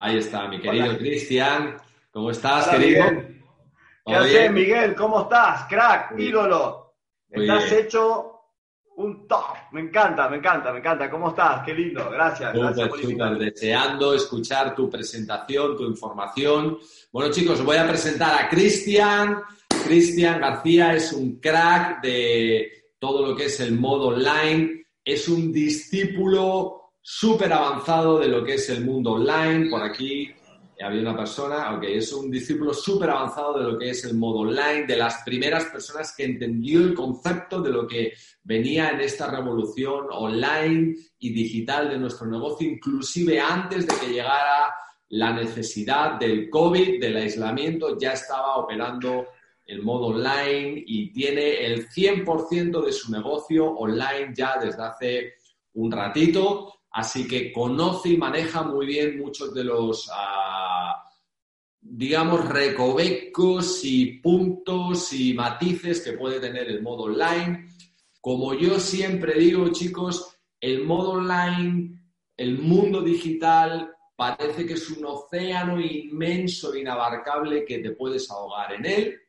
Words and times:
Ahí 0.00 0.18
está, 0.18 0.46
mi 0.46 0.60
querido 0.60 0.96
Cristian. 0.96 1.76
¿Cómo 2.12 2.30
estás, 2.30 2.68
querido? 2.68 3.04
¿Qué 4.06 4.14
haces, 4.14 4.52
Miguel? 4.52 4.94
¿Cómo 4.94 5.22
estás? 5.22 5.64
Crack, 5.68 6.18
ídolo. 6.18 6.94
estás 7.28 7.72
hecho 7.72 8.38
un 8.96 9.26
top. 9.26 9.56
Me 9.72 9.80
encanta, 9.80 10.28
me 10.28 10.36
encanta, 10.36 10.72
me 10.72 10.78
encanta. 10.78 11.10
¿Cómo 11.10 11.30
estás? 11.30 11.64
Qué 11.64 11.74
lindo. 11.74 12.08
Gracias. 12.10 12.52
gracias 12.54 12.88
por 12.88 13.38
Deseando 13.38 14.14
escuchar 14.14 14.74
tu 14.74 14.88
presentación, 14.88 15.76
tu 15.76 15.84
información. 15.84 16.78
Bueno, 17.12 17.32
chicos, 17.32 17.64
voy 17.64 17.76
a 17.76 17.86
presentar 17.86 18.40
a 18.40 18.48
Cristian. 18.48 19.42
Cristian 19.84 20.40
García 20.40 20.94
es 20.94 21.12
un 21.12 21.40
crack 21.40 22.02
de 22.02 22.92
todo 22.98 23.26
lo 23.26 23.36
que 23.36 23.46
es 23.46 23.58
el 23.60 23.78
modo 23.78 24.08
online. 24.08 24.86
Es 25.04 25.28
un 25.28 25.52
discípulo 25.52 26.77
súper 27.10 27.50
avanzado 27.50 28.18
de 28.18 28.28
lo 28.28 28.44
que 28.44 28.54
es 28.54 28.68
el 28.68 28.84
mundo 28.84 29.12
online. 29.12 29.70
Por 29.70 29.82
aquí 29.82 30.30
había 30.78 31.00
una 31.00 31.16
persona, 31.16 31.64
aunque 31.64 31.96
es 31.96 32.12
un 32.12 32.30
discípulo 32.30 32.74
súper 32.74 33.08
avanzado 33.08 33.58
de 33.58 33.64
lo 33.64 33.78
que 33.78 33.90
es 33.90 34.04
el 34.04 34.14
modo 34.14 34.40
online, 34.40 34.84
de 34.86 34.96
las 34.96 35.22
primeras 35.24 35.64
personas 35.64 36.14
que 36.14 36.24
entendió 36.24 36.80
el 36.80 36.92
concepto 36.92 37.62
de 37.62 37.70
lo 37.70 37.86
que 37.86 38.12
venía 38.44 38.90
en 38.90 39.00
esta 39.00 39.30
revolución 39.30 40.04
online 40.10 40.96
y 41.18 41.32
digital 41.32 41.88
de 41.88 41.98
nuestro 41.98 42.26
negocio, 42.26 42.68
inclusive 42.68 43.40
antes 43.40 43.86
de 43.86 43.94
que 43.96 44.12
llegara 44.12 44.74
la 45.08 45.32
necesidad 45.32 46.18
del 46.20 46.50
COVID, 46.50 47.00
del 47.00 47.16
aislamiento, 47.16 47.98
ya 47.98 48.12
estaba 48.12 48.56
operando 48.56 49.28
el 49.64 49.80
modo 49.82 50.08
online 50.08 50.84
y 50.86 51.10
tiene 51.10 51.64
el 51.64 51.88
100% 51.88 52.84
de 52.84 52.92
su 52.92 53.10
negocio 53.10 53.66
online 53.66 54.34
ya 54.36 54.58
desde 54.58 54.82
hace 54.82 55.32
un 55.72 55.90
ratito. 55.90 56.77
Así 56.98 57.28
que 57.28 57.52
conoce 57.52 58.08
y 58.08 58.16
maneja 58.16 58.64
muy 58.64 58.84
bien 58.84 59.20
muchos 59.20 59.54
de 59.54 59.62
los, 59.62 60.10
ah, 60.12 61.00
digamos, 61.80 62.44
recovecos 62.48 63.84
y 63.84 64.14
puntos 64.14 65.12
y 65.12 65.32
matices 65.32 66.00
que 66.00 66.14
puede 66.14 66.40
tener 66.40 66.66
el 66.66 66.82
modo 66.82 67.04
online. 67.04 67.68
Como 68.20 68.52
yo 68.52 68.80
siempre 68.80 69.34
digo, 69.34 69.68
chicos, 69.68 70.40
el 70.60 70.84
modo 70.84 71.10
online, 71.10 72.02
el 72.36 72.58
mundo 72.58 73.00
digital, 73.00 73.94
parece 74.16 74.66
que 74.66 74.72
es 74.72 74.90
un 74.90 75.04
océano 75.04 75.80
inmenso, 75.80 76.74
inabarcable, 76.74 77.64
que 77.64 77.78
te 77.78 77.92
puedes 77.92 78.28
ahogar 78.28 78.72
en 78.72 78.86
él. 78.86 79.20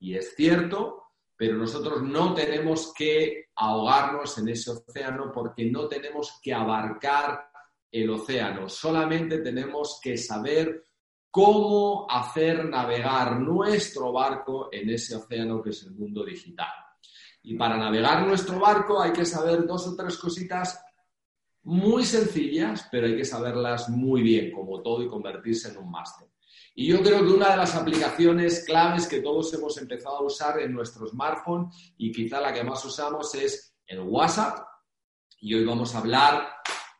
Y 0.00 0.14
es 0.14 0.34
cierto, 0.34 1.02
pero 1.38 1.56
nosotros 1.56 2.02
no 2.02 2.34
tenemos 2.34 2.92
que 2.92 3.50
ahogarnos 3.54 4.36
en 4.38 4.48
ese 4.48 4.72
océano 4.72 5.30
porque 5.32 5.70
no 5.70 5.86
tenemos 5.86 6.40
que 6.42 6.52
abarcar 6.52 7.48
el 7.92 8.10
océano, 8.10 8.68
solamente 8.68 9.38
tenemos 9.38 10.00
que 10.02 10.18
saber 10.18 10.82
cómo 11.30 12.10
hacer 12.10 12.68
navegar 12.68 13.38
nuestro 13.40 14.12
barco 14.12 14.68
en 14.72 14.90
ese 14.90 15.14
océano 15.14 15.62
que 15.62 15.70
es 15.70 15.84
el 15.84 15.92
mundo 15.92 16.24
digital. 16.24 16.72
Y 17.42 17.54
para 17.54 17.76
navegar 17.76 18.26
nuestro 18.26 18.58
barco 18.58 19.00
hay 19.00 19.12
que 19.12 19.24
saber 19.24 19.64
dos 19.64 19.86
o 19.86 19.94
tres 19.94 20.18
cositas 20.18 20.84
muy 21.62 22.04
sencillas, 22.04 22.88
pero 22.90 23.06
hay 23.06 23.16
que 23.16 23.24
saberlas 23.24 23.88
muy 23.88 24.22
bien, 24.22 24.50
como 24.50 24.82
todo, 24.82 25.04
y 25.04 25.08
convertirse 25.08 25.70
en 25.70 25.78
un 25.78 25.90
máster. 25.90 26.28
Y 26.78 26.86
yo 26.86 27.02
creo 27.02 27.26
que 27.26 27.32
una 27.32 27.50
de 27.50 27.56
las 27.56 27.74
aplicaciones 27.74 28.62
claves 28.64 29.08
que 29.08 29.20
todos 29.20 29.52
hemos 29.52 29.76
empezado 29.78 30.18
a 30.18 30.22
usar 30.22 30.60
en 30.60 30.72
nuestro 30.72 31.08
smartphone 31.08 31.68
y 31.96 32.12
quizá 32.12 32.40
la 32.40 32.52
que 32.52 32.62
más 32.62 32.84
usamos 32.84 33.34
es 33.34 33.74
el 33.84 33.98
WhatsApp. 33.98 34.64
Y 35.40 35.54
hoy 35.54 35.64
vamos 35.64 35.92
a 35.92 35.98
hablar 35.98 36.48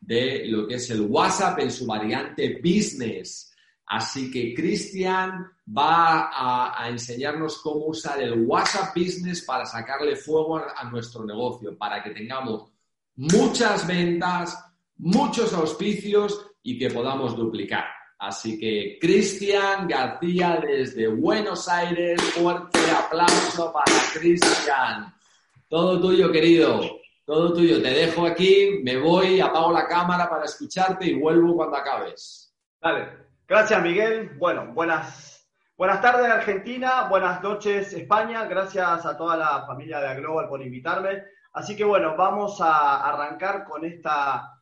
de 0.01 0.47
lo 0.47 0.67
que 0.67 0.75
es 0.75 0.89
el 0.89 1.03
WhatsApp 1.03 1.59
en 1.59 1.71
su 1.71 1.85
variante 1.85 2.59
business. 2.61 3.55
Así 3.85 4.29
que 4.29 4.53
Cristian 4.53 5.49
va 5.65 6.29
a, 6.77 6.89
enseñarnos 6.89 7.59
cómo 7.59 7.85
usar 7.85 8.21
el 8.21 8.45
WhatsApp 8.45 8.93
Business 8.93 9.43
para 9.43 9.65
sacarle 9.65 10.17
fuego 10.17 10.57
a 10.57 10.83
nuestro 10.91 11.23
negocio, 11.23 11.77
para 11.77 12.03
que 12.03 12.09
tengamos 12.09 12.69
muchas 13.15 13.87
ventas, 13.87 14.61
muchos 14.97 15.53
auspicios 15.53 16.47
y 16.61 16.77
que 16.77 16.89
podamos 16.89 17.33
duplicar. 17.37 17.98
Así 18.19 18.59
que 18.59 18.97
Cristian 18.99 19.87
García 19.87 20.59
desde 20.61 21.07
Buenos 21.07 21.69
Aires, 21.69 22.21
fuerte 22.21 22.79
aplauso 22.91 23.71
para 23.71 23.95
Cristian. 24.13 25.13
Todo 25.69 26.01
tuyo, 26.01 26.29
querido, 26.29 26.81
todo 27.25 27.53
tuyo. 27.53 27.81
Te 27.81 27.91
dejo 27.91 28.25
aquí, 28.25 28.81
me 28.83 28.97
voy, 28.97 29.39
apago 29.39 29.71
la 29.71 29.87
cámara 29.87 30.29
para 30.29 30.43
escucharte 30.43 31.05
y 31.05 31.13
vuelvo 31.17 31.55
cuando 31.55 31.77
acabes. 31.77 32.53
Dale. 32.81 33.07
Gracias, 33.47 33.81
Miguel. 33.81 34.31
Bueno, 34.37 34.73
buenas, 34.73 35.47
buenas 35.77 36.01
tardes, 36.01 36.29
Argentina. 36.29 37.07
Buenas 37.09 37.41
noches, 37.41 37.93
España. 37.93 38.43
Gracias 38.45 39.05
a 39.05 39.15
toda 39.15 39.37
la 39.37 39.65
familia 39.65 40.01
de 40.01 40.15
Global 40.15 40.49
por 40.49 40.61
invitarme. 40.61 41.23
Así 41.53 41.73
que 41.73 41.85
bueno, 41.85 42.17
vamos 42.17 42.59
a 42.59 43.01
arrancar 43.01 43.63
con 43.63 43.85
esta 43.85 44.58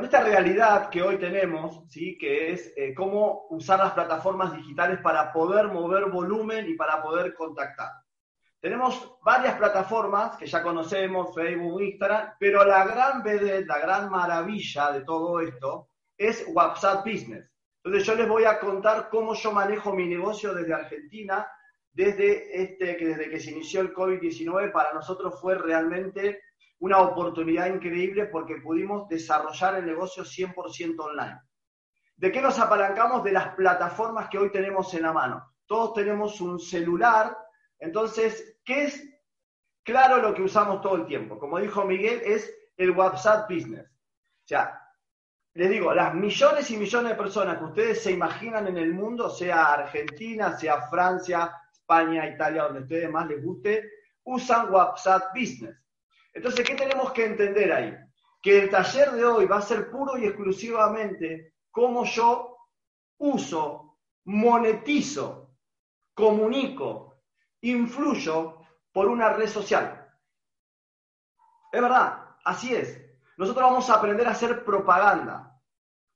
con 0.00 0.06
esta 0.06 0.24
realidad 0.24 0.88
que 0.88 1.02
hoy 1.02 1.18
tenemos, 1.18 1.82
¿sí? 1.90 2.16
que 2.16 2.52
es 2.52 2.72
eh, 2.74 2.94
cómo 2.94 3.44
usar 3.50 3.80
las 3.80 3.92
plataformas 3.92 4.56
digitales 4.56 4.98
para 5.02 5.30
poder 5.30 5.68
mover 5.68 6.06
volumen 6.06 6.66
y 6.70 6.72
para 6.72 7.02
poder 7.02 7.34
contactar. 7.34 7.90
Tenemos 8.60 9.18
varias 9.22 9.58
plataformas 9.58 10.38
que 10.38 10.46
ya 10.46 10.62
conocemos, 10.62 11.34
Facebook, 11.34 11.82
Instagram, 11.82 12.30
pero 12.38 12.64
la 12.64 12.86
gran 12.86 13.22
la 13.66 13.78
gran 13.78 14.08
maravilla 14.08 14.90
de 14.90 15.02
todo 15.02 15.38
esto 15.38 15.88
es 16.16 16.46
WhatsApp 16.48 17.04
Business. 17.04 17.50
Entonces 17.84 18.06
yo 18.06 18.14
les 18.14 18.26
voy 18.26 18.44
a 18.44 18.58
contar 18.58 19.10
cómo 19.10 19.34
yo 19.34 19.52
manejo 19.52 19.92
mi 19.92 20.06
negocio 20.06 20.54
desde 20.54 20.72
Argentina, 20.72 21.46
desde, 21.92 22.62
este, 22.62 22.96
desde 22.96 23.28
que 23.28 23.38
se 23.38 23.50
inició 23.50 23.82
el 23.82 23.92
COVID-19, 23.92 24.72
para 24.72 24.94
nosotros 24.94 25.38
fue 25.42 25.56
realmente 25.56 26.40
una 26.80 26.98
oportunidad 26.98 27.66
increíble 27.66 28.26
porque 28.26 28.56
pudimos 28.56 29.08
desarrollar 29.08 29.76
el 29.76 29.86
negocio 29.86 30.24
100% 30.24 30.98
online. 30.98 31.40
¿De 32.16 32.32
qué 32.32 32.40
nos 32.40 32.58
apalancamos? 32.58 33.22
De 33.24 33.32
las 33.32 33.54
plataformas 33.54 34.28
que 34.28 34.38
hoy 34.38 34.50
tenemos 34.50 34.92
en 34.94 35.02
la 35.02 35.12
mano. 35.12 35.54
Todos 35.66 35.94
tenemos 35.94 36.40
un 36.40 36.58
celular, 36.58 37.36
entonces, 37.78 38.58
¿qué 38.64 38.84
es 38.84 39.08
claro 39.82 40.18
lo 40.18 40.34
que 40.34 40.42
usamos 40.42 40.80
todo 40.82 40.96
el 40.96 41.06
tiempo? 41.06 41.38
Como 41.38 41.58
dijo 41.58 41.84
Miguel, 41.84 42.20
es 42.24 42.54
el 42.76 42.90
WhatsApp 42.90 43.50
Business. 43.50 43.86
O 43.86 44.46
sea, 44.46 44.80
les 45.54 45.70
digo, 45.70 45.92
las 45.94 46.14
millones 46.14 46.70
y 46.70 46.76
millones 46.76 47.10
de 47.10 47.16
personas 47.16 47.58
que 47.58 47.64
ustedes 47.64 48.02
se 48.02 48.12
imaginan 48.12 48.68
en 48.68 48.78
el 48.78 48.92
mundo, 48.92 49.30
sea 49.30 49.72
Argentina, 49.72 50.56
sea 50.56 50.82
Francia, 50.88 51.52
España, 51.72 52.28
Italia, 52.28 52.64
donde 52.64 52.80
a 52.80 52.82
ustedes 52.82 53.10
más 53.10 53.26
les 53.26 53.42
guste, 53.42 53.90
usan 54.24 54.72
WhatsApp 54.72 55.34
Business. 55.34 55.76
Entonces, 56.32 56.66
¿qué 56.66 56.74
tenemos 56.74 57.12
que 57.12 57.26
entender 57.26 57.72
ahí? 57.72 57.96
Que 58.42 58.60
el 58.62 58.70
taller 58.70 59.12
de 59.12 59.24
hoy 59.24 59.46
va 59.46 59.58
a 59.58 59.62
ser 59.62 59.90
puro 59.90 60.16
y 60.16 60.26
exclusivamente 60.26 61.54
cómo 61.70 62.04
yo 62.04 62.56
uso, 63.18 63.98
monetizo, 64.24 65.54
comunico, 66.14 67.22
influyo 67.60 68.62
por 68.92 69.08
una 69.08 69.30
red 69.30 69.48
social. 69.48 70.08
Es 71.72 71.80
verdad, 71.80 72.24
así 72.44 72.74
es. 72.74 73.00
Nosotros 73.36 73.64
vamos 73.64 73.88
a 73.88 73.94
aprender 73.94 74.26
a 74.26 74.32
hacer 74.32 74.64
propaganda, 74.64 75.58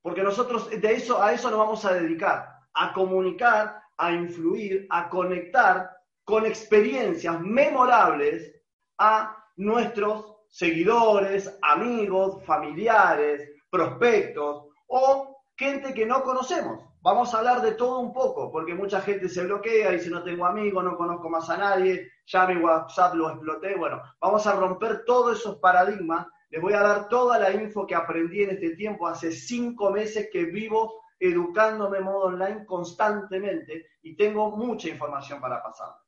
porque 0.02 0.22
nosotros 0.22 0.68
de 0.68 0.92
eso, 0.92 1.22
a 1.22 1.32
eso 1.32 1.50
nos 1.50 1.58
vamos 1.58 1.84
a 1.84 1.94
dedicar, 1.94 2.48
a 2.74 2.92
comunicar, 2.92 3.82
a 3.96 4.12
influir, 4.12 4.86
a 4.90 5.08
conectar 5.08 5.90
con 6.24 6.46
experiencias 6.46 7.40
memorables 7.40 8.52
a 8.98 9.43
nuestros 9.56 10.34
seguidores, 10.48 11.58
amigos, 11.62 12.44
familiares, 12.44 13.50
prospectos 13.70 14.66
o 14.86 15.42
gente 15.56 15.92
que 15.92 16.06
no 16.06 16.22
conocemos. 16.22 16.84
Vamos 17.00 17.34
a 17.34 17.38
hablar 17.38 17.60
de 17.60 17.72
todo 17.72 17.98
un 17.98 18.12
poco, 18.12 18.50
porque 18.50 18.74
mucha 18.74 19.00
gente 19.00 19.28
se 19.28 19.44
bloquea 19.44 19.92
y 19.92 20.00
si 20.00 20.10
no 20.10 20.22
tengo 20.22 20.46
amigos, 20.46 20.82
no 20.82 20.96
conozco 20.96 21.28
más 21.28 21.50
a 21.50 21.56
nadie, 21.56 22.08
ya 22.26 22.46
mi 22.46 22.56
WhatsApp 22.56 23.14
lo 23.14 23.30
exploté. 23.30 23.74
Bueno, 23.76 24.00
vamos 24.20 24.46
a 24.46 24.52
romper 24.52 25.04
todos 25.04 25.38
esos 25.38 25.58
paradigmas. 25.58 26.26
Les 26.50 26.62
voy 26.62 26.72
a 26.72 26.80
dar 26.80 27.08
toda 27.08 27.38
la 27.38 27.50
info 27.50 27.86
que 27.86 27.94
aprendí 27.94 28.42
en 28.42 28.50
este 28.50 28.70
tiempo, 28.76 29.06
hace 29.06 29.32
cinco 29.32 29.90
meses 29.90 30.28
que 30.32 30.44
vivo 30.44 31.02
educándome 31.18 31.98
en 31.98 32.04
modo 32.04 32.26
online 32.26 32.64
constantemente 32.64 33.86
y 34.02 34.16
tengo 34.16 34.50
mucha 34.56 34.88
información 34.88 35.40
para 35.40 35.62
pasar 35.62 36.03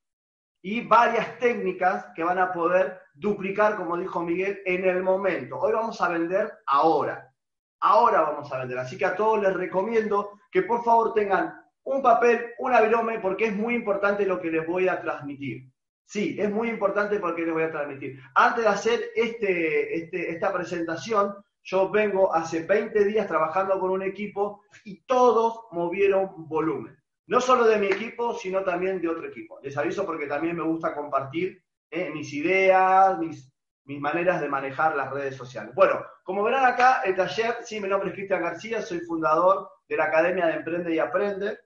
y 0.69 0.81
varias 0.81 1.39
técnicas 1.39 2.07
que 2.17 2.25
van 2.25 2.41
a 2.41 2.53
poder 2.53 3.01
duplicar, 3.15 3.77
como 3.77 3.97
dijo 3.97 4.21
Miguel, 4.21 4.63
en 4.67 4.85
el 4.85 5.01
momento. 5.01 5.61
Hoy 5.61 5.73
vamos 5.73 6.01
a 6.01 6.09
vender 6.09 6.55
ahora. 6.67 7.33
Ahora 7.79 8.23
vamos 8.23 8.53
a 8.53 8.59
vender. 8.59 8.77
Así 8.79 8.99
que 8.99 9.05
a 9.05 9.15
todos 9.15 9.41
les 9.41 9.55
recomiendo 9.55 10.33
que 10.51 10.63
por 10.63 10.83
favor 10.83 11.15
tengan 11.15 11.55
un 11.85 12.03
papel, 12.03 12.47
un 12.59 12.73
virome, 12.83 13.21
porque 13.21 13.45
es 13.45 13.55
muy 13.55 13.77
importante 13.77 14.27
lo 14.27 14.41
que 14.41 14.51
les 14.51 14.67
voy 14.67 14.89
a 14.89 15.01
transmitir. 15.01 15.71
Sí, 16.05 16.37
es 16.37 16.51
muy 16.51 16.69
importante 16.69 17.21
porque 17.21 17.43
les 17.43 17.55
voy 17.55 17.63
a 17.63 17.71
transmitir. 17.71 18.19
Antes 18.35 18.65
de 18.65 18.69
hacer 18.69 19.05
este, 19.15 19.97
este, 19.97 20.33
esta 20.33 20.53
presentación, 20.53 21.33
yo 21.63 21.91
vengo 21.91 22.35
hace 22.35 22.67
20 22.67 23.05
días 23.05 23.29
trabajando 23.29 23.79
con 23.79 23.91
un 23.91 24.03
equipo 24.03 24.63
y 24.85 25.01
todos 25.03 25.61
movieron 25.71 26.49
volumen. 26.49 26.99
No 27.27 27.41
solo 27.41 27.65
de 27.65 27.79
mi 27.79 27.87
equipo, 27.87 28.35
sino 28.35 28.63
también 28.63 29.01
de 29.01 29.09
otro 29.09 29.27
equipo. 29.27 29.59
Les 29.63 29.77
aviso 29.77 30.07
porque 30.07 30.27
también 30.27 30.57
me 30.57 30.63
gusta 30.63 30.95
compartir 30.95 31.63
eh, 31.91 32.11
mis 32.11 32.33
ideas, 32.33 33.19
mis, 33.19 33.53
mis 33.85 34.01
maneras 34.01 34.41
de 34.41 34.49
manejar 34.49 34.95
las 34.97 35.11
redes 35.11 35.37
sociales. 35.37 35.75
Bueno, 35.75 36.05
como 36.23 36.43
verán 36.43 36.65
acá, 36.65 37.03
el 37.05 37.15
taller, 37.15 37.59
sí, 37.63 37.81
mi 37.81 37.89
nombre 37.89 38.11
es 38.11 38.15
Cristian 38.15 38.43
García, 38.43 38.83
soy 38.83 39.01
fundador 39.01 39.71
de 39.89 39.97
la 39.97 40.05
Academia 40.05 40.47
de 40.47 40.55
Emprende 40.55 40.95
y 40.95 40.99
Aprende. 40.99 41.59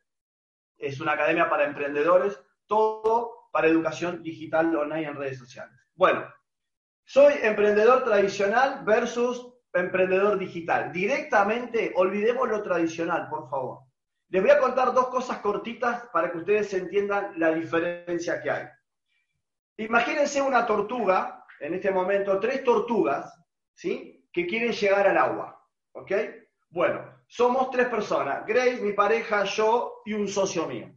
Es 0.77 1.01
una 1.01 1.13
academia 1.13 1.49
para 1.49 1.65
emprendedores, 1.65 2.39
todo 2.67 3.49
para 3.53 3.69
educación 3.69 4.23
digital 4.23 4.75
online 4.75 5.09
en 5.09 5.17
redes 5.17 5.39
sociales. 5.39 5.75
Bueno, 5.95 6.25
soy 7.05 7.35
emprendedor 7.43 8.05
tradicional 8.05 8.85
versus 8.85 9.55
emprendedor 9.73 10.39
digital. 10.39 10.93
Directamente, 10.93 11.93
olvidemos 11.97 12.49
lo 12.49 12.63
tradicional, 12.63 13.29
por 13.29 13.49
favor. 13.49 13.90
Les 14.31 14.41
voy 14.41 14.53
a 14.53 14.61
contar 14.61 14.95
dos 14.95 15.09
cosas 15.09 15.39
cortitas 15.39 16.05
para 16.13 16.31
que 16.31 16.39
ustedes 16.39 16.73
entiendan 16.73 17.33
la 17.37 17.53
diferencia 17.53 18.41
que 18.41 18.51
hay. 18.51 18.69
Imagínense 19.77 20.41
una 20.41 20.65
tortuga, 20.65 21.45
en 21.59 21.75
este 21.75 21.91
momento, 21.91 22.39
tres 22.39 22.63
tortugas, 22.63 23.37
¿sí? 23.75 24.25
Que 24.33 24.47
quieren 24.47 24.71
llegar 24.71 25.09
al 25.09 25.19
agua, 25.19 25.61
¿ok? 25.93 26.13
Bueno, 26.69 27.23
somos 27.27 27.71
tres 27.71 27.89
personas, 27.89 28.47
Grace, 28.47 28.81
mi 28.81 28.93
pareja, 28.93 29.43
yo 29.43 30.03
y 30.05 30.15
un 30.15 30.29
socio 30.29 30.67
mío, 30.67 30.97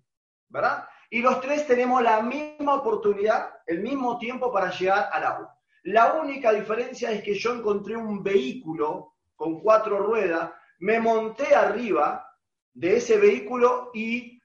¿verdad? 0.49 0.87
Y 1.09 1.19
los 1.21 1.41
tres 1.41 1.65
tenemos 1.65 2.03
la 2.03 2.21
misma 2.21 2.75
oportunidad, 2.75 3.49
el 3.65 3.79
mismo 3.81 4.19
tiempo 4.19 4.53
para 4.53 4.69
llegar 4.69 5.09
al 5.11 5.23
agua. 5.23 5.59
La 5.85 6.13
única 6.13 6.51
diferencia 6.51 7.11
es 7.11 7.23
que 7.23 7.33
yo 7.33 7.55
encontré 7.55 7.97
un 7.97 8.21
vehículo 8.21 9.15
con 9.35 9.59
cuatro 9.59 9.97
ruedas, 9.97 10.51
me 10.77 10.99
monté 10.99 11.55
arriba 11.55 12.29
de 12.73 12.97
ese 12.97 13.17
vehículo 13.17 13.91
y 13.93 14.41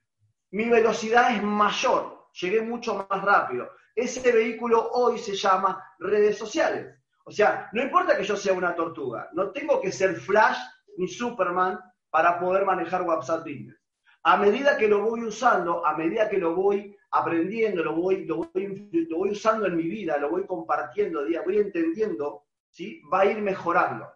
mi 0.51 0.65
velocidad 0.69 1.35
es 1.35 1.43
mayor, 1.43 2.27
llegué 2.33 2.61
mucho 2.61 3.05
más 3.09 3.21
rápido. 3.21 3.69
Ese 3.95 4.31
vehículo 4.31 4.89
hoy 4.91 5.17
se 5.17 5.35
llama 5.35 5.83
redes 5.99 6.37
sociales. 6.37 6.95
O 7.25 7.31
sea, 7.31 7.69
no 7.73 7.83
importa 7.83 8.17
que 8.17 8.23
yo 8.23 8.35
sea 8.35 8.53
una 8.53 8.75
tortuga, 8.75 9.29
no 9.33 9.51
tengo 9.51 9.81
que 9.81 9.91
ser 9.91 10.15
Flash 10.15 10.57
ni 10.97 11.07
Superman 11.07 11.79
para 12.09 12.39
poder 12.39 12.65
manejar 12.65 13.03
WhatsApp 13.03 13.41
Business. 13.41 13.77
A 14.23 14.37
medida 14.37 14.77
que 14.77 14.87
lo 14.87 15.01
voy 15.01 15.23
usando, 15.23 15.85
a 15.85 15.95
medida 15.95 16.29
que 16.29 16.37
lo 16.37 16.55
voy 16.55 16.95
aprendiendo, 17.11 17.83
lo 17.83 17.95
voy, 17.95 18.25
lo 18.25 18.49
voy, 18.53 19.31
usando 19.31 19.67
en 19.67 19.77
mi 19.77 19.83
vida, 19.83 20.17
lo 20.17 20.29
voy 20.29 20.45
compartiendo, 20.45 21.21
voy 21.45 21.57
entendiendo, 21.57 22.43
¿sí? 22.69 23.01
va 23.11 23.21
a 23.21 23.25
ir 23.25 23.41
mejorando. 23.41 24.07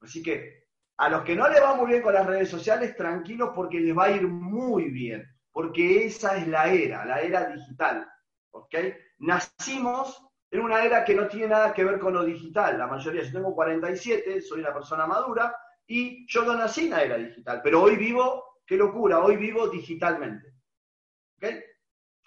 Así 0.00 0.22
que 0.22 0.65
a 0.98 1.08
los 1.08 1.22
que 1.22 1.36
no 1.36 1.48
les 1.48 1.62
va 1.62 1.74
muy 1.74 1.88
bien 1.88 2.02
con 2.02 2.14
las 2.14 2.26
redes 2.26 2.48
sociales, 2.48 2.96
tranquilos 2.96 3.50
porque 3.54 3.80
les 3.80 3.96
va 3.96 4.04
a 4.04 4.10
ir 4.10 4.26
muy 4.26 4.90
bien, 4.90 5.26
porque 5.52 6.06
esa 6.06 6.36
es 6.36 6.48
la 6.48 6.68
era, 6.72 7.04
la 7.04 7.20
era 7.20 7.46
digital. 7.46 8.08
¿okay? 8.50 8.94
Nacimos 9.18 10.22
en 10.50 10.60
una 10.60 10.84
era 10.84 11.04
que 11.04 11.14
no 11.14 11.28
tiene 11.28 11.48
nada 11.48 11.74
que 11.74 11.84
ver 11.84 11.98
con 11.98 12.14
lo 12.14 12.24
digital. 12.24 12.78
La 12.78 12.86
mayoría, 12.86 13.22
yo 13.22 13.32
tengo 13.32 13.54
47, 13.54 14.40
soy 14.40 14.60
una 14.60 14.72
persona 14.72 15.06
madura 15.06 15.54
y 15.86 16.26
yo 16.28 16.44
no 16.44 16.54
nací 16.54 16.84
en 16.84 16.90
la 16.90 17.02
era 17.02 17.16
digital, 17.16 17.60
pero 17.62 17.82
hoy 17.82 17.96
vivo, 17.96 18.60
qué 18.66 18.76
locura, 18.76 19.20
hoy 19.20 19.36
vivo 19.36 19.68
digitalmente. 19.68 20.54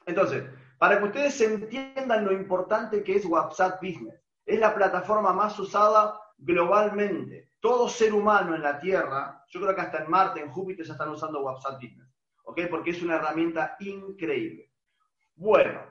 Entonces, 0.06 0.44
para 0.78 0.98
que 0.98 1.06
ustedes 1.06 1.42
entiendan 1.42 2.26
lo 2.26 2.32
importante 2.32 3.04
que 3.04 3.16
es 3.16 3.26
WhatsApp 3.26 3.82
Business, 3.82 4.16
es 4.46 4.60
la 4.60 4.74
plataforma 4.74 5.34
más 5.34 5.58
usada 5.60 6.20
globalmente. 6.38 7.49
Todo 7.60 7.90
ser 7.90 8.14
humano 8.14 8.56
en 8.56 8.62
la 8.62 8.80
Tierra, 8.80 9.44
yo 9.50 9.60
creo 9.60 9.76
que 9.76 9.82
hasta 9.82 10.04
en 10.04 10.10
Marte, 10.10 10.42
en 10.42 10.52
Júpiter 10.52 10.86
ya 10.86 10.94
están 10.94 11.10
usando 11.10 11.42
WhatsApp 11.42 11.82
Business, 11.82 12.08
¿ok? 12.44 12.62
Porque 12.70 12.92
es 12.92 13.02
una 13.02 13.16
herramienta 13.16 13.76
increíble. 13.80 14.72
Bueno, 15.36 15.82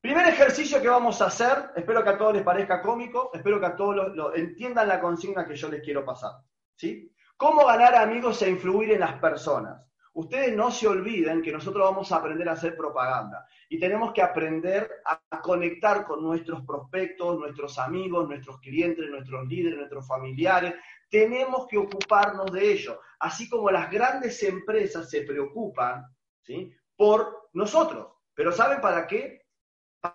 primer 0.00 0.28
ejercicio 0.28 0.80
que 0.80 0.88
vamos 0.88 1.20
a 1.20 1.26
hacer, 1.26 1.70
espero 1.76 2.02
que 2.02 2.10
a 2.10 2.18
todos 2.18 2.34
les 2.34 2.42
parezca 2.42 2.80
cómico, 2.82 3.30
espero 3.34 3.60
que 3.60 3.66
a 3.66 3.76
todos 3.76 4.14
lo, 4.14 4.34
entiendan 4.34 4.88
la 4.88 5.00
consigna 5.00 5.46
que 5.46 5.56
yo 5.56 5.68
les 5.68 5.82
quiero 5.82 6.04
pasar, 6.04 6.32
¿sí? 6.74 7.10
¿Cómo 7.36 7.66
ganar 7.66 7.94
amigos 7.94 8.40
e 8.42 8.50
influir 8.50 8.92
en 8.92 9.00
las 9.00 9.18
personas? 9.18 9.82
Ustedes 10.14 10.56
no 10.56 10.70
se 10.70 10.86
olviden 10.86 11.42
que 11.42 11.50
nosotros 11.50 11.90
vamos 11.90 12.12
a 12.12 12.16
aprender 12.16 12.48
a 12.48 12.52
hacer 12.52 12.76
propaganda 12.76 13.46
y 13.68 13.80
tenemos 13.80 14.12
que 14.12 14.22
aprender 14.22 14.88
a 15.04 15.40
conectar 15.42 16.04
con 16.04 16.22
nuestros 16.22 16.62
prospectos, 16.64 17.36
nuestros 17.36 17.78
amigos, 17.80 18.28
nuestros 18.28 18.60
clientes, 18.60 19.10
nuestros 19.10 19.44
líderes, 19.48 19.76
nuestros 19.76 20.06
familiares. 20.06 20.74
Tenemos 21.10 21.66
que 21.66 21.78
ocuparnos 21.78 22.52
de 22.52 22.72
ello, 22.72 23.00
así 23.18 23.48
como 23.48 23.72
las 23.72 23.90
grandes 23.90 24.40
empresas 24.44 25.10
se 25.10 25.22
preocupan 25.22 26.04
¿sí? 26.42 26.72
por 26.96 27.48
nosotros. 27.52 28.12
Pero 28.34 28.52
¿saben 28.52 28.80
para 28.80 29.08
qué? 29.08 29.42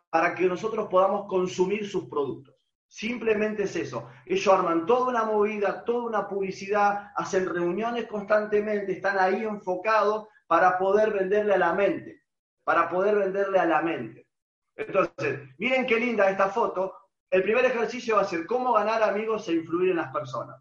Para 0.10 0.34
que 0.34 0.46
nosotros 0.46 0.88
podamos 0.90 1.28
consumir 1.28 1.86
sus 1.86 2.08
productos. 2.08 2.59
Simplemente 2.90 3.64
es 3.64 3.76
eso. 3.76 4.10
Ellos 4.26 4.52
arman 4.52 4.88
toda 4.88 5.10
una 5.10 5.24
movida, 5.24 5.86
toda 5.86 6.06
una 6.06 6.28
publicidad, 6.28 7.12
hacen 7.16 7.48
reuniones 7.48 8.08
constantemente, 8.08 8.94
están 8.94 9.20
ahí 9.20 9.44
enfocados 9.44 10.28
para 10.48 10.80
poder 10.80 11.14
venderle 11.14 11.54
a 11.54 11.60
la 11.60 11.74
mente, 11.74 12.24
para 12.64 12.90
poder 12.90 13.16
venderle 13.16 13.60
a 13.60 13.66
la 13.66 13.84
mente. 13.84 14.28
Entonces, 14.76 15.40
miren 15.60 15.86
qué 15.86 16.00
linda 16.00 16.32
esta 16.32 16.50
foto. 16.50 16.96
El 17.30 17.44
primer 17.44 17.64
ejercicio 17.66 18.16
va 18.16 18.24
a 18.24 18.26
ser 18.26 18.48
cómo 18.48 18.74
ganar 18.74 19.04
amigos 19.04 19.48
e 19.48 19.54
influir 19.54 19.92
en 19.92 19.98
las 19.98 20.12
personas. 20.12 20.60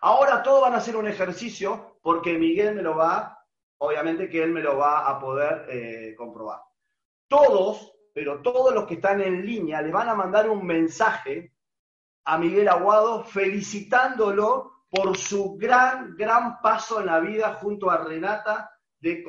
Ahora 0.00 0.42
todos 0.42 0.62
van 0.62 0.74
a 0.74 0.78
hacer 0.78 0.96
un 0.96 1.06
ejercicio 1.06 1.98
porque 2.02 2.36
Miguel 2.36 2.74
me 2.74 2.82
lo 2.82 2.96
va, 2.96 3.38
obviamente 3.78 4.28
que 4.28 4.42
él 4.42 4.50
me 4.50 4.60
lo 4.60 4.76
va 4.76 5.08
a 5.08 5.20
poder 5.20 5.66
eh, 5.68 6.14
comprobar. 6.16 6.62
Todos 7.28 7.95
pero 8.16 8.40
todos 8.40 8.74
los 8.74 8.86
que 8.86 8.94
están 8.94 9.20
en 9.20 9.44
línea 9.44 9.82
le 9.82 9.92
van 9.92 10.08
a 10.08 10.14
mandar 10.14 10.48
un 10.48 10.64
mensaje 10.64 11.52
a 12.24 12.38
Miguel 12.38 12.66
Aguado 12.66 13.24
felicitándolo 13.24 14.84
por 14.88 15.18
su 15.18 15.58
gran, 15.58 16.16
gran 16.16 16.62
paso 16.62 17.00
en 17.00 17.06
la 17.08 17.20
vida 17.20 17.52
junto 17.60 17.90
a 17.90 17.98
Renata 17.98 18.70
de, 19.00 19.22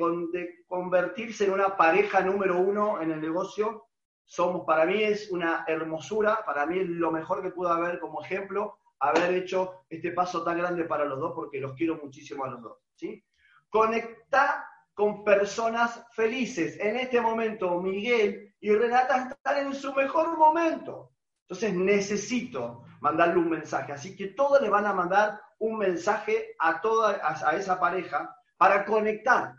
convertirse 0.66 1.44
en 1.44 1.52
una 1.52 1.76
pareja 1.76 2.22
número 2.22 2.56
uno 2.56 3.02
en 3.02 3.10
el 3.10 3.20
negocio. 3.20 3.88
Somos, 4.24 4.64
para 4.64 4.86
mí 4.86 5.02
es 5.02 5.30
una 5.30 5.66
hermosura, 5.68 6.42
para 6.46 6.64
mí 6.64 6.78
es 6.78 6.88
lo 6.88 7.12
mejor 7.12 7.42
que 7.42 7.50
pudo 7.50 7.68
haber 7.68 8.00
como 8.00 8.22
ejemplo, 8.22 8.78
haber 9.00 9.34
hecho 9.34 9.84
este 9.90 10.12
paso 10.12 10.42
tan 10.42 10.56
grande 10.56 10.84
para 10.84 11.04
los 11.04 11.20
dos, 11.20 11.32
porque 11.34 11.60
los 11.60 11.74
quiero 11.74 12.00
muchísimo 12.02 12.46
a 12.46 12.52
los 12.52 12.62
dos. 12.62 12.78
¿sí? 12.94 13.22
Conecta 13.68 14.66
con 14.94 15.24
personas 15.24 16.06
felices. 16.12 16.80
En 16.80 16.96
este 16.96 17.20
momento, 17.20 17.82
Miguel 17.82 18.47
y 18.60 18.74
Renata 18.74 19.28
están 19.30 19.66
en 19.66 19.74
su 19.74 19.92
mejor 19.94 20.36
momento. 20.36 21.12
Entonces 21.42 21.74
necesito 21.74 22.84
mandarle 23.00 23.38
un 23.38 23.50
mensaje. 23.50 23.92
Así 23.92 24.16
que 24.16 24.28
todos 24.28 24.60
le 24.60 24.68
van 24.68 24.86
a 24.86 24.92
mandar 24.92 25.40
un 25.58 25.78
mensaje 25.78 26.54
a 26.58 26.80
toda 26.80 27.20
a, 27.22 27.56
esa 27.56 27.80
pareja 27.80 28.34
para 28.56 28.84
conectar. 28.84 29.54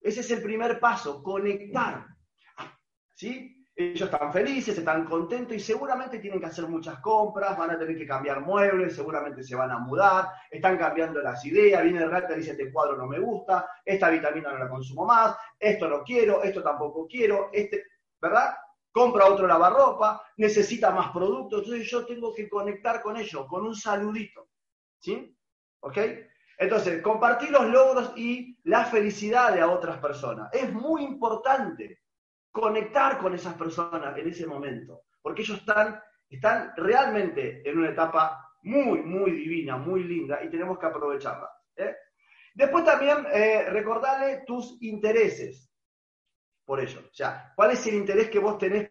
Ese 0.00 0.20
es 0.20 0.30
el 0.30 0.42
primer 0.42 0.78
paso, 0.78 1.22
conectar. 1.22 2.06
¿Sí? 3.14 3.52
Ellos 3.74 4.10
están 4.10 4.32
felices, 4.32 4.78
están 4.78 5.04
contentos 5.04 5.54
y 5.54 5.60
seguramente 5.60 6.18
tienen 6.18 6.40
que 6.40 6.46
hacer 6.46 6.66
muchas 6.66 6.98
compras, 7.00 7.58
van 7.58 7.72
a 7.72 7.78
tener 7.78 7.96
que 7.96 8.06
cambiar 8.06 8.40
muebles, 8.40 8.96
seguramente 8.96 9.44
se 9.44 9.54
van 9.54 9.70
a 9.70 9.78
mudar, 9.78 10.28
están 10.50 10.78
cambiando 10.78 11.20
las 11.20 11.44
ideas, 11.44 11.82
viene 11.82 12.02
el 12.02 12.10
rata 12.10 12.32
y 12.32 12.38
dice, 12.38 12.52
este 12.52 12.72
cuadro 12.72 12.96
no 12.96 13.06
me 13.06 13.18
gusta, 13.18 13.68
esta 13.84 14.08
vitamina 14.08 14.50
no 14.50 14.58
la 14.58 14.68
consumo 14.70 15.04
más, 15.04 15.36
esto 15.58 15.88
no 15.88 16.02
quiero, 16.02 16.42
esto 16.42 16.62
tampoco 16.62 17.06
quiero, 17.06 17.50
este... 17.52 17.84
¿verdad? 18.20 18.56
Compra 18.92 19.26
otro 19.26 19.46
lavarropa, 19.46 20.22
necesita 20.36 20.90
más 20.90 21.10
productos, 21.10 21.62
entonces 21.62 21.90
yo 21.90 22.06
tengo 22.06 22.34
que 22.34 22.48
conectar 22.48 23.02
con 23.02 23.16
ellos, 23.16 23.46
con 23.46 23.66
un 23.66 23.74
saludito. 23.74 24.48
¿Sí? 24.98 25.36
¿Ok? 25.80 25.98
Entonces, 26.58 27.02
compartir 27.02 27.50
los 27.50 27.66
logros 27.66 28.12
y 28.16 28.58
la 28.64 28.84
felicidad 28.86 29.52
de 29.52 29.62
otras 29.62 29.98
personas. 29.98 30.52
Es 30.52 30.72
muy 30.72 31.02
importante 31.02 32.00
conectar 32.50 33.18
con 33.18 33.34
esas 33.34 33.54
personas 33.54 34.16
en 34.16 34.28
ese 34.28 34.46
momento, 34.46 35.02
porque 35.20 35.42
ellos 35.42 35.58
están, 35.58 36.00
están 36.30 36.72
realmente 36.76 37.68
en 37.68 37.78
una 37.78 37.90
etapa 37.90 38.46
muy, 38.62 39.02
muy 39.02 39.30
divina, 39.32 39.76
muy 39.76 40.02
linda 40.04 40.42
y 40.42 40.48
tenemos 40.48 40.78
que 40.78 40.86
aprovecharla. 40.86 41.50
¿eh? 41.76 41.94
Después 42.54 42.84
también 42.84 43.26
eh, 43.30 43.66
recordarle 43.68 44.42
tus 44.46 44.78
intereses 44.80 45.65
por 46.66 46.80
ello. 46.80 47.00
O 47.10 47.14
sea, 47.14 47.52
¿cuál 47.54 47.70
es 47.70 47.86
el 47.86 47.94
interés 47.94 48.28
que 48.28 48.40
vos 48.40 48.58
tenés 48.58 48.90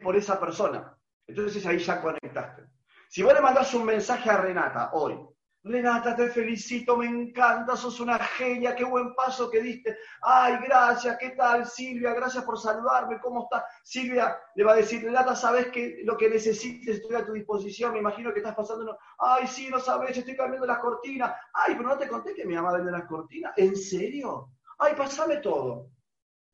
por 0.00 0.14
esa 0.14 0.38
persona? 0.38 0.96
Entonces 1.26 1.64
ahí 1.66 1.78
ya 1.78 2.00
conectaste. 2.00 2.64
Si 3.08 3.22
vos 3.22 3.34
le 3.34 3.40
mandás 3.40 3.72
un 3.74 3.86
mensaje 3.86 4.30
a 4.30 4.36
Renata 4.36 4.90
hoy, 4.92 5.18
Renata, 5.64 6.14
te 6.14 6.28
felicito, 6.28 6.96
me 6.96 7.06
encanta, 7.06 7.76
sos 7.76 7.98
una 8.00 8.18
genia, 8.18 8.76
qué 8.76 8.84
buen 8.84 9.14
paso 9.14 9.50
que 9.50 9.60
diste. 9.60 9.98
Ay, 10.22 10.56
gracias, 10.64 11.18
¿qué 11.18 11.30
tal, 11.30 11.66
Silvia? 11.66 12.14
Gracias 12.14 12.44
por 12.44 12.58
saludarme, 12.58 13.18
¿cómo 13.20 13.42
está? 13.42 13.66
Silvia 13.82 14.38
le 14.54 14.64
va 14.64 14.72
a 14.72 14.76
decir, 14.76 15.02
Renata, 15.02 15.34
¿sabes 15.34 15.68
que 15.68 16.02
lo 16.04 16.16
que 16.16 16.30
necesites 16.30 16.96
estoy 16.96 17.16
a 17.16 17.24
tu 17.24 17.32
disposición? 17.32 17.92
Me 17.92 17.98
imagino 17.98 18.32
que 18.32 18.38
estás 18.38 18.54
pasando. 18.54 18.96
Ay, 19.18 19.46
sí, 19.46 19.68
no 19.68 19.80
sabes, 19.80 20.16
estoy 20.16 20.36
cambiando 20.36 20.66
las 20.66 20.78
cortinas. 20.78 21.34
Ay, 21.52 21.74
pero 21.74 21.88
no 21.88 21.98
te 21.98 22.08
conté 22.08 22.34
que 22.34 22.46
mi 22.46 22.54
mamá 22.54 22.72
vende 22.72 22.92
las 22.92 23.06
cortinas. 23.06 23.52
¿En 23.56 23.76
serio? 23.76 24.52
Ay, 24.78 24.94
pasame 24.96 25.38
todo. 25.38 25.90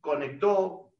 Conectó, 0.05 0.93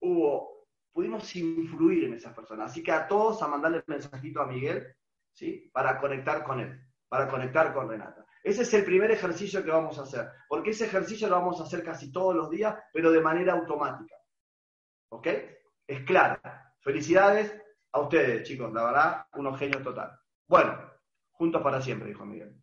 hubo, 0.00 0.68
pudimos 0.92 1.34
influir 1.34 2.04
en 2.04 2.14
esas 2.14 2.32
personas. 2.32 2.70
Así 2.70 2.82
que 2.82 2.92
a 2.92 3.08
todos 3.08 3.42
a 3.42 3.48
mandarle 3.48 3.78
el 3.78 3.84
mensajito 3.88 4.40
a 4.40 4.46
Miguel, 4.46 4.94
¿sí? 5.32 5.68
Para 5.72 5.98
conectar 5.98 6.44
con 6.44 6.60
él 6.60 6.80
para 7.12 7.28
conectar 7.28 7.74
con 7.74 7.90
Renata. 7.90 8.24
Ese 8.42 8.62
es 8.62 8.72
el 8.72 8.86
primer 8.86 9.10
ejercicio 9.10 9.62
que 9.62 9.70
vamos 9.70 9.98
a 9.98 10.04
hacer, 10.04 10.30
porque 10.48 10.70
ese 10.70 10.86
ejercicio 10.86 11.28
lo 11.28 11.36
vamos 11.36 11.60
a 11.60 11.64
hacer 11.64 11.84
casi 11.84 12.10
todos 12.10 12.34
los 12.34 12.48
días, 12.48 12.74
pero 12.90 13.12
de 13.12 13.20
manera 13.20 13.52
automática. 13.52 14.16
¿Ok? 15.10 15.26
Es 15.86 16.04
claro. 16.06 16.40
Felicidades 16.80 17.54
a 17.92 18.00
ustedes, 18.00 18.48
chicos, 18.48 18.72
la 18.72 18.84
verdad, 18.84 19.26
unos 19.34 19.58
genios 19.58 19.82
total. 19.82 20.18
Bueno, 20.48 20.90
juntos 21.32 21.60
para 21.60 21.82
siempre, 21.82 22.08
dijo 22.08 22.24
Miguel. 22.24 22.58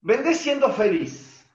Vendé 0.00 0.34
siendo 0.34 0.72
feliz. 0.72 1.48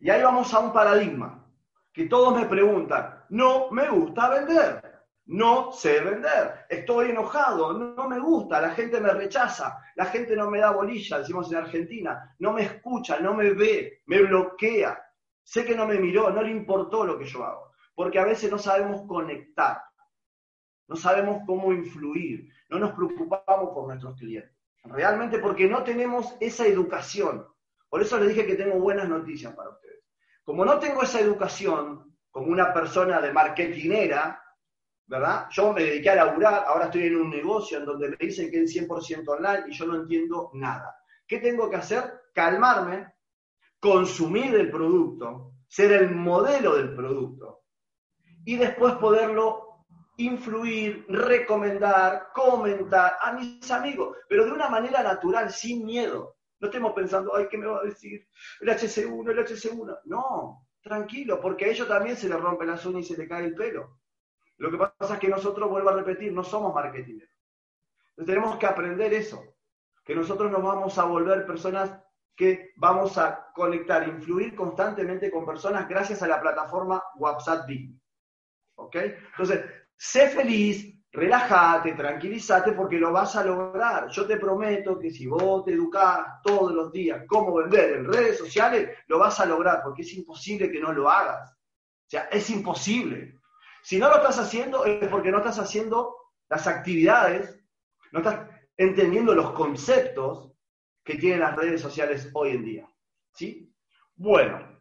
Y 0.00 0.10
ahí 0.10 0.24
vamos 0.24 0.52
a 0.52 0.58
un 0.58 0.72
paradigma, 0.72 1.47
que 1.92 2.06
todos 2.06 2.34
me 2.34 2.46
preguntan, 2.46 3.24
no 3.30 3.70
me 3.70 3.88
gusta 3.88 4.28
vender 4.30 4.88
no 5.28 5.72
sé 5.72 6.00
vender, 6.00 6.64
estoy 6.70 7.10
enojado, 7.10 7.74
no 7.74 8.08
me 8.08 8.18
gusta, 8.18 8.62
la 8.62 8.70
gente 8.70 8.98
me 8.98 9.10
rechaza, 9.10 9.78
la 9.94 10.06
gente 10.06 10.34
no 10.34 10.50
me 10.50 10.58
da 10.58 10.70
bolilla, 10.70 11.18
decimos 11.18 11.52
en 11.52 11.58
Argentina, 11.58 12.34
no 12.38 12.54
me 12.54 12.62
escucha, 12.62 13.20
no 13.20 13.34
me 13.34 13.50
ve, 13.50 14.00
me 14.06 14.22
bloquea, 14.22 14.98
sé 15.42 15.66
que 15.66 15.76
no 15.76 15.86
me 15.86 15.98
miró, 15.98 16.30
no 16.30 16.40
le 16.40 16.50
importó 16.50 17.04
lo 17.04 17.18
que 17.18 17.26
yo 17.26 17.44
hago, 17.44 17.72
porque 17.94 18.18
a 18.18 18.24
veces 18.24 18.50
no 18.50 18.56
sabemos 18.56 19.02
conectar, 19.06 19.82
no 20.88 20.96
sabemos 20.96 21.42
cómo 21.46 21.74
influir, 21.74 22.50
no 22.70 22.78
nos 22.78 22.92
preocupamos 22.92 23.74
por 23.74 23.86
nuestros 23.86 24.16
clientes, 24.16 24.56
realmente 24.84 25.40
porque 25.40 25.68
no 25.68 25.84
tenemos 25.84 26.36
esa 26.40 26.66
educación. 26.66 27.46
Por 27.90 28.00
eso 28.00 28.18
les 28.18 28.30
dije 28.30 28.46
que 28.46 28.54
tengo 28.54 28.78
buenas 28.78 29.08
noticias 29.10 29.54
para 29.54 29.70
ustedes. 29.70 29.97
Como 30.48 30.64
no 30.64 30.78
tengo 30.78 31.02
esa 31.02 31.20
educación, 31.20 32.16
como 32.30 32.46
una 32.46 32.72
persona 32.72 33.20
de 33.20 33.34
marketinera, 33.34 34.42
¿verdad? 35.06 35.46
Yo 35.50 35.74
me 35.74 35.82
dediqué 35.82 36.08
a 36.08 36.24
laburar, 36.24 36.64
ahora 36.66 36.86
estoy 36.86 37.02
en 37.02 37.16
un 37.16 37.28
negocio 37.28 37.76
en 37.76 37.84
donde 37.84 38.08
me 38.08 38.16
dicen 38.18 38.50
que 38.50 38.62
es 38.62 38.74
100% 38.74 39.28
online 39.28 39.64
y 39.68 39.74
yo 39.74 39.84
no 39.84 39.96
entiendo 39.96 40.48
nada. 40.54 40.96
¿Qué 41.26 41.40
tengo 41.40 41.68
que 41.68 41.76
hacer? 41.76 42.22
Calmarme, 42.32 43.12
consumir 43.78 44.54
el 44.54 44.70
producto, 44.70 45.52
ser 45.68 45.92
el 45.92 46.14
modelo 46.14 46.76
del 46.76 46.94
producto 46.94 47.64
y 48.46 48.56
después 48.56 48.94
poderlo 48.94 49.84
influir, 50.16 51.04
recomendar, 51.10 52.28
comentar 52.32 53.18
a 53.20 53.32
mis 53.32 53.70
amigos, 53.70 54.16
pero 54.26 54.46
de 54.46 54.52
una 54.52 54.70
manera 54.70 55.02
natural, 55.02 55.50
sin 55.50 55.84
miedo. 55.84 56.37
No 56.60 56.68
estemos 56.68 56.92
pensando, 56.92 57.34
ay, 57.36 57.46
¿qué 57.48 57.58
me 57.58 57.66
va 57.66 57.80
a 57.80 57.84
decir 57.84 58.26
el 58.60 58.68
HC1, 58.68 59.30
el 59.30 59.38
HC1? 59.38 60.00
No, 60.06 60.66
tranquilo, 60.82 61.40
porque 61.40 61.66
a 61.66 61.68
ellos 61.68 61.86
también 61.86 62.16
se 62.16 62.28
les 62.28 62.40
rompe 62.40 62.66
las 62.66 62.84
uñas 62.86 63.04
y 63.04 63.14
se 63.14 63.20
le 63.20 63.28
cae 63.28 63.44
el 63.44 63.54
pelo. 63.54 64.00
Lo 64.56 64.70
que 64.70 64.78
pasa 64.78 65.14
es 65.14 65.20
que 65.20 65.28
nosotros, 65.28 65.70
vuelvo 65.70 65.90
a 65.90 65.94
repetir, 65.94 66.32
no 66.32 66.42
somos 66.42 66.74
marketeers. 66.74 67.30
Entonces 68.10 68.34
tenemos 68.34 68.58
que 68.58 68.66
aprender 68.66 69.14
eso, 69.14 69.54
que 70.04 70.16
nosotros 70.16 70.50
nos 70.50 70.62
vamos 70.62 70.98
a 70.98 71.04
volver 71.04 71.46
personas 71.46 71.96
que 72.34 72.72
vamos 72.76 73.18
a 73.18 73.50
conectar, 73.52 74.08
influir 74.08 74.54
constantemente 74.54 75.30
con 75.30 75.46
personas 75.46 75.88
gracias 75.88 76.22
a 76.22 76.28
la 76.28 76.40
plataforma 76.40 77.02
WhatsApp 77.16 77.68
Business. 77.68 78.00
¿Ok? 78.76 78.96
Entonces, 78.96 79.64
sé 79.96 80.28
feliz, 80.28 80.97
relájate, 81.18 81.92
tranquilízate 81.92 82.72
porque 82.72 82.98
lo 82.98 83.12
vas 83.12 83.36
a 83.36 83.44
lograr. 83.44 84.08
Yo 84.08 84.26
te 84.26 84.36
prometo 84.36 84.98
que 84.98 85.10
si 85.10 85.26
vos 85.26 85.64
te 85.64 85.72
educás 85.72 86.40
todos 86.42 86.72
los 86.72 86.92
días 86.92 87.24
cómo 87.26 87.54
vender 87.54 87.96
en 87.96 88.12
redes 88.12 88.38
sociales, 88.38 88.90
lo 89.06 89.18
vas 89.18 89.38
a 89.40 89.46
lograr 89.46 89.82
porque 89.82 90.02
es 90.02 90.14
imposible 90.14 90.70
que 90.70 90.80
no 90.80 90.92
lo 90.92 91.10
hagas. 91.10 91.50
O 91.50 92.10
sea, 92.10 92.22
es 92.30 92.48
imposible. 92.50 93.38
Si 93.82 93.98
no 93.98 94.08
lo 94.08 94.16
estás 94.16 94.38
haciendo 94.38 94.84
es 94.84 95.08
porque 95.08 95.30
no 95.30 95.38
estás 95.38 95.58
haciendo 95.58 96.14
las 96.48 96.66
actividades, 96.66 97.58
no 98.12 98.20
estás 98.20 98.48
entendiendo 98.76 99.34
los 99.34 99.52
conceptos 99.52 100.52
que 101.04 101.16
tienen 101.16 101.40
las 101.40 101.56
redes 101.56 101.80
sociales 101.80 102.30
hoy 102.34 102.50
en 102.50 102.64
día. 102.64 102.88
¿Sí? 103.32 103.72
Bueno, 104.14 104.80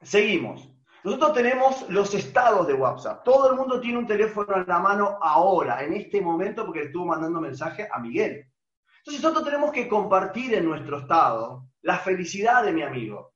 seguimos. 0.00 0.73
Nosotros 1.04 1.34
tenemos 1.34 1.88
los 1.90 2.14
estados 2.14 2.66
de 2.66 2.74
WhatsApp. 2.74 3.22
Todo 3.24 3.50
el 3.50 3.56
mundo 3.56 3.80
tiene 3.80 3.98
un 3.98 4.06
teléfono 4.06 4.56
en 4.56 4.66
la 4.66 4.78
mano 4.78 5.18
ahora, 5.20 5.84
en 5.84 5.92
este 5.92 6.20
momento, 6.20 6.64
porque 6.64 6.84
estuvo 6.84 7.06
mandando 7.06 7.40
mensaje 7.40 7.88
a 7.92 8.00
Miguel. 8.00 8.50
Entonces 8.98 9.22
nosotros 9.22 9.44
tenemos 9.44 9.70
que 9.70 9.86
compartir 9.86 10.54
en 10.54 10.64
nuestro 10.64 10.98
estado 11.00 11.68
la 11.82 11.98
felicidad 11.98 12.64
de 12.64 12.72
mi 12.72 12.82
amigo. 12.82 13.34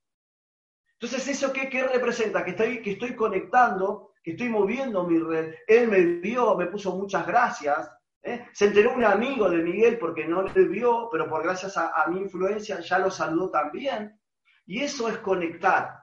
Entonces, 0.95 1.29
¿eso 1.29 1.53
qué, 1.53 1.69
qué 1.69 1.87
representa? 1.87 2.45
Que 2.45 2.53
estoy, 2.53 2.83
que 2.83 2.93
estoy 2.93 3.15
conectando 3.15 4.09
estoy 4.31 4.49
moviendo 4.49 5.05
mi 5.05 5.19
red. 5.19 5.55
Él 5.67 5.89
me 5.89 6.01
vio, 6.05 6.57
me 6.57 6.67
puso 6.67 6.95
muchas 6.97 7.27
gracias. 7.27 7.91
¿eh? 8.23 8.47
Se 8.53 8.67
enteró 8.67 8.95
un 8.95 9.05
amigo 9.05 9.49
de 9.49 9.59
Miguel 9.59 9.99
porque 9.99 10.27
no 10.27 10.43
le 10.43 10.65
vio, 10.65 11.09
pero 11.11 11.29
por 11.29 11.43
gracias 11.43 11.77
a, 11.77 12.07
mi 12.09 12.21
influencia 12.21 12.81
ya 12.81 12.99
lo 12.99 13.11
saludó 13.11 13.51
también. 13.51 14.19
Y 14.67 14.81
eso 14.81 15.09
es 15.09 15.19
conectar. 15.19 15.98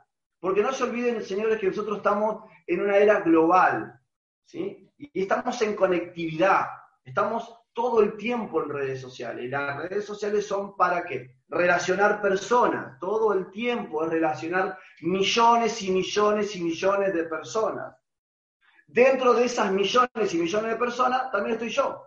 Porque 0.46 0.62
no 0.62 0.72
se 0.72 0.84
olviden, 0.84 1.24
señores, 1.24 1.60
que 1.60 1.66
nosotros 1.66 1.98
estamos 1.98 2.44
en 2.68 2.82
una 2.82 2.98
era 2.98 3.22
global. 3.22 4.00
¿sí? 4.44 4.94
Y 4.96 5.22
estamos 5.24 5.60
en 5.64 5.76
conectividad. 5.76 6.68
Estamos 7.04 7.52
todo 7.74 8.04
el 8.04 8.16
tiempo 8.16 8.62
en 8.62 8.70
redes 8.70 9.02
sociales. 9.02 9.50
Las 9.50 9.76
redes 9.76 10.06
sociales 10.06 10.46
son 10.46 10.78
para 10.78 11.04
qué? 11.04 11.40
Relacionar 11.48 12.22
personas. 12.22 13.00
Todo 13.00 13.34
el 13.34 13.50
tiempo 13.50 14.06
es 14.06 14.12
relacionar 14.12 14.78
millones 15.02 15.82
y 15.82 15.90
millones 15.90 16.56
y 16.56 16.62
millones 16.62 17.12
de 17.12 17.24
personas. 17.24 17.96
Dentro 18.86 19.34
de 19.34 19.46
esas 19.46 19.72
millones 19.72 20.32
y 20.32 20.38
millones 20.38 20.70
de 20.74 20.78
personas 20.78 21.32
también 21.32 21.54
estoy 21.54 21.70
yo. 21.70 22.06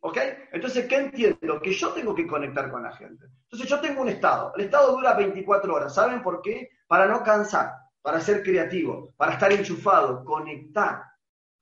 ¿Ok? 0.00 0.16
Entonces, 0.52 0.86
¿qué 0.86 0.96
entiendo? 0.96 1.60
Que 1.60 1.72
yo 1.74 1.90
tengo 1.92 2.14
que 2.14 2.26
conectar 2.26 2.70
con 2.70 2.82
la 2.82 2.96
gente. 2.96 3.26
Entonces, 3.42 3.68
yo 3.68 3.78
tengo 3.80 4.00
un 4.00 4.08
estado. 4.08 4.54
El 4.56 4.64
estado 4.64 4.92
dura 4.92 5.12
24 5.12 5.74
horas. 5.74 5.94
¿Saben 5.94 6.22
por 6.22 6.40
qué? 6.40 6.70
Para 6.94 7.08
no 7.08 7.24
cansar, 7.24 7.74
para 8.00 8.20
ser 8.20 8.44
creativo, 8.44 9.12
para 9.16 9.32
estar 9.32 9.50
enchufado, 9.50 10.24
conectar. 10.24 11.02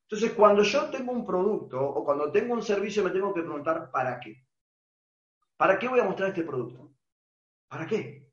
Entonces, 0.02 0.32
cuando 0.32 0.62
yo 0.62 0.90
tengo 0.90 1.10
un 1.10 1.24
producto 1.24 1.80
o 1.80 2.04
cuando 2.04 2.30
tengo 2.30 2.52
un 2.52 2.62
servicio, 2.62 3.02
me 3.02 3.08
tengo 3.08 3.32
que 3.32 3.40
preguntar, 3.40 3.90
¿para 3.90 4.20
qué? 4.20 4.44
¿Para 5.56 5.78
qué 5.78 5.88
voy 5.88 6.00
a 6.00 6.04
mostrar 6.04 6.28
este 6.28 6.42
producto? 6.42 6.92
¿Para 7.66 7.86
qué? 7.86 8.30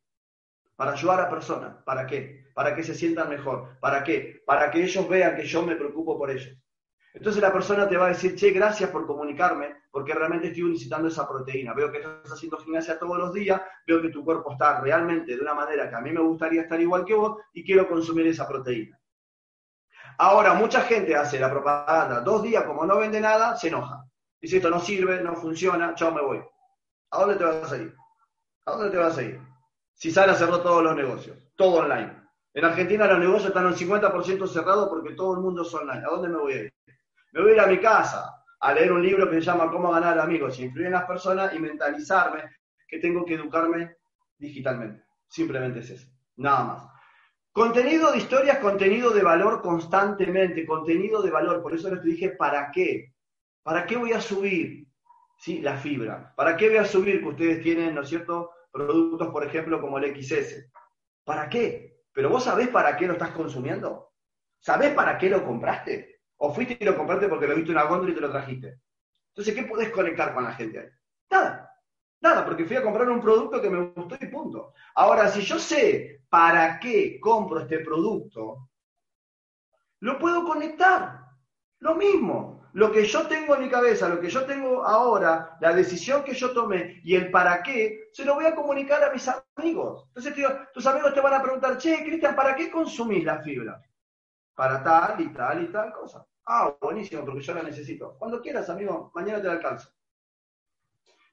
Para 0.75 0.91
ayudar 0.91 1.22
a 1.22 1.29
personas. 1.29 1.82
¿Para 1.86 2.06
qué? 2.06 2.50
para 2.53 2.75
que 2.75 2.84
se 2.84 2.94
sientan 2.94 3.29
mejor. 3.29 3.79
¿Para 3.79 4.03
qué? 4.03 4.44
Para 4.46 4.70
que 4.70 4.84
ellos 4.84 5.08
vean 5.08 5.38
que 5.38 5.46
yo 5.46 5.65
me 5.65 5.77
preocupo 5.77 6.18
por 6.18 6.29
ellos. 6.29 6.58
Entonces 7.13 7.42
la 7.42 7.51
persona 7.51 7.88
te 7.88 7.98
va 7.98 8.06
a 8.06 8.10
decir, 8.10 8.36
che, 8.36 8.51
gracias 8.51 8.89
por 8.92 9.08
comunicarme, 9.08 9.84
porque 9.92 10.13
realmente 10.13 10.48
estoy 10.48 10.63
necesitando 10.63 11.08
esa 11.08 11.28
proteína. 11.28 11.74
Veo 11.74 11.92
que 11.92 11.98
estás 11.98 12.32
haciendo 12.32 12.58
gimnasia 12.58 13.00
todos 13.00 13.18
los 13.18 13.34
días, 13.34 13.62
veo 13.88 14.01
que 14.01 14.10
tu 14.10 14.24
cuerpo 14.24 14.51
está 14.51 14.80
realmente 14.82 15.36
de 15.36 15.42
una 15.42 15.54
manera 15.54 15.89
que 15.89 15.96
a 15.96 16.01
mí 16.01 16.12
me 16.12 16.22
gustaría 16.22 16.62
estar 16.62 16.80
igual 16.80 17.06
que 17.06 17.16
vos 17.16 17.38
y 17.54 17.63
quiero 17.63 17.88
consumir 17.88 18.28
esa 18.28 18.48
proteína. 18.48 19.00
Ahora, 20.20 20.54
mucha 20.54 20.82
gente 20.82 21.16
hace 21.16 21.39
la 21.39 21.50
propaganda 21.50 22.22
dos 22.22 22.44
días, 22.44 22.63
como 22.66 22.86
no 22.86 22.98
vende 22.98 23.22
nada, 23.22 23.56
se 23.56 23.70
enoja. 23.70 24.06
Dice, 24.39 24.58
esto 24.58 24.70
no 24.70 24.80
sirve, 24.80 25.22
no 25.22 25.36
funciona, 25.36 25.96
chao, 25.96 26.13
me 26.13 26.22
voy. 26.22 26.44
¿A 27.12 27.20
dónde 27.20 27.36
te 27.36 27.44
vas 27.44 27.72
a 27.72 27.78
ir? 27.78 27.96
¿A 28.66 28.72
dónde 28.72 28.92
te 28.92 28.98
vas 28.98 29.18
a 29.18 29.24
ir? 29.24 29.42
Si 29.96 30.12
sale 30.12 30.34
cerró 30.36 30.62
todos 30.62 30.84
los 30.84 30.96
negocios, 30.96 31.38
todo 31.56 31.80
online. 31.80 32.16
En 32.54 32.66
Argentina 32.66 33.08
los 33.08 33.20
negocios 33.20 33.48
están 33.48 33.66
al 33.66 33.75
50% 33.75 34.48
cerrados 34.48 34.89
porque 34.89 35.13
todo 35.13 35.34
el 35.34 35.39
mundo 35.39 35.63
es 35.63 35.74
online. 35.74 36.06
¿A 36.06 36.10
dónde 36.10 36.30
me 36.30 36.38
voy 36.38 36.54
a 36.54 36.63
ir? 36.63 36.74
Me 37.31 37.41
voy 37.41 37.51
a 37.51 37.53
ir 37.53 37.59
a 37.59 37.67
mi 37.67 37.79
casa 37.79 38.43
a 38.59 38.74
leer 38.74 38.91
un 38.91 39.01
libro 39.01 39.29
que 39.29 39.36
se 39.36 39.41
llama 39.41 39.71
Cómo 39.71 39.91
ganar 39.91 40.19
amigos 40.19 40.59
influir 40.59 40.88
en 40.88 40.93
las 40.93 41.05
personas 41.05 41.53
y 41.53 41.59
mentalizarme 41.59 42.43
que 42.88 43.00
tengo 43.00 43.24
que 43.24 43.36
educarme 43.36 43.95
digitalmente. 44.38 45.03
Simplemente 45.27 45.79
es 45.79 45.91
eso. 45.91 46.07
Nada 46.38 46.63
más. 46.63 46.88
Contenido 47.51 48.12
de 48.12 48.17
historias, 48.17 48.59
contenido 48.59 49.12
de 49.12 49.21
valor 49.21 49.62
constantemente, 49.62 50.65
contenido 50.65 51.21
de 51.21 51.29
valor. 51.29 51.62
Por 51.62 51.74
eso 51.74 51.93
les 51.93 52.03
dije, 52.03 52.29
¿para 52.31 52.71
qué? 52.71 53.13
¿Para 53.63 53.86
qué 53.86 53.98
voy 53.98 54.13
a 54.13 54.21
subir? 54.21 54.88
Sí, 55.38 55.62
la 55.62 55.77
fibra. 55.77 56.33
¿Para 56.36 56.57
qué 56.57 56.69
voy 56.69 56.77
a 56.77 56.86
subir 56.86 57.21
que 57.21 57.27
ustedes 57.27 57.62
tienen, 57.62 57.95
¿no 57.95 58.01
es 58.01 58.09
cierto? 58.09 58.51
Productos, 58.71 59.29
por 59.29 59.45
ejemplo, 59.45 59.79
como 59.81 59.98
el 59.98 60.15
XS. 60.15 60.69
¿Para 61.24 61.50
qué? 61.50 62.03
Pero 62.13 62.29
vos 62.29 62.43
sabés 62.43 62.69
para 62.69 62.98
qué 62.98 63.07
lo 63.07 63.13
estás 63.13 63.31
consumiendo. 63.31 64.13
¿Sabés 64.59 64.93
para 64.93 65.17
qué 65.17 65.29
lo 65.29 65.45
compraste? 65.45 66.19
¿O 66.41 66.53
fuiste 66.53 66.77
y 66.79 66.86
lo 66.86 66.98
compraste 66.98 67.27
porque 67.27 67.48
lo 67.48 67.55
viste 67.55 67.72
en 67.72 67.77
una 67.77 67.88
góndola 67.88 68.12
y 68.12 68.15
te 68.15 68.22
lo 68.22 68.31
trajiste? 68.31 68.79
Entonces, 69.34 69.53
¿qué 69.53 69.63
podés 69.63 69.89
conectar 69.89 70.34
con 70.34 70.43
la 70.43 70.53
gente 70.53 70.79
ahí? 70.79 70.88
Nada. 71.29 71.69
Nada, 72.22 72.46
porque 72.46 72.65
fui 72.65 72.75
a 72.75 72.84
comprar 72.84 73.10
un 73.10 73.22
producto 73.22 73.62
que 73.62 73.69
me 73.69 73.91
gustó 73.91 74.15
y 74.19 74.27
punto. 74.27 74.74
Ahora, 74.96 75.29
si 75.29 75.41
yo 75.41 75.60
sé 75.60 76.24
para 76.29 76.79
qué 76.79 77.19
compro 77.19 77.62
este 77.62 77.79
producto, 77.79 78.69
lo 80.00 80.17
puedo 80.17 80.43
conectar. 80.46 81.25
Lo 81.79 81.96
mismo. 81.96 82.60
Lo 82.74 82.91
que 82.91 83.05
yo 83.05 83.27
tengo 83.27 83.55
en 83.55 83.63
mi 83.63 83.69
cabeza, 83.69 84.08
lo 84.08 84.19
que 84.22 84.29
yo 84.29 84.46
tengo 84.46 84.86
ahora, 84.86 85.58
la 85.60 85.74
decisión 85.74 86.24
que 86.24 86.34
yo 86.34 86.51
tomé 86.51 87.01
y 87.03 87.15
el 87.15 87.31
para 87.31 87.63
qué, 87.63 88.10
se 88.13 88.24
lo 88.24 88.36
voy 88.36 88.46
a 88.46 88.55
comunicar 88.55 89.03
a 89.03 89.12
mis 89.12 89.27
amigos. 89.58 90.05
Entonces, 90.10 90.36
tío, 90.36 90.50
tus 90.74 90.86
amigos 90.86 91.13
te 91.13 91.22
van 91.22 91.34
a 91.34 91.41
preguntar, 91.41 91.77
che, 91.77 92.03
Cristian, 92.03 92.36
¿para 92.36 92.55
qué 92.55 92.69
consumís 92.69 93.24
la 93.24 93.41
fibra? 93.41 93.81
Para 94.60 94.84
tal 94.84 95.22
y 95.22 95.30
tal 95.30 95.63
y 95.63 95.68
tal 95.68 95.94
cosa. 95.94 96.28
Ah, 96.46 96.75
buenísimo, 96.82 97.24
porque 97.24 97.39
yo 97.39 97.54
la 97.54 97.63
necesito. 97.63 98.18
Cuando 98.20 98.42
quieras, 98.42 98.70
amigo, 98.70 99.10
mañana 99.16 99.39
te 99.39 99.48
la 99.48 99.54
alcanzo. 99.54 99.89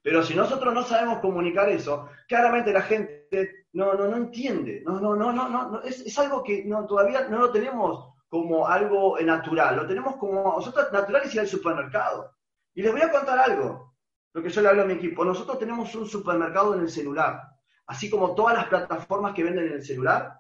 Pero 0.01 0.23
si 0.23 0.37
nosotros 0.37 0.73
no 0.73 0.85
sabemos 0.85 1.19
comunicar 1.19 1.69
eso, 1.69 2.09
claramente 2.29 2.73
la 2.73 2.83
gente 2.83 3.67
no, 3.73 3.95
no, 3.95 4.07
no 4.07 4.17
entiende. 4.17 4.81
No, 4.87 5.01
no, 5.01 5.17
no, 5.17 5.33
no, 5.33 5.49
no, 5.49 5.83
es, 5.83 6.03
es 6.03 6.17
algo 6.21 6.45
que 6.45 6.65
no, 6.67 6.87
todavía 6.87 7.27
no 7.27 7.39
lo 7.39 7.51
tenemos 7.51 8.15
como 8.29 8.69
algo 8.69 9.19
natural, 9.19 9.75
lo 9.75 9.89
tenemos 9.89 10.15
como 10.19 10.45
nosotros 10.45 10.93
natural 10.93 11.23
es 11.25 11.37
al 11.37 11.49
supermercado. 11.49 12.31
Y 12.75 12.83
les 12.83 12.93
voy 12.93 13.01
a 13.01 13.11
contar 13.11 13.41
algo, 13.41 13.97
lo 14.35 14.41
que 14.41 14.51
yo 14.51 14.61
le 14.61 14.69
hablo 14.69 14.83
a 14.83 14.87
mi 14.87 14.93
equipo. 14.93 15.25
Nosotros 15.25 15.59
tenemos 15.59 15.93
un 15.97 16.07
supermercado 16.07 16.75
en 16.75 16.83
el 16.83 16.89
celular, 16.89 17.43
así 17.89 18.09
como 18.09 18.37
todas 18.37 18.55
las 18.55 18.67
plataformas 18.67 19.35
que 19.35 19.43
venden 19.43 19.67
en 19.67 19.73
el 19.73 19.85
celular, 19.85 20.33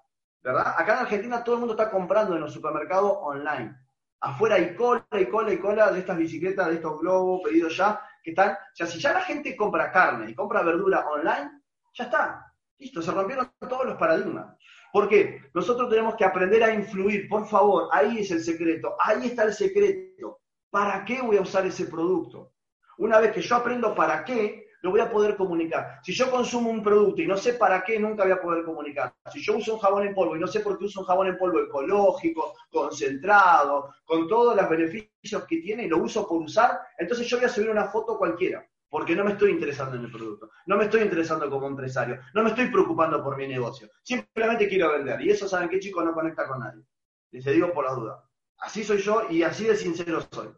¿verdad? 0.42 0.74
Acá 0.76 0.94
en 0.94 0.98
Argentina 1.00 1.42
todo 1.42 1.56
el 1.56 1.60
mundo 1.60 1.74
está 1.74 1.90
comprando 1.90 2.34
en 2.34 2.40
los 2.40 2.52
supermercados 2.52 3.12
online. 3.20 3.76
Afuera 4.20 4.56
hay 4.56 4.74
cola 4.74 5.04
y 5.12 5.26
cola 5.26 5.52
y 5.52 5.58
cola 5.58 5.90
de 5.90 6.00
estas 6.00 6.16
bicicletas, 6.16 6.68
de 6.68 6.74
estos 6.76 7.00
globos 7.00 7.42
pedidos 7.44 7.76
ya, 7.76 8.00
que 8.22 8.30
están, 8.30 8.52
o 8.52 8.56
sea, 8.74 8.86
si 8.86 8.98
ya 8.98 9.12
la 9.12 9.20
gente 9.20 9.56
compra 9.56 9.92
carne 9.92 10.30
y 10.30 10.34
compra 10.34 10.62
verdura 10.62 11.06
online, 11.06 11.62
ya 11.92 12.04
está, 12.04 12.52
listo, 12.78 13.02
se 13.02 13.12
rompieron 13.12 13.52
todos 13.60 13.86
los 13.86 13.96
paradigmas. 13.96 14.56
¿Por 14.92 15.08
qué? 15.08 15.42
Nosotros 15.52 15.90
tenemos 15.90 16.14
que 16.16 16.24
aprender 16.24 16.62
a 16.62 16.72
influir, 16.72 17.28
por 17.28 17.46
favor, 17.46 17.88
ahí 17.92 18.20
es 18.20 18.30
el 18.30 18.42
secreto, 18.42 18.96
ahí 18.98 19.26
está 19.26 19.44
el 19.44 19.52
secreto. 19.52 20.40
¿Para 20.70 21.04
qué 21.04 21.20
voy 21.22 21.36
a 21.36 21.42
usar 21.42 21.66
ese 21.66 21.86
producto? 21.86 22.54
Una 22.98 23.18
vez 23.18 23.32
que 23.32 23.42
yo 23.42 23.56
aprendo 23.56 23.94
para 23.94 24.24
qué, 24.24 24.65
lo 24.86 24.92
voy 24.92 25.00
a 25.00 25.10
poder 25.10 25.34
comunicar. 25.34 25.98
Si 26.00 26.12
yo 26.12 26.30
consumo 26.30 26.70
un 26.70 26.80
producto 26.80 27.20
y 27.20 27.26
no 27.26 27.36
sé 27.36 27.54
para 27.54 27.82
qué, 27.82 27.98
nunca 27.98 28.22
voy 28.22 28.30
a 28.30 28.40
poder 28.40 28.64
comunicar. 28.64 29.12
Si 29.32 29.42
yo 29.42 29.56
uso 29.56 29.74
un 29.74 29.80
jabón 29.80 30.06
en 30.06 30.14
polvo 30.14 30.36
y 30.36 30.38
no 30.38 30.46
sé 30.46 30.60
por 30.60 30.78
qué 30.78 30.84
uso 30.84 31.00
un 31.00 31.06
jabón 31.06 31.26
en 31.26 31.36
polvo 31.36 31.58
ecológico, 31.58 32.54
concentrado, 32.70 33.92
con 34.04 34.28
todos 34.28 34.54
los 34.54 34.68
beneficios 34.68 35.44
que 35.48 35.56
tiene 35.56 35.86
y 35.86 35.88
lo 35.88 35.98
uso 35.98 36.28
por 36.28 36.40
usar, 36.40 36.78
entonces 36.96 37.26
yo 37.26 37.36
voy 37.36 37.46
a 37.46 37.48
subir 37.48 37.68
una 37.68 37.88
foto 37.88 38.16
cualquiera, 38.16 38.64
porque 38.88 39.16
no 39.16 39.24
me 39.24 39.32
estoy 39.32 39.50
interesando 39.50 39.96
en 39.96 40.04
el 40.04 40.12
producto, 40.12 40.50
no 40.66 40.76
me 40.76 40.84
estoy 40.84 41.02
interesando 41.02 41.50
como 41.50 41.66
empresario, 41.66 42.20
no 42.32 42.44
me 42.44 42.50
estoy 42.50 42.66
preocupando 42.70 43.24
por 43.24 43.36
mi 43.36 43.48
negocio, 43.48 43.88
simplemente 44.04 44.68
quiero 44.68 44.92
vender. 44.92 45.20
Y 45.20 45.30
eso, 45.30 45.48
¿saben 45.48 45.68
qué, 45.68 45.80
chicos? 45.80 46.04
No 46.04 46.14
conecta 46.14 46.46
con 46.46 46.60
nadie. 46.60 46.84
Les 47.32 47.44
digo 47.44 47.72
por 47.72 47.86
la 47.86 47.92
duda. 47.92 48.24
Así 48.58 48.84
soy 48.84 48.98
yo 48.98 49.26
y 49.28 49.42
así 49.42 49.64
de 49.64 49.74
sincero 49.74 50.20
soy. 50.30 50.48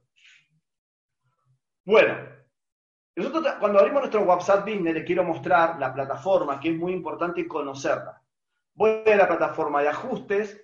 Bueno, 1.86 2.37
nosotros 3.18 3.54
cuando 3.58 3.78
abrimos 3.78 4.02
nuestro 4.02 4.22
WhatsApp 4.22 4.64
Business 4.64 4.94
les 4.94 5.04
quiero 5.04 5.24
mostrar 5.24 5.78
la 5.78 5.92
plataforma, 5.92 6.60
que 6.60 6.70
es 6.70 6.76
muy 6.76 6.92
importante 6.92 7.46
conocerla. 7.46 8.22
Voy 8.74 9.02
a 9.06 9.16
la 9.16 9.26
plataforma 9.26 9.82
de 9.82 9.88
ajustes, 9.88 10.60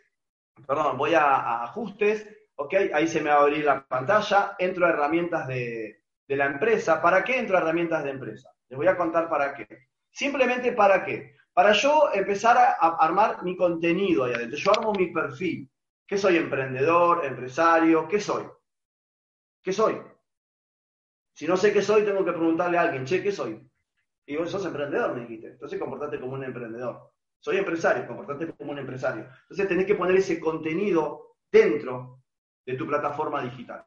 perdón, 0.66 0.96
voy 0.96 1.14
a, 1.14 1.64
ajustes, 1.64 2.28
ok, 2.56 2.75
ahí 2.92 3.08
se 3.08 3.20
me 3.20 3.30
va 3.30 3.37
a 3.37 3.42
abrir 3.42 3.64
la 3.64 3.84
pantalla, 3.87 4.54
entro 4.58 4.87
a 4.87 4.90
herramientas 4.90 5.49
de, 5.49 6.04
de 6.28 6.37
la 6.37 6.46
empresa. 6.46 7.02
¿Para 7.02 7.25
qué 7.25 7.38
entro 7.38 7.56
a 7.56 7.61
herramientas 7.61 8.04
de 8.04 8.11
empresa? 8.11 8.50
Les 8.68 8.76
voy 8.76 8.87
a 8.87 8.96
contar 8.96 9.28
para 9.28 9.54
qué. 9.54 9.66
Simplemente 10.11 10.73
para 10.73 11.04
qué. 11.04 11.34
Para 11.52 11.73
yo 11.73 12.11
empezar 12.12 12.56
a, 12.56 12.76
a 12.78 12.96
armar 13.00 13.42
mi 13.42 13.56
contenido 13.56 14.25
ahí 14.25 14.34
adentro. 14.34 14.58
Yo 14.58 14.73
armo 14.73 14.92
mi 14.92 15.06
perfil. 15.08 15.68
¿Qué 16.06 16.18
soy? 16.18 16.37
Emprendedor, 16.37 17.25
empresario, 17.25 18.06
¿qué 18.06 18.20
soy? 18.20 18.44
¿Qué 19.62 19.73
soy? 19.73 20.13
Si 21.34 21.46
no 21.46 21.56
sé 21.56 21.72
qué 21.72 21.82
soy, 21.82 22.04
tengo 22.04 22.24
que 22.24 22.32
preguntarle 22.32 22.78
a 22.78 22.82
alguien, 22.82 23.04
che, 23.04 23.22
¿qué 23.22 23.32
soy? 23.32 23.60
Y 24.24 24.36
vos 24.36 24.50
sos 24.50 24.64
emprendedor, 24.64 25.14
me 25.14 25.22
dijiste. 25.22 25.48
Entonces 25.48 25.78
comportate 25.78 26.20
como 26.20 26.34
un 26.34 26.44
emprendedor. 26.44 27.10
Soy 27.40 27.58
empresario, 27.58 28.06
comportate 28.06 28.52
como 28.54 28.72
un 28.72 28.78
empresario. 28.78 29.26
Entonces 29.42 29.68
tenés 29.68 29.86
que 29.86 29.96
poner 29.96 30.16
ese 30.16 30.40
contenido 30.40 31.36
dentro 31.50 32.23
de 32.64 32.75
tu 32.75 32.86
plataforma 32.86 33.42
digital. 33.42 33.84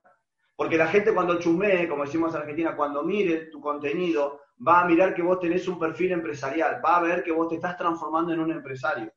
Porque 0.55 0.77
la 0.77 0.88
gente 0.88 1.13
cuando 1.13 1.39
chumee, 1.39 1.88
como 1.88 2.03
decimos 2.03 2.33
en 2.36 2.41
Argentina, 2.41 2.75
cuando 2.75 3.03
mire 3.03 3.45
tu 3.45 3.62
contenido, 3.62 4.41
va 4.65 4.81
a 4.81 4.86
mirar 4.86 5.15
que 5.15 5.21
vos 5.21 5.39
tenés 5.39 5.67
un 5.67 5.79
perfil 5.79 6.12
empresarial, 6.12 6.81
va 6.83 6.97
a 6.97 7.01
ver 7.01 7.23
que 7.23 7.31
vos 7.31 7.47
te 7.47 7.55
estás 7.55 7.77
transformando 7.77 8.33
en 8.33 8.39
un 8.39 8.51
empresario. 8.51 9.12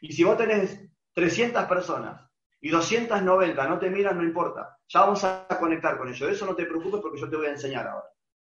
Y 0.00 0.12
si 0.12 0.22
vos 0.22 0.36
tenés 0.36 0.80
300 1.14 1.64
personas 1.64 2.29
y 2.60 2.68
290 2.68 3.66
no 3.66 3.78
te 3.78 3.90
miran, 3.90 4.18
no 4.18 4.24
importa. 4.24 4.76
Ya 4.88 5.00
vamos 5.00 5.24
a 5.24 5.46
conectar 5.58 5.96
con 5.96 6.08
ello. 6.08 6.28
eso 6.28 6.46
no 6.46 6.54
te 6.54 6.66
preocupes 6.66 7.00
porque 7.00 7.20
yo 7.20 7.28
te 7.28 7.36
voy 7.36 7.46
a 7.46 7.52
enseñar 7.52 7.86
ahora. 7.86 8.08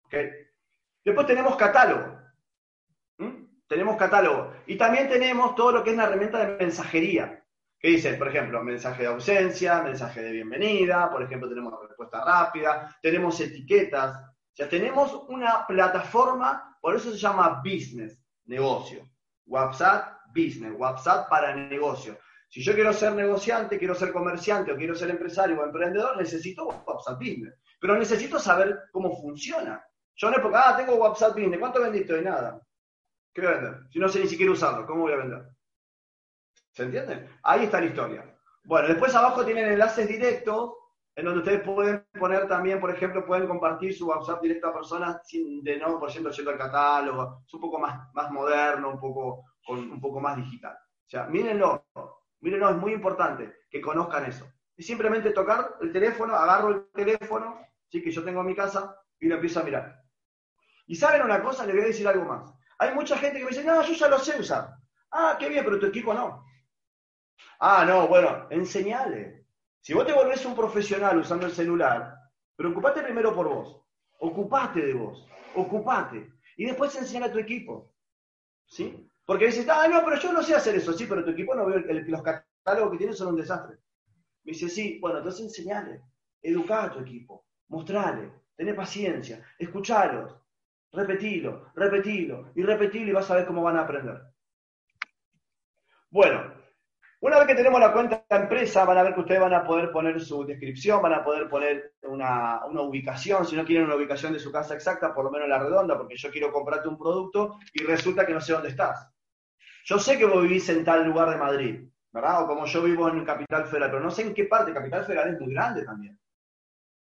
¿Okay? 0.06 0.30
Después 1.04 1.26
tenemos 1.26 1.56
catálogo. 1.56 2.18
¿Mm? 3.18 3.44
Tenemos 3.68 3.96
catálogo. 3.96 4.52
Y 4.66 4.76
también 4.76 5.08
tenemos 5.08 5.54
todo 5.54 5.72
lo 5.72 5.84
que 5.84 5.90
es 5.90 5.96
la 5.96 6.04
herramienta 6.04 6.44
de 6.44 6.56
mensajería. 6.56 7.44
¿Qué 7.78 7.88
dice? 7.88 8.14
Por 8.14 8.28
ejemplo, 8.28 8.62
mensaje 8.62 9.02
de 9.02 9.08
ausencia, 9.08 9.82
mensaje 9.82 10.22
de 10.22 10.32
bienvenida, 10.32 11.10
por 11.10 11.22
ejemplo, 11.22 11.48
tenemos 11.48 11.74
respuesta 11.88 12.24
rápida, 12.24 12.96
tenemos 13.02 13.40
etiquetas. 13.40 14.16
O 14.16 14.54
sea, 14.54 14.68
tenemos 14.68 15.14
una 15.28 15.66
plataforma, 15.66 16.76
por 16.80 16.94
eso 16.94 17.10
se 17.10 17.18
llama 17.18 17.60
business, 17.64 18.20
negocio. 18.44 19.08
WhatsApp, 19.46 20.20
business, 20.34 20.72
WhatsApp 20.76 21.28
para 21.28 21.54
negocio. 21.54 22.16
Si 22.52 22.62
yo 22.62 22.74
quiero 22.74 22.92
ser 22.92 23.14
negociante, 23.14 23.78
quiero 23.78 23.94
ser 23.94 24.12
comerciante 24.12 24.72
o 24.72 24.76
quiero 24.76 24.94
ser 24.94 25.08
empresario 25.08 25.58
o 25.58 25.64
emprendedor, 25.64 26.18
necesito 26.18 26.66
WhatsApp 26.66 27.18
Business. 27.18 27.54
Pero 27.80 27.96
necesito 27.96 28.38
saber 28.38 28.78
cómo 28.92 29.16
funciona. 29.18 29.82
Yo 30.16 30.28
es 30.28 30.38
porque, 30.38 30.58
ah, 30.58 30.76
tengo 30.76 30.96
WhatsApp 30.96 31.32
Business, 31.32 31.58
¿cuánto 31.58 31.80
vendiste? 31.80 32.12
De 32.12 32.20
nada. 32.20 32.60
¿Qué 33.32 33.40
voy 33.40 33.50
a 33.50 33.54
vender? 33.54 33.80
Si 33.90 33.98
no 33.98 34.06
sé 34.06 34.20
ni 34.20 34.28
siquiera 34.28 34.52
usarlo, 34.52 34.86
¿cómo 34.86 35.04
voy 35.04 35.14
a 35.14 35.16
vender? 35.16 35.48
¿Se 36.72 36.82
entiende? 36.82 37.26
Ahí 37.42 37.64
está 37.64 37.80
la 37.80 37.86
historia. 37.86 38.36
Bueno, 38.64 38.88
después 38.88 39.14
abajo 39.14 39.46
tienen 39.46 39.72
enlaces 39.72 40.06
directos 40.06 40.74
en 41.16 41.24
donde 41.24 41.38
ustedes 41.38 41.62
pueden 41.62 42.06
poner 42.20 42.46
también, 42.48 42.80
por 42.80 42.90
ejemplo, 42.90 43.24
pueden 43.24 43.48
compartir 43.48 43.96
su 43.96 44.08
WhatsApp 44.08 44.42
directo 44.42 44.68
a 44.68 44.74
personas 44.74 45.26
sin, 45.26 45.64
de 45.64 45.78
no, 45.78 45.98
por 45.98 46.10
ejemplo, 46.10 46.30
yendo 46.30 46.50
al 46.50 46.58
catálogo. 46.58 47.44
Es 47.46 47.54
un 47.54 47.60
poco 47.62 47.78
más, 47.78 48.12
más 48.12 48.30
moderno, 48.30 48.90
un 48.90 49.00
poco, 49.00 49.46
con, 49.64 49.90
un 49.90 50.00
poco 50.02 50.20
más 50.20 50.36
digital. 50.36 50.74
O 50.74 51.08
sea, 51.08 51.24
mírenlo. 51.24 51.86
Miren, 52.42 52.60
no, 52.60 52.70
es 52.70 52.76
muy 52.76 52.92
importante 52.92 53.60
que 53.70 53.80
conozcan 53.80 54.26
eso. 54.26 54.46
Es 54.76 54.86
simplemente 54.86 55.30
tocar 55.30 55.76
el 55.80 55.92
teléfono, 55.92 56.34
agarro 56.34 56.68
el 56.70 56.90
teléfono, 56.92 57.60
¿sí? 57.88 58.02
que 58.02 58.10
yo 58.10 58.24
tengo 58.24 58.40
en 58.40 58.48
mi 58.48 58.54
casa, 58.54 58.96
y 59.20 59.28
lo 59.28 59.36
empiezo 59.36 59.60
a 59.60 59.62
mirar. 59.62 60.02
Y 60.86 60.96
saben 60.96 61.22
una 61.22 61.40
cosa, 61.40 61.64
les 61.64 61.74
voy 61.74 61.84
a 61.84 61.88
decir 61.88 62.06
algo 62.06 62.24
más. 62.24 62.52
Hay 62.78 62.94
mucha 62.94 63.16
gente 63.16 63.38
que 63.38 63.44
me 63.44 63.50
dice, 63.50 63.64
no, 63.64 63.80
yo 63.82 63.94
ya 63.94 64.08
lo 64.08 64.18
sé 64.18 64.40
usar. 64.40 64.74
Ah, 65.12 65.36
qué 65.38 65.48
bien, 65.48 65.64
pero 65.64 65.78
tu 65.78 65.86
equipo 65.86 66.12
no. 66.12 66.44
Ah, 67.60 67.84
no, 67.86 68.08
bueno, 68.08 68.48
enseñale. 68.50 69.46
Si 69.80 69.94
vos 69.94 70.04
te 70.04 70.12
volvés 70.12 70.44
un 70.44 70.56
profesional 70.56 71.18
usando 71.18 71.46
el 71.46 71.52
celular, 71.52 72.16
preocupate 72.56 73.02
primero 73.02 73.32
por 73.32 73.48
vos. 73.48 73.84
Ocupate 74.18 74.84
de 74.84 74.94
vos. 74.94 75.28
Ocupate. 75.54 76.32
Y 76.56 76.66
después 76.66 76.94
enseñar 76.96 77.28
a 77.28 77.32
tu 77.32 77.38
equipo. 77.38 77.94
¿Sí? 78.66 79.08
Porque 79.24 79.46
dices, 79.46 79.66
ah, 79.68 79.86
no, 79.88 80.04
pero 80.04 80.16
yo 80.16 80.32
no 80.32 80.42
sé 80.42 80.54
hacer 80.54 80.74
eso. 80.76 80.92
Sí, 80.92 81.06
pero 81.08 81.24
tu 81.24 81.30
equipo 81.30 81.54
no 81.54 81.66
ve, 81.66 82.04
los 82.06 82.22
catálogos 82.22 82.92
que 82.92 82.98
tienes 82.98 83.16
son 83.16 83.28
un 83.28 83.36
desastre. 83.36 83.76
Me 84.44 84.52
dice, 84.52 84.68
sí, 84.68 84.98
bueno, 85.00 85.18
entonces 85.18 85.42
enseñale, 85.42 86.02
educa 86.42 86.84
a 86.84 86.90
tu 86.90 87.00
equipo, 87.00 87.46
mostrale, 87.68 88.32
tené 88.56 88.74
paciencia, 88.74 89.44
escuchalos, 89.58 90.34
repetilo, 90.92 91.72
repetilo 91.74 92.52
y 92.54 92.62
repetilo 92.62 93.10
y 93.10 93.12
vas 93.12 93.30
a 93.30 93.36
ver 93.36 93.46
cómo 93.46 93.62
van 93.62 93.76
a 93.76 93.82
aprender. 93.82 94.20
Bueno, 96.10 96.51
una 97.22 97.38
vez 97.38 97.46
que 97.46 97.54
tenemos 97.54 97.78
la 97.80 97.92
cuenta 97.92 98.24
de 98.28 98.36
empresa, 98.36 98.84
van 98.84 98.98
a 98.98 99.04
ver 99.04 99.14
que 99.14 99.20
ustedes 99.20 99.40
van 99.40 99.54
a 99.54 99.64
poder 99.64 99.92
poner 99.92 100.20
su 100.20 100.44
descripción, 100.44 101.00
van 101.00 101.14
a 101.14 101.24
poder 101.24 101.48
poner 101.48 101.92
una, 102.02 102.64
una, 102.66 102.80
ubicación, 102.82 103.46
si 103.46 103.54
no 103.54 103.64
quieren 103.64 103.86
una 103.86 103.94
ubicación 103.94 104.32
de 104.32 104.40
su 104.40 104.50
casa 104.50 104.74
exacta, 104.74 105.14
por 105.14 105.24
lo 105.24 105.30
menos 105.30 105.48
la 105.48 105.60
redonda, 105.60 105.96
porque 105.96 106.16
yo 106.16 106.32
quiero 106.32 106.50
comprarte 106.50 106.88
un 106.88 106.98
producto 106.98 107.58
y 107.74 107.84
resulta 107.84 108.26
que 108.26 108.34
no 108.34 108.40
sé 108.40 108.54
dónde 108.54 108.70
estás. 108.70 109.08
Yo 109.84 110.00
sé 110.00 110.18
que 110.18 110.24
vos 110.24 110.42
vivís 110.42 110.68
en 110.68 110.84
tal 110.84 111.04
lugar 111.04 111.30
de 111.30 111.36
Madrid, 111.36 111.88
¿verdad? 112.10 112.42
O 112.42 112.48
como 112.48 112.66
yo 112.66 112.82
vivo 112.82 113.08
en 113.08 113.24
Capital 113.24 113.66
Federal, 113.66 113.90
pero 113.90 114.02
no 114.02 114.10
sé 114.10 114.22
en 114.22 114.34
qué 114.34 114.46
parte. 114.46 114.74
Capital 114.74 115.04
Federal 115.04 115.32
es 115.32 115.40
muy 115.40 115.54
grande 115.54 115.84
también. 115.84 116.18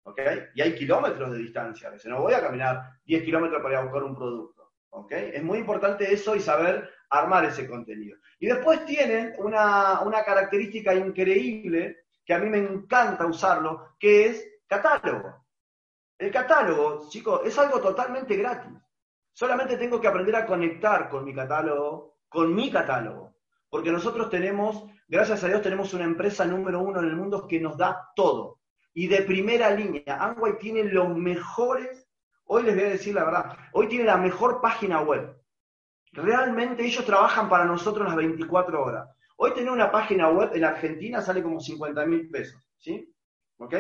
¿Ok? 0.03 0.21
Y 0.55 0.61
hay 0.61 0.75
kilómetros 0.75 1.33
de 1.33 1.39
distancia. 1.39 1.89
A 1.89 1.93
veces 1.93 2.11
no 2.11 2.21
voy 2.21 2.35
a 2.35 2.43
caminar 2.43 2.91
10 3.07 3.23
kilómetros 3.23 3.63
para 3.63 3.75
ir 3.75 3.79
a 3.79 3.85
buscar 3.85 4.03
un 4.03 4.15
producto. 4.15 4.71
¿Ok? 4.91 5.13
Es 5.13 5.43
muy 5.43 5.59
importante 5.59 6.13
eso 6.13 6.37
y 6.37 6.41
saber 6.41 6.91
armar 7.11 7.45
ese 7.45 7.69
contenido. 7.69 8.17
Y 8.39 8.47
después 8.47 8.85
tienen 8.87 9.35
una, 9.39 10.01
una 10.01 10.25
característica 10.25 10.95
increíble 10.95 12.05
que 12.25 12.35
a 12.35 12.39
mí 12.39 12.49
me 12.49 12.59
encanta 12.59 13.27
usarlo, 13.27 13.97
que 13.99 14.27
es 14.27 14.49
catálogo. 14.67 15.45
El 16.17 16.31
catálogo, 16.31 17.09
chicos, 17.09 17.41
es 17.45 17.59
algo 17.59 17.81
totalmente 17.81 18.37
gratis. 18.37 18.73
Solamente 19.33 19.77
tengo 19.77 20.01
que 20.01 20.09
aprender 20.09 20.37
a 20.37 20.47
conectar 20.47 21.09
con 21.09 21.25
mi 21.25 21.35
catálogo, 21.35 22.19
con 22.29 22.55
mi 22.55 22.71
catálogo. 22.71 23.35
Porque 23.69 23.91
nosotros 23.91 24.29
tenemos, 24.29 24.85
gracias 25.09 25.43
a 25.45 25.49
Dios, 25.49 25.63
tenemos 25.63 25.95
una 25.95 26.05
empresa 26.05 26.45
número 26.45 26.81
uno 26.81 27.01
en 27.01 27.07
el 27.07 27.17
mundo 27.17 27.49
que 27.49 27.61
nos 27.61 27.77
da 27.77 28.11
todo. 28.15 28.61
Y 28.93 29.07
de 29.07 29.23
primera 29.23 29.71
línea, 29.71 30.17
Amway 30.19 30.59
tiene 30.59 30.85
los 30.85 31.09
mejores, 31.17 32.09
hoy 32.45 32.65
les 32.65 32.75
voy 32.75 32.85
a 32.85 32.91
decir 32.91 33.15
la 33.15 33.25
verdad, 33.25 33.57
hoy 33.73 33.89
tiene 33.89 34.05
la 34.05 34.17
mejor 34.17 34.61
página 34.61 35.01
web. 35.01 35.40
Realmente 36.13 36.85
ellos 36.85 37.05
trabajan 37.05 37.49
para 37.49 37.65
nosotros 37.65 38.07
las 38.07 38.17
24 38.17 38.83
horas. 38.83 39.09
Hoy 39.37 39.55
tener 39.55 39.71
una 39.71 39.91
página 39.91 40.29
web 40.29 40.51
en 40.55 40.65
Argentina 40.65 41.23
sale 41.23 41.43
como 41.43 41.61
50 41.61 42.05
mil 42.07 42.29
pesos, 42.29 42.61
¿sí? 42.79 43.15
¿Ok? 43.59 43.75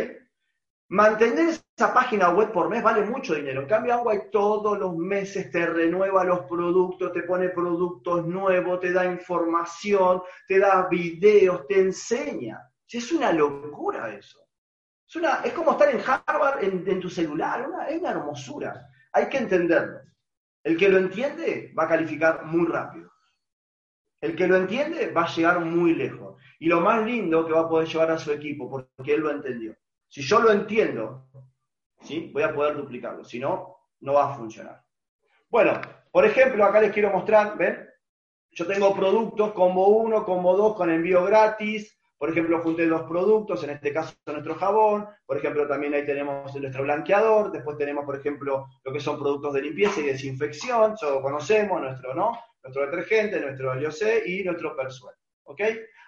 Mantener 0.89 1.51
esa 1.51 1.95
página 1.95 2.31
web 2.31 2.51
por 2.51 2.69
mes 2.69 2.83
vale 2.83 3.03
mucho 3.03 3.35
dinero. 3.35 3.63
En 3.63 3.69
cambio, 3.69 3.95
Amway 3.95 4.31
todos 4.33 4.79
los 4.79 4.97
meses 4.97 5.51
te 5.51 5.65
renueva 5.67 6.25
los 6.25 6.41
productos, 6.47 7.13
te 7.13 7.23
pone 7.23 7.51
productos 7.51 8.27
nuevos, 8.27 8.81
te 8.81 8.93
da 8.93 9.05
información, 9.05 10.23
te 10.49 10.59
da 10.59 10.89
videos, 10.89 11.67
te 11.69 11.79
enseña. 11.79 12.61
Es 12.89 13.13
una 13.13 13.33
locura 13.33 14.13
eso. 14.13 14.41
Es, 15.07 15.15
una, 15.15 15.43
es 15.45 15.53
como 15.53 15.73
estar 15.73 15.95
en 15.95 16.01
Harvard 16.05 16.65
en, 16.65 17.01
tu 17.01 17.09
celular, 17.09 17.69
es 17.89 18.01
una 18.01 18.11
hermosura. 18.11 18.89
Hay 19.13 19.29
que 19.29 19.39
entenderlo. 19.39 20.01
El 20.63 20.77
que 20.77 20.89
lo 20.89 20.99
entiende 20.99 21.73
va 21.79 21.85
a 21.85 21.89
calificar 21.89 22.45
muy 22.45 22.67
rápido. 22.67 23.11
El 24.21 24.37
que 24.37 24.47
lo 24.47 24.57
entiende 24.57 25.11
va 25.13 25.25
a 25.25 25.35
llegar 25.35 25.61
muy 25.61 25.95
lejos. 25.95 26.37
Y 26.59 26.67
lo 26.67 26.81
más 26.81 27.05
lindo 27.07 27.47
que 27.47 27.53
va 27.53 27.61
a 27.61 27.69
poder 27.69 27.89
llevar 27.89 28.11
a 28.11 28.19
su 28.19 28.33
equipo, 28.33 28.69
porque 28.69 29.15
él 29.15 29.21
lo 29.21 29.31
entendió. 29.31 29.75
Si 30.09 30.21
yo 30.23 30.41
lo 30.41 30.53
entiendo, 30.53 31.27
¿sí? 32.03 32.31
voy 32.33 32.43
a 32.43 32.55
poder 32.55 32.77
duplicarlo. 32.77 33.25
Si 33.25 33.39
no, 33.39 33.77
no 34.01 34.13
va 34.15 34.33
a 34.33 34.37
funcionar. 34.37 34.85
Bueno, 35.49 35.81
por 36.13 36.25
ejemplo, 36.27 36.65
acá 36.65 36.81
les 36.81 36.93
quiero 36.93 37.11
mostrar, 37.11 37.57
¿ven? 37.57 37.89
Yo 38.53 38.67
tengo 38.67 38.95
productos 38.95 39.53
como 39.53 39.87
uno, 39.87 40.25
como 40.25 40.57
dos, 40.57 40.77
con 40.77 40.91
envío 40.91 41.25
gratis. 41.25 42.00
Por 42.21 42.29
ejemplo, 42.29 42.61
junté 42.61 42.87
dos 42.87 43.05
productos, 43.05 43.65
en 43.65 43.71
este 43.71 43.95
caso 43.95 44.15
nuestro 44.27 44.55
jabón. 44.55 45.09
Por 45.25 45.39
ejemplo, 45.39 45.67
también 45.67 45.95
ahí 45.95 46.05
tenemos 46.05 46.55
nuestro 46.55 46.83
blanqueador. 46.83 47.51
Después 47.51 47.79
tenemos, 47.79 48.05
por 48.05 48.15
ejemplo, 48.15 48.67
lo 48.85 48.93
que 48.93 49.01
son 49.01 49.19
productos 49.19 49.55
de 49.55 49.63
limpieza 49.63 50.01
y 50.01 50.05
desinfección. 50.05 50.93
Eso 50.93 51.23
conocemos, 51.23 51.81
nuestro, 51.81 52.13
¿no? 52.15 52.39
Nuestro 52.63 52.85
detergente, 52.85 53.41
nuestro 53.41 53.75
LOC 53.75 54.27
y 54.27 54.45
nuestro 54.45 54.77
Persuel. 54.77 55.17
¿Ok? 55.45 55.63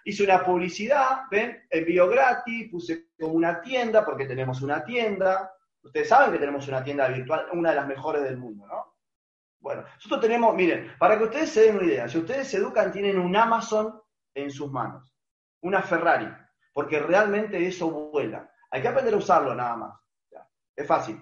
Hice 0.05 0.25
una 0.25 0.45
publicidad, 0.45 1.21
¿ven? 1.31 1.63
Envío 1.71 2.07
gratis, 2.07 2.71
puse 2.71 3.07
como 3.19 3.33
una 3.33 3.63
tienda, 3.63 4.05
porque 4.05 4.27
tenemos 4.27 4.61
una 4.61 4.85
tienda. 4.85 5.51
Ustedes 5.83 6.11
saben 6.11 6.31
que 6.31 6.39
tenemos 6.39 6.69
una 6.69 6.85
tienda 6.85 7.09
virtual, 7.09 7.47
una 7.53 7.71
de 7.71 7.77
las 7.77 7.87
mejores 7.87 8.23
del 8.23 8.37
mundo, 8.37 8.67
¿no? 8.67 8.97
Bueno, 9.61 9.85
nosotros 9.95 10.21
tenemos, 10.21 10.55
miren, 10.55 10.93
para 10.99 11.17
que 11.17 11.25
ustedes 11.25 11.49
se 11.49 11.63
den 11.63 11.77
una 11.77 11.87
idea, 11.87 12.07
si 12.07 12.19
ustedes 12.19 12.53
educan, 12.53 12.93
tienen 12.93 13.19
un 13.19 13.35
Amazon 13.35 13.99
en 14.35 14.51
sus 14.51 14.71
manos, 14.71 15.12
una 15.63 15.83
Ferrari, 15.83 16.29
porque 16.73 16.99
realmente 16.99 17.67
eso 17.67 17.91
vuela. 17.91 18.51
Hay 18.71 18.83
que 18.83 18.89
aprender 18.89 19.15
a 19.15 19.19
usarlo 19.19 19.55
nada 19.55 19.77
más. 19.77 20.01
Es 20.75 20.87
fácil. 20.87 21.21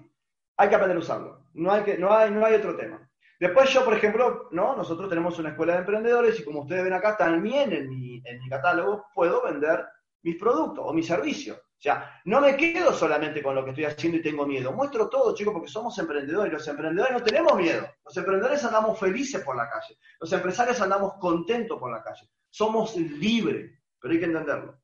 Hay 0.57 0.69
que 0.69 0.75
aprender 0.75 0.97
a 0.97 1.01
usarlo. 1.01 1.47
No 1.55 1.73
hay, 1.73 1.83
que, 1.83 1.99
no 1.99 2.13
hay, 2.13 2.31
no 2.31 2.45
hay 2.45 2.55
otro 2.55 2.77
tema. 2.77 3.09
Después 3.39 3.71
yo, 3.71 3.85
por 3.85 3.95
ejemplo, 3.95 4.49
¿no? 4.53 4.77
nosotros 4.77 5.09
tenemos 5.09 5.39
una 5.39 5.51
escuela 5.51 5.73
de 5.73 5.79
emprendedores 5.81 6.39
y 6.39 6.45
como 6.45 6.61
ustedes 6.61 6.85
ven 6.85 6.93
acá, 6.93 7.17
también 7.17 7.73
en 7.73 7.89
mi, 7.89 8.23
en 8.25 8.39
mi 8.39 8.49
catálogo 8.49 9.07
puedo 9.15 9.43
vender 9.43 9.87
mis 10.23 10.37
productos 10.37 10.85
o 10.87 10.93
mis 10.93 11.07
servicios. 11.07 11.57
O 11.59 11.83
sea, 11.83 12.21
no 12.27 12.43
me 12.43 12.59
quedo 12.59 12.93
solamente 12.93 13.43
con 13.43 13.55
lo 13.55 13.65
que 13.65 13.71
estoy 13.71 13.87
haciendo 13.87 14.19
y 14.19 14.23
tengo 14.23 14.47
miedo. 14.47 14.71
Muestro 14.71 15.09
todo, 15.09 15.35
chicos, 15.35 15.55
porque 15.55 15.69
somos 15.69 15.99
emprendedores. 15.99 16.53
Los 16.53 16.69
emprendedores 16.69 17.15
no 17.15 17.23
tenemos 17.23 17.57
miedo. 17.57 17.89
Los 18.05 18.15
emprendedores 18.19 18.63
andamos 18.65 18.99
felices 18.99 19.43
por 19.43 19.57
la 19.57 19.67
calle. 19.71 19.97
Los 20.21 20.31
empresarios 20.31 20.79
andamos 20.83 21.15
contentos 21.15 21.79
por 21.79 21.91
la 21.91 22.03
calle. 22.03 22.29
Somos 22.51 22.95
libres, 22.97 23.80
pero 24.01 24.13
hay 24.13 24.21
que 24.21 24.27
entenderlo. 24.27 24.81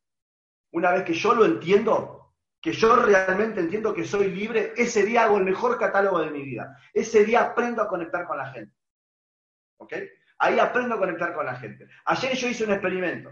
Una 0.72 0.92
vez 0.92 1.04
que 1.04 1.14
yo 1.14 1.34
lo 1.34 1.44
entiendo, 1.44 2.34
que 2.60 2.72
yo 2.72 2.96
realmente 2.96 3.60
entiendo 3.60 3.94
que 3.94 4.04
soy 4.04 4.30
libre, 4.30 4.72
ese 4.76 5.04
día 5.04 5.24
hago 5.24 5.38
el 5.38 5.44
mejor 5.44 5.78
catálogo 5.78 6.20
de 6.20 6.30
mi 6.30 6.42
vida. 6.42 6.76
Ese 6.92 7.24
día 7.24 7.42
aprendo 7.42 7.82
a 7.82 7.88
conectar 7.88 8.26
con 8.26 8.38
la 8.38 8.52
gente. 8.52 8.74
¿Ok? 9.78 9.92
Ahí 10.38 10.58
aprendo 10.58 10.96
a 10.96 10.98
conectar 10.98 11.34
con 11.34 11.46
la 11.46 11.56
gente. 11.56 11.86
Ayer 12.04 12.34
yo 12.34 12.48
hice 12.48 12.64
un 12.64 12.72
experimento 12.72 13.30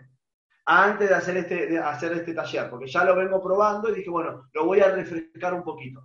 antes 0.67 1.09
de 1.09 1.15
hacer 1.15 1.37
este, 1.37 1.67
de 1.67 1.79
hacer 1.79 2.13
este 2.13 2.33
taller, 2.33 2.71
porque 2.71 2.87
ya 2.87 3.05
lo 3.05 3.15
vengo 3.15 3.43
probando 3.43 3.91
y 3.91 3.95
dije, 3.97 4.09
bueno, 4.09 4.49
lo 4.53 4.65
voy 4.65 4.81
a 4.81 4.89
refrescar 4.89 5.53
un 5.53 5.63
poquito. 5.63 6.03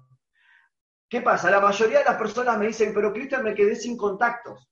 ¿Qué 1.07 1.21
pasa? 1.21 1.49
La 1.49 1.61
mayoría 1.61 1.99
de 1.99 2.05
las 2.05 2.17
personas 2.17 2.57
me 2.57 2.67
dicen, 2.67 2.93
pero 2.93 3.13
Cristian, 3.13 3.43
me 3.43 3.55
quedé 3.55 3.75
sin 3.75 3.97
contactos. 3.97 4.69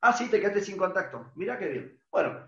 Ah, 0.00 0.12
sí, 0.12 0.28
te 0.28 0.38
quedaste 0.38 0.60
sin 0.60 0.76
contactos. 0.76 1.26
Mira 1.34 1.58
qué 1.58 1.68
bien. 1.68 2.02
Bueno, 2.10 2.46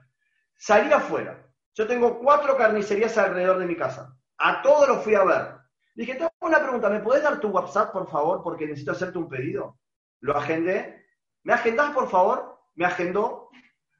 salí 0.60 0.92
afuera. 0.92 1.44
Yo 1.74 1.86
tengo 1.86 2.18
cuatro 2.18 2.56
carnicerías 2.56 3.16
alrededor 3.16 3.58
de 3.58 3.66
mi 3.66 3.76
casa. 3.76 4.14
A 4.38 4.62
todos 4.62 4.88
los 4.88 5.02
fui 5.02 5.14
a 5.14 5.24
ver. 5.24 5.54
Dije, 5.94 6.14
tengo 6.14 6.30
una 6.40 6.60
pregunta, 6.60 6.88
¿me 6.88 7.00
puedes 7.00 7.22
dar 7.22 7.40
tu 7.40 7.48
WhatsApp, 7.48 7.92
por 7.92 8.08
favor? 8.08 8.42
Porque 8.42 8.66
necesito 8.66 8.92
hacerte 8.92 9.18
un 9.18 9.28
pedido. 9.28 9.78
Lo 10.20 10.36
agendé. 10.36 11.06
¿Me 11.42 11.54
agendás, 11.54 11.92
por 11.92 12.08
favor? 12.08 12.58
Me 12.74 12.84
agendó. 12.84 13.48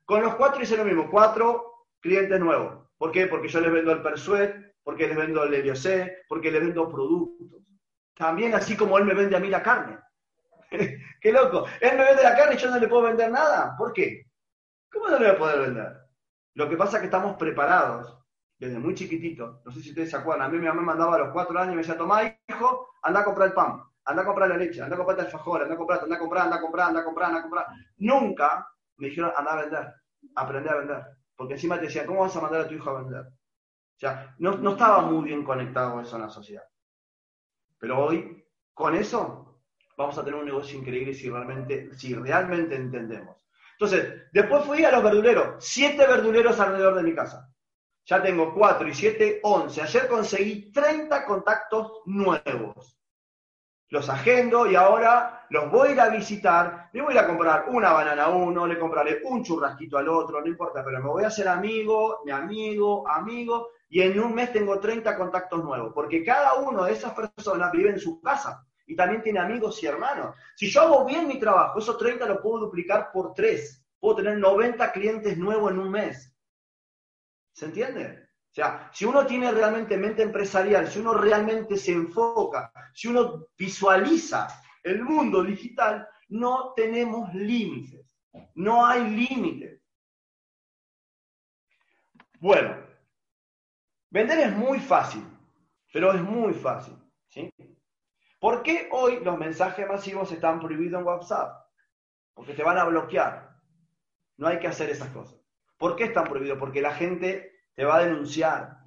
Con 0.05 0.23
los 0.23 0.35
cuatro 0.37 0.63
hice 0.63 0.77
lo 0.77 0.85
mismo. 0.85 1.11
Cuatro 1.11 1.87
clientes 2.01 2.39
nuevos. 2.39 2.87
¿Por 2.99 3.13
qué? 3.13 3.27
Porque 3.27 3.49
yo 3.49 3.61
les 3.61 3.73
vendo 3.73 3.93
el 3.93 4.03
Persuet, 4.03 4.75
porque 4.83 5.09
les 5.09 5.17
vendo 5.17 5.43
el 5.43 5.63
LioC, 5.63 6.27
porque 6.29 6.51
les 6.51 6.61
vendo 6.61 6.91
productos. 6.91 7.63
También 8.15 8.55
así 8.55 8.77
como 8.77 8.99
él 8.99 9.05
me 9.05 9.15
vende 9.15 9.37
a 9.37 9.41
mí 9.41 9.49
la 9.49 9.63
carne. 9.63 9.99
¡Qué 11.21 11.33
loco! 11.33 11.67
Él 11.81 11.97
me 11.97 12.05
vende 12.05 12.23
la 12.23 12.37
carne 12.37 12.55
y 12.55 12.59
yo 12.59 12.71
no 12.71 12.79
le 12.79 12.89
puedo 12.89 13.05
vender 13.05 13.31
nada. 13.31 13.75
¿Por 13.79 13.93
qué? 13.93 14.27
¿Cómo 14.93 15.09
no 15.09 15.19
le 15.19 15.27
voy 15.27 15.35
a 15.35 15.39
poder 15.39 15.61
vender? 15.61 16.00
Lo 16.55 16.69
que 16.69 16.77
pasa 16.77 16.97
es 16.97 17.01
que 17.01 17.07
estamos 17.07 17.37
preparados 17.37 18.19
desde 18.59 18.79
muy 18.79 18.95
chiquitito, 18.95 19.63
no 19.65 19.73
sé 19.73 19.81
si 19.81 19.91
ustedes 19.91 20.11
se 20.11 20.17
acuerdan, 20.17 20.47
a 20.47 20.51
mí 20.51 20.59
mi 20.59 20.67
mamá 20.67 20.81
me 20.81 20.87
mandaba 20.89 21.17
a 21.17 21.19
los 21.21 21.33
cuatro 21.33 21.59
años 21.59 21.73
y 21.73 21.77
me 21.77 21.83
decía, 21.83 21.97
toma 21.97 22.23
hijo, 22.25 22.91
anda 23.03 23.21
a 23.21 23.25
comprar 23.25 23.49
el 23.49 23.55
pan, 23.55 23.83
anda 24.05 24.23
a 24.23 24.27
comprar 24.27 24.49
la 24.51 24.57
leche, 24.57 24.83
anda 24.83 24.97
a 24.97 24.99
comprar 24.99 25.19
el 25.19 25.25
alfajor, 25.27 25.63
anda 25.63 25.75
a 25.75 25.79
comprar, 25.79 26.03
anda 26.03 26.17
a 26.17 26.19
comprar, 26.19 26.45
anda 26.45 26.57
a 26.57 26.61
comprar, 26.61 26.89
anda 26.89 27.01
a 27.01 27.05
comprar, 27.05 27.29
anda 27.29 27.39
a 27.39 27.43
comprar. 27.43 27.67
Nunca 27.99 28.69
me 28.99 29.09
dijeron, 29.09 29.33
anda 29.37 29.53
a 29.53 29.63
vender, 29.63 29.95
aprender 30.35 30.73
a 30.73 30.77
vender. 30.77 31.05
Porque 31.35 31.55
encima 31.55 31.77
te 31.77 31.87
decían, 31.87 32.07
¿cómo 32.07 32.21
vas 32.21 32.37
a 32.37 32.41
mandar 32.41 32.63
a 32.63 32.69
tu 32.69 32.75
hijo 32.75 32.91
a 32.91 33.03
vender? 33.03 33.23
O 33.23 33.99
sea, 33.99 34.35
no, 34.39 34.57
no 34.57 34.73
estaba 34.73 35.03
muy 35.03 35.25
bien 35.25 35.45
conectado 35.45 36.01
eso 36.01 36.17
en 36.17 36.23
la 36.23 36.29
sociedad. 36.29 36.65
Pero 37.79 38.05
hoy, 38.05 38.45
con 38.75 38.95
eso, 38.95 39.63
vamos 39.97 40.19
a 40.19 40.25
tener 40.25 40.39
un 40.39 40.47
negocio 40.47 40.79
increíble 40.79 41.15
si 41.15 41.31
realmente, 41.31 41.95
si 41.95 42.15
realmente 42.15 42.77
entendemos. 42.77 43.40
Entonces, 43.81 44.25
después 44.31 44.63
fui 44.65 44.85
a 44.85 44.91
los 44.91 45.03
verduleros, 45.03 45.55
siete 45.59 46.07
verduleros 46.07 46.61
alrededor 46.61 46.97
de 46.97 47.03
mi 47.03 47.15
casa. 47.15 47.51
Ya 48.05 48.23
tengo 48.23 48.53
4 48.53 48.87
y 48.87 48.93
7, 48.93 49.41
11. 49.43 49.81
Ayer 49.81 50.07
conseguí 50.07 50.71
30 50.71 51.25
contactos 51.25 52.03
nuevos. 52.05 52.99
Los 53.89 54.11
agendo 54.11 54.71
y 54.71 54.75
ahora 54.75 55.47
los 55.49 55.71
voy 55.71 55.89
a 55.89 55.93
ir 55.93 56.01
a 56.01 56.09
visitar. 56.11 56.91
Le 56.93 57.01
voy 57.01 57.17
a 57.17 57.27
comprar 57.27 57.71
una 57.71 57.93
banana 57.93 58.25
a 58.25 58.29
uno, 58.29 58.67
le 58.67 58.79
compraré 58.79 59.23
un 59.25 59.43
churrasquito 59.43 59.97
al 59.97 60.09
otro, 60.11 60.43
no 60.43 60.47
importa, 60.47 60.85
pero 60.85 61.03
me 61.03 61.09
voy 61.09 61.25
a 61.25 61.29
hacer 61.29 61.49
amigo, 61.49 62.21
mi 62.27 62.33
amigo, 62.33 63.09
amigo, 63.09 63.71
y 63.89 64.03
en 64.03 64.21
un 64.21 64.35
mes 64.35 64.53
tengo 64.53 64.79
30 64.79 65.17
contactos 65.17 65.65
nuevos, 65.65 65.93
porque 65.95 66.23
cada 66.23 66.53
uno 66.55 66.85
de 66.85 66.93
esas 66.93 67.15
personas 67.15 67.73
vive 67.73 67.89
en 67.89 67.99
su 67.99 68.21
casa 68.21 68.63
y 68.91 68.97
también 68.97 69.23
tiene 69.23 69.39
amigos 69.39 69.81
y 69.85 69.87
hermanos. 69.87 70.35
Si 70.57 70.69
yo 70.69 70.83
hago 70.83 71.05
bien 71.05 71.29
mi 71.29 71.39
trabajo, 71.39 71.79
esos 71.79 71.97
30 71.97 72.27
los 72.27 72.41
puedo 72.41 72.65
duplicar 72.65 73.13
por 73.13 73.33
3. 73.35 73.87
Puedo 74.01 74.17
tener 74.17 74.37
90 74.37 74.91
clientes 74.91 75.39
nuevos 75.39 75.71
en 75.71 75.79
un 75.79 75.93
mes. 75.93 76.35
¿Se 77.53 77.67
entiende? 77.67 78.31
O 78.51 78.53
sea, 78.53 78.91
si 78.93 79.05
uno 79.05 79.25
tiene 79.25 79.53
realmente 79.53 79.97
mente 79.97 80.23
empresarial, 80.23 80.89
si 80.89 80.99
uno 80.99 81.15
realmente 81.15 81.77
se 81.77 81.93
enfoca, 81.93 82.73
si 82.93 83.07
uno 83.07 83.47
visualiza 83.57 84.49
el 84.83 85.05
mundo 85.05 85.45
digital, 85.45 86.09
no 86.31 86.73
tenemos 86.75 87.33
límites. 87.33 88.19
No 88.57 88.85
hay 88.85 89.09
límites. 89.09 89.81
Bueno, 92.41 92.77
vender 94.11 94.41
es 94.41 94.57
muy 94.57 94.81
fácil, 94.81 95.23
pero 95.93 96.13
es 96.13 96.23
muy 96.23 96.55
fácil. 96.55 96.97
¿sí? 97.29 97.53
¿Por 98.41 98.63
qué 98.63 98.89
hoy 98.91 99.21
los 99.23 99.39
mensajes 99.39 99.87
masivos 99.87 100.33
están 100.33 100.61
prohibidos 100.61 100.99
en 100.99 101.07
WhatsApp? 101.07 101.63
Porque 102.33 102.55
te 102.55 102.63
van 102.63 102.79
a 102.79 102.85
bloquear. 102.85 103.51
No 104.39 104.49
hay 104.49 104.59
que 104.59 104.67
hacer 104.67 104.89
esas 104.89 105.11
cosas. 105.11 105.39
¿Por 105.77 105.95
qué 105.95 106.05
están 106.05 106.25
prohibidos? 106.25 106.59
Porque 106.59 106.81
la 106.81 106.95
gente 106.95 107.53
te 107.75 107.85
va 107.85 107.97
a 107.97 108.05
denunciar, 108.05 108.79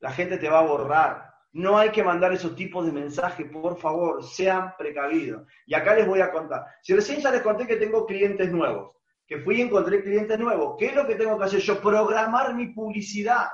la 0.00 0.10
gente 0.10 0.38
te 0.38 0.48
va 0.48 0.58
a 0.58 0.66
borrar. 0.66 1.34
No 1.52 1.78
hay 1.78 1.90
que 1.90 2.02
mandar 2.02 2.32
esos 2.32 2.56
tipos 2.56 2.84
de 2.84 2.92
mensajes, 2.92 3.48
por 3.50 3.78
favor, 3.78 4.24
sean 4.24 4.74
precavidos. 4.76 5.46
Y 5.66 5.74
acá 5.74 5.94
les 5.94 6.06
voy 6.06 6.20
a 6.20 6.32
contar. 6.32 6.66
Si 6.82 6.92
recién 6.92 7.20
ya 7.20 7.30
les 7.30 7.42
conté 7.42 7.66
que 7.66 7.76
tengo 7.76 8.06
clientes 8.06 8.50
nuevos, 8.50 8.96
que 9.24 9.38
fui 9.38 9.58
y 9.58 9.62
encontré 9.62 10.02
clientes 10.02 10.38
nuevos, 10.38 10.74
¿qué 10.78 10.86
es 10.86 10.94
lo 10.96 11.06
que 11.06 11.14
tengo 11.14 11.38
que 11.38 11.44
hacer 11.44 11.60
yo? 11.60 11.80
Programar 11.80 12.54
mi 12.54 12.66
publicidad. 12.68 13.48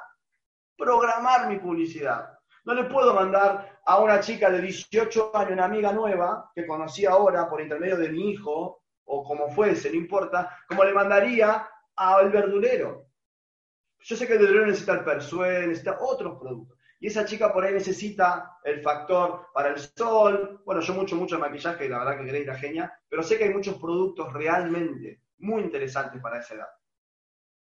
Programar 0.77 1.49
mi 1.49 1.59
publicidad. 1.59 2.39
No 2.65 2.75
le 2.75 2.85
puedo 2.85 3.15
mandar 3.15 3.72
a 3.85 4.01
una 4.01 4.21
chica 4.21 4.51
de 4.51 4.61
18 4.61 5.37
años, 5.37 5.53
una 5.53 5.65
amiga 5.65 5.93
nueva, 5.93 6.51
que 6.55 6.67
conocí 6.67 7.05
ahora 7.05 7.49
por 7.49 7.61
intermedio 7.61 7.97
de 7.97 8.11
mi 8.11 8.31
hijo, 8.31 8.83
o 9.05 9.25
como 9.25 9.51
fuese, 9.51 9.91
no 9.91 9.97
importa, 9.97 10.57
como 10.69 10.85
le 10.85 10.93
mandaría 10.93 11.69
al 11.97 12.31
verdulero. 12.31 13.07
Yo 14.01 14.17
sé 14.17 14.27
que 14.27 14.35
el 14.35 14.41
verdulero 14.41 14.67
necesita 14.67 14.95
el 14.95 15.05
persuel, 15.05 15.69
necesita 15.69 15.99
otros 16.01 16.39
productos. 16.39 16.79
Y 16.99 17.09
esa 17.09 17.25
chica 17.25 17.53
por 17.53 17.65
ahí 17.65 17.73
necesita 17.73 18.59
el 18.63 18.81
factor 18.81 19.49
para 19.53 19.71
el 19.71 19.79
sol. 19.79 20.63
Bueno, 20.65 20.81
yo 20.81 20.95
mucho, 20.95 21.17
mucho 21.17 21.39
maquillaje, 21.39 21.89
la 21.89 21.99
verdad 21.99 22.19
que 22.19 22.27
queréis 22.27 22.47
la 22.47 22.57
genia, 22.57 23.01
pero 23.09 23.25
sé 23.25 23.37
que 23.37 23.45
hay 23.45 23.51
muchos 23.53 23.77
productos 23.77 24.33
realmente 24.33 25.21
muy 25.39 25.63
interesantes 25.63 26.23
para 26.23 26.39
esa 26.39 26.55
edad. 26.55 26.69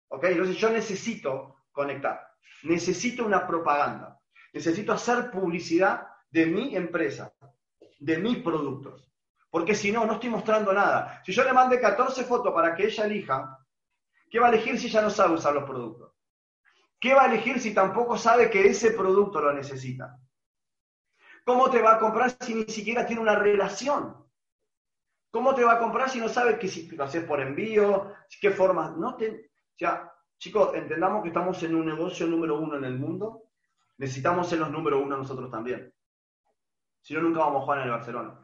¿Ok? 0.09 0.25
Entonces 0.25 0.57
yo 0.57 0.69
necesito 0.69 1.57
conectar. 1.73 2.21
Necesito 2.65 3.25
una 3.25 3.47
propaganda. 3.47 4.21
Necesito 4.55 4.93
hacer 4.93 5.33
publicidad 5.33 6.07
de 6.31 6.47
mi 6.47 6.77
empresa, 6.77 7.35
de 7.99 8.19
mis 8.19 8.39
productos. 8.39 9.11
Porque 9.51 9.75
si 9.75 9.91
no, 9.91 10.07
no 10.07 10.15
estoy 10.15 10.31
mostrando 10.31 10.73
nada. 10.73 11.21
Si 11.27 11.33
yo 11.33 11.43
le 11.43 11.53
mande 11.53 11.81
14 11.81 12.25
fotos 12.25 12.55
para 12.55 12.75
que 12.75 12.85
ella 12.85 13.05
elija, 13.05 13.59
¿qué 14.31 14.39
va 14.39 14.47
a 14.47 14.51
elegir 14.51 14.79
si 14.79 14.87
ella 14.87 15.03
no 15.03 15.11
sabe 15.11 15.35
usar 15.35 15.55
los 15.55 15.65
productos? 15.65 16.13
¿Qué 17.01 17.15
va 17.15 17.25
a 17.25 17.27
elegir 17.27 17.61
si 17.61 17.75
tampoco 17.75 18.17
sabe 18.17 18.49
que 18.49 18.67
ese 18.67 18.93
producto 18.93 19.41
lo 19.41 19.53
necesita? 19.53 20.19
¿Cómo 21.45 21.69
te 21.69 21.83
va 21.83 21.97
a 21.97 21.99
comprar 21.99 22.31
si 22.41 22.55
ni 22.55 22.65
siquiera 22.65 23.05
tiene 23.05 23.23
una 23.23 23.35
relación? 23.35 24.17
¿Cómo 25.33 25.53
te 25.55 25.65
va 25.65 25.75
a 25.75 25.79
comprar 25.81 26.09
si 26.09 26.21
no 26.21 26.29
sabe 26.29 26.61
que 26.61 26.69
si 26.69 26.89
lo 26.91 27.05
haces 27.05 27.25
por 27.25 27.41
envío? 27.41 28.15
¿Qué 28.41 28.53
formas? 28.53 28.97
No 28.97 29.17
te, 29.17 29.51
chicos, 30.39 30.75
entendamos 30.75 31.23
que 31.23 31.29
estamos 31.29 31.61
en 31.65 31.75
un 31.75 31.87
negocio 31.87 32.27
número 32.27 32.59
uno 32.59 32.77
en 32.77 32.85
el 32.85 32.97
mundo. 32.97 33.43
Necesitamos 33.99 34.49
ser 34.49 34.59
los 34.59 34.71
número 34.71 35.01
uno 35.01 35.17
nosotros 35.17 35.51
también. 35.51 35.93
Si 37.01 37.15
no, 37.15 37.21
nunca 37.21 37.41
vamos 37.41 37.63
a 37.63 37.65
jugar 37.65 37.79
en 37.79 37.85
el 37.85 37.91
Barcelona. 37.91 38.41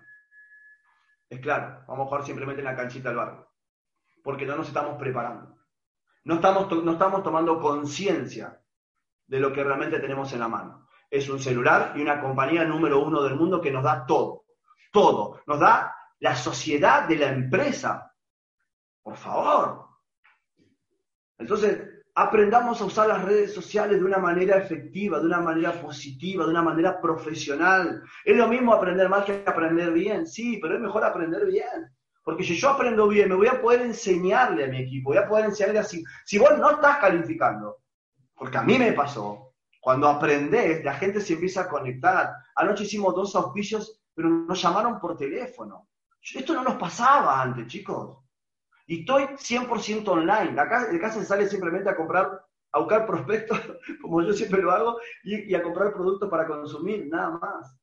Es 1.28 1.40
claro, 1.40 1.84
vamos 1.86 2.04
a 2.04 2.08
jugar 2.08 2.24
simplemente 2.24 2.60
en 2.60 2.66
la 2.66 2.76
canchita 2.76 3.08
del 3.08 3.18
barrio. 3.18 3.48
Porque 4.22 4.46
no 4.46 4.56
nos 4.56 4.68
estamos 4.68 4.98
preparando. 4.98 5.56
No 6.24 6.34
estamos, 6.34 6.84
no 6.84 6.92
estamos 6.92 7.22
tomando 7.22 7.58
conciencia 7.58 8.60
de 9.26 9.40
lo 9.40 9.52
que 9.52 9.64
realmente 9.64 9.98
tenemos 9.98 10.32
en 10.32 10.40
la 10.40 10.48
mano. 10.48 10.88
Es 11.08 11.28
un 11.28 11.40
celular 11.40 11.94
y 11.96 12.02
una 12.02 12.20
compañía 12.20 12.64
número 12.64 13.02
uno 13.02 13.22
del 13.22 13.36
mundo 13.36 13.60
que 13.60 13.70
nos 13.70 13.82
da 13.82 14.04
todo. 14.04 14.44
Todo. 14.92 15.40
Nos 15.46 15.58
da 15.58 15.96
la 16.18 16.36
sociedad 16.36 17.08
de 17.08 17.16
la 17.16 17.28
empresa. 17.28 18.14
Por 19.02 19.16
favor. 19.16 19.88
Entonces, 21.38 21.89
aprendamos 22.14 22.80
a 22.80 22.84
usar 22.84 23.08
las 23.08 23.24
redes 23.24 23.54
sociales 23.54 23.98
de 23.98 24.04
una 24.04 24.18
manera 24.18 24.56
efectiva, 24.56 25.18
de 25.20 25.26
una 25.26 25.40
manera 25.40 25.72
positiva, 25.80 26.44
de 26.44 26.50
una 26.50 26.62
manera 26.62 27.00
profesional. 27.00 28.02
Es 28.24 28.36
lo 28.36 28.48
mismo 28.48 28.74
aprender 28.74 29.08
mal 29.08 29.24
que 29.24 29.42
aprender 29.46 29.92
bien, 29.92 30.26
sí, 30.26 30.58
pero 30.60 30.74
es 30.74 30.80
mejor 30.80 31.04
aprender 31.04 31.46
bien. 31.46 31.90
Porque 32.22 32.44
si 32.44 32.56
yo 32.56 32.70
aprendo 32.70 33.08
bien, 33.08 33.28
me 33.28 33.34
voy 33.34 33.46
a 33.46 33.60
poder 33.60 33.82
enseñarle 33.82 34.64
a 34.64 34.68
mi 34.68 34.78
equipo, 34.82 35.10
voy 35.10 35.18
a 35.18 35.28
poder 35.28 35.46
enseñarle 35.46 35.78
así. 35.78 36.04
Si 36.24 36.38
vos 36.38 36.56
no 36.58 36.70
estás 36.70 36.98
calificando, 36.98 37.78
porque 38.34 38.58
a 38.58 38.62
mí 38.62 38.78
me 38.78 38.92
pasó, 38.92 39.54
cuando 39.80 40.08
aprendés, 40.08 40.84
la 40.84 40.94
gente 40.94 41.20
se 41.20 41.34
empieza 41.34 41.62
a 41.62 41.68
conectar. 41.68 42.32
Anoche 42.54 42.84
hicimos 42.84 43.14
dos 43.14 43.34
auspicios, 43.34 44.00
pero 44.14 44.28
nos 44.28 44.60
llamaron 44.60 45.00
por 45.00 45.16
teléfono. 45.16 45.88
Esto 46.34 46.54
no 46.54 46.62
nos 46.62 46.74
pasaba 46.74 47.40
antes, 47.40 47.66
chicos. 47.66 48.18
Y 48.90 49.00
estoy 49.02 49.22
100% 49.22 50.08
online. 50.08 50.60
Acá, 50.60 50.88
de 50.88 50.98
casa 50.98 51.20
se 51.20 51.24
sale 51.24 51.48
simplemente 51.48 51.88
a 51.88 51.94
comprar, 51.94 52.44
a 52.72 52.78
buscar 52.80 53.06
prospectos, 53.06 53.60
como 54.02 54.20
yo 54.20 54.32
siempre 54.32 54.60
lo 54.60 54.72
hago, 54.72 54.98
y, 55.22 55.54
a 55.54 55.62
comprar 55.62 55.92
productos 55.92 56.28
para 56.28 56.48
consumir, 56.48 57.06
nada 57.06 57.38
más. 57.38 57.78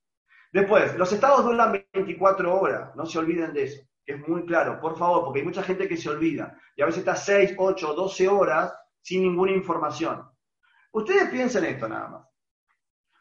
Después, 0.52 0.98
los 0.98 1.10
estados 1.13 1.46
duran 1.46 1.82
24 1.93 2.54
horas, 2.54 2.93
no 2.98 3.06
se 3.06 3.20
olviden 3.20 3.54
de 3.54 3.63
eso, 3.63 3.82
es 4.06 4.28
muy 4.28 4.46
claro, 4.46 4.82
por 4.82 4.98
favor, 4.98 5.24
porque 5.24 5.39
hay 5.39 5.46
mucha 5.46 5.63
gente 5.63 5.88
que 5.88 5.96
se 5.96 6.10
olvida, 6.10 6.60
y 6.76 6.82
a 6.82 6.86
veces 6.86 7.00
está 7.00 7.15
6, 7.15 7.56
8, 7.58 7.93
12 7.93 8.28
horas 8.28 8.74
sin 9.00 9.22
ninguna 9.22 9.54
información. 9.54 10.30
Ustedes 10.91 11.30
piensen 11.30 11.63
esto 11.63 11.88
nada 11.88 12.10
más. 12.10 12.28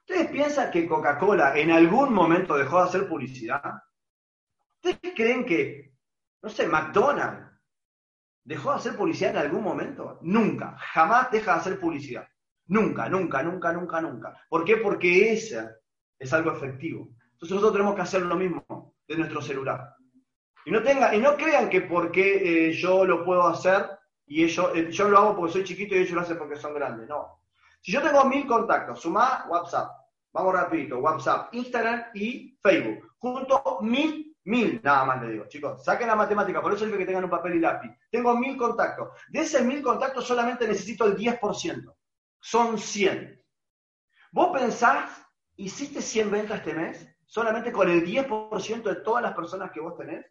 ¿Ustedes 0.01 0.29
piensan 0.33 0.73
que 0.73 0.89
Coca-Cola 0.89 1.57
en 1.57 1.71
algún 1.71 2.13
momento 2.13 2.57
dejó 2.57 2.79
de 2.79 2.89
hacer 2.89 3.09
publicidad? 3.09 3.75
¿Ustedes 4.83 5.15
creen 5.15 5.45
que, 5.45 5.93
no 6.43 6.49
sé, 6.49 6.67
McDonald's 6.67 7.46
¿Dejó 8.47 8.71
de 8.71 8.77
hacer 8.77 8.97
publicidad 8.97 9.33
en 9.33 9.39
algún 9.39 9.65
momento? 9.65 10.21
Nunca, 10.23 10.77
jamás 10.79 11.33
deja 11.33 11.55
de 11.55 11.59
hacer 11.59 11.81
publicidad. 11.81 12.29
Nunca, 12.69 13.09
nunca, 13.09 13.43
nunca, 13.43 13.73
nunca, 13.73 14.01
nunca. 14.01 14.41
¿Por 14.49 14.65
qué? 14.65 14.77
Porque 14.77 15.33
ese 15.33 15.69
es 16.17 16.33
algo 16.33 16.53
efectivo. 16.53 17.09
Entonces 17.33 17.51
nosotros 17.57 17.73
tenemos 17.73 17.97
que 17.97 18.03
hacer 18.03 18.23
lo 18.23 18.37
mismo 18.37 18.95
de 19.09 19.17
nuestro 19.17 19.43
celular. 19.43 19.97
Y 20.65 20.71
no, 20.71 20.81
tenga, 20.81 21.13
y 21.13 21.21
no 21.21 21.37
crean 21.37 21.69
que 21.69 21.81
porque 21.81 22.69
eh, 22.69 22.73
yo 22.73 23.05
lo 23.05 23.25
puedo 23.25 23.49
hacer 23.49 23.91
y 24.27 24.45
ellos, 24.45 24.71
eh, 24.77 24.93
yo 24.93 25.09
lo 25.09 25.19
hago 25.19 25.37
porque 25.37 25.53
soy 25.53 25.65
chiquito 25.65 25.97
y 25.97 25.99
ellos 25.99 26.13
lo 26.13 26.21
hacen 26.21 26.39
porque 26.39 26.55
son 26.55 26.73
grandes. 26.73 27.09
No. 27.09 27.41
Si 27.81 27.91
yo 27.91 28.01
tengo 28.01 28.25
mil 28.27 28.47
contactos, 28.47 29.01
suma 29.01 29.45
WhatsApp, 29.49 29.91
vamos 30.33 30.55
rapidito, 30.55 31.01
WhatsApp, 31.01 31.53
Instagram 31.53 32.05
y 32.15 32.57
Facebook, 32.63 33.13
junto 33.19 33.81
mil 33.83 34.26
Mil, 34.47 34.81
nada 34.83 35.05
más 35.05 35.23
le 35.23 35.33
digo, 35.33 35.49
chicos, 35.49 35.83
saquen 35.85 36.07
la 36.07 36.15
matemática, 36.15 36.63
por 36.63 36.73
eso 36.73 36.87
digo 36.87 36.97
que 36.97 37.05
tengan 37.05 37.25
un 37.25 37.31
papel 37.31 37.57
y 37.57 37.59
lápiz. 37.59 37.91
Tengo 38.09 38.37
mil 38.37 38.57
contactos. 38.57 39.11
De 39.29 39.41
esos 39.41 39.63
mil 39.63 39.83
contactos 39.83 40.25
solamente 40.25 40.69
necesito 40.69 41.05
el 41.05 41.17
10%. 41.17 41.93
Son 42.39 42.79
100. 42.79 43.45
¿Vos 44.31 44.57
pensás, 44.57 45.11
hiciste 45.57 46.01
100 46.01 46.31
ventas 46.31 46.59
este 46.59 46.75
mes? 46.75 47.09
Solamente 47.25 47.73
con 47.73 47.91
el 47.91 48.05
10% 48.07 48.83
de 48.85 48.97
todas 48.97 49.21
las 49.21 49.35
personas 49.35 49.73
que 49.73 49.81
vos 49.81 49.97
tenés. 49.97 50.25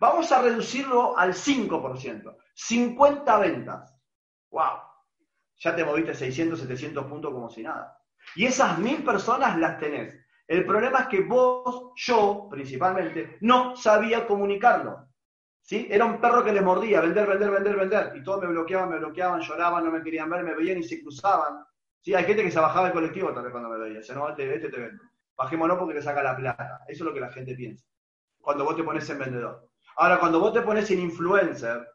Vamos 0.00 0.32
a 0.32 0.40
reducirlo 0.40 1.18
al 1.18 1.34
5%. 1.34 2.36
50 2.54 3.38
ventas. 3.40 3.94
¡Wow! 4.50 4.78
Ya 5.58 5.76
te 5.76 5.84
moviste 5.84 6.14
600, 6.14 6.58
700 6.60 7.04
puntos 7.04 7.30
como 7.30 7.50
si 7.50 7.62
nada. 7.62 8.00
Y 8.36 8.46
esas 8.46 8.78
mil 8.78 9.04
personas 9.04 9.58
las 9.58 9.78
tenés 9.78 10.23
el 10.46 10.66
problema 10.66 11.00
es 11.00 11.06
que 11.08 11.20
vos, 11.22 11.92
yo 11.96 12.48
principalmente, 12.50 13.38
no 13.40 13.76
sabía 13.76 14.26
comunicarlo. 14.26 15.08
¿Sí? 15.62 15.88
Era 15.90 16.04
un 16.04 16.20
perro 16.20 16.44
que 16.44 16.52
les 16.52 16.62
mordía, 16.62 17.00
vender, 17.00 17.26
vender, 17.26 17.50
vender, 17.50 17.76
vender. 17.76 18.12
Y 18.16 18.22
todos 18.22 18.42
me 18.42 18.48
bloqueaban, 18.48 18.90
me 18.90 18.98
bloqueaban, 18.98 19.40
lloraban, 19.40 19.84
no 19.84 19.90
me 19.90 20.02
querían 20.02 20.28
ver, 20.28 20.44
me 20.44 20.54
veían 20.54 20.78
y 20.78 20.82
se 20.82 21.00
cruzaban. 21.00 21.64
¿Sí? 22.02 22.14
Hay 22.14 22.24
gente 22.24 22.42
que 22.42 22.50
se 22.50 22.60
bajaba 22.60 22.86
del 22.86 22.92
colectivo 22.92 23.32
tal 23.32 23.44
vez 23.44 23.52
cuando 23.52 23.70
me 23.70 23.78
veía. 23.78 24.02
Se 24.02 24.14
no, 24.14 24.28
este, 24.28 24.54
este 24.54 24.68
te 24.68 24.78
vende. 24.78 25.02
Bajémonos 25.36 25.78
porque 25.78 25.94
te 25.94 26.02
saca 26.02 26.22
la 26.22 26.36
plata. 26.36 26.82
Eso 26.86 27.04
es 27.04 27.08
lo 27.08 27.14
que 27.14 27.20
la 27.20 27.32
gente 27.32 27.54
piensa. 27.54 27.86
Cuando 28.38 28.64
vos 28.64 28.76
te 28.76 28.84
pones 28.84 29.08
en 29.08 29.18
vendedor. 29.18 29.68
Ahora, 29.96 30.20
cuando 30.20 30.38
vos 30.38 30.52
te 30.52 30.60
pones 30.60 30.90
en 30.90 31.00
influencer, 31.00 31.88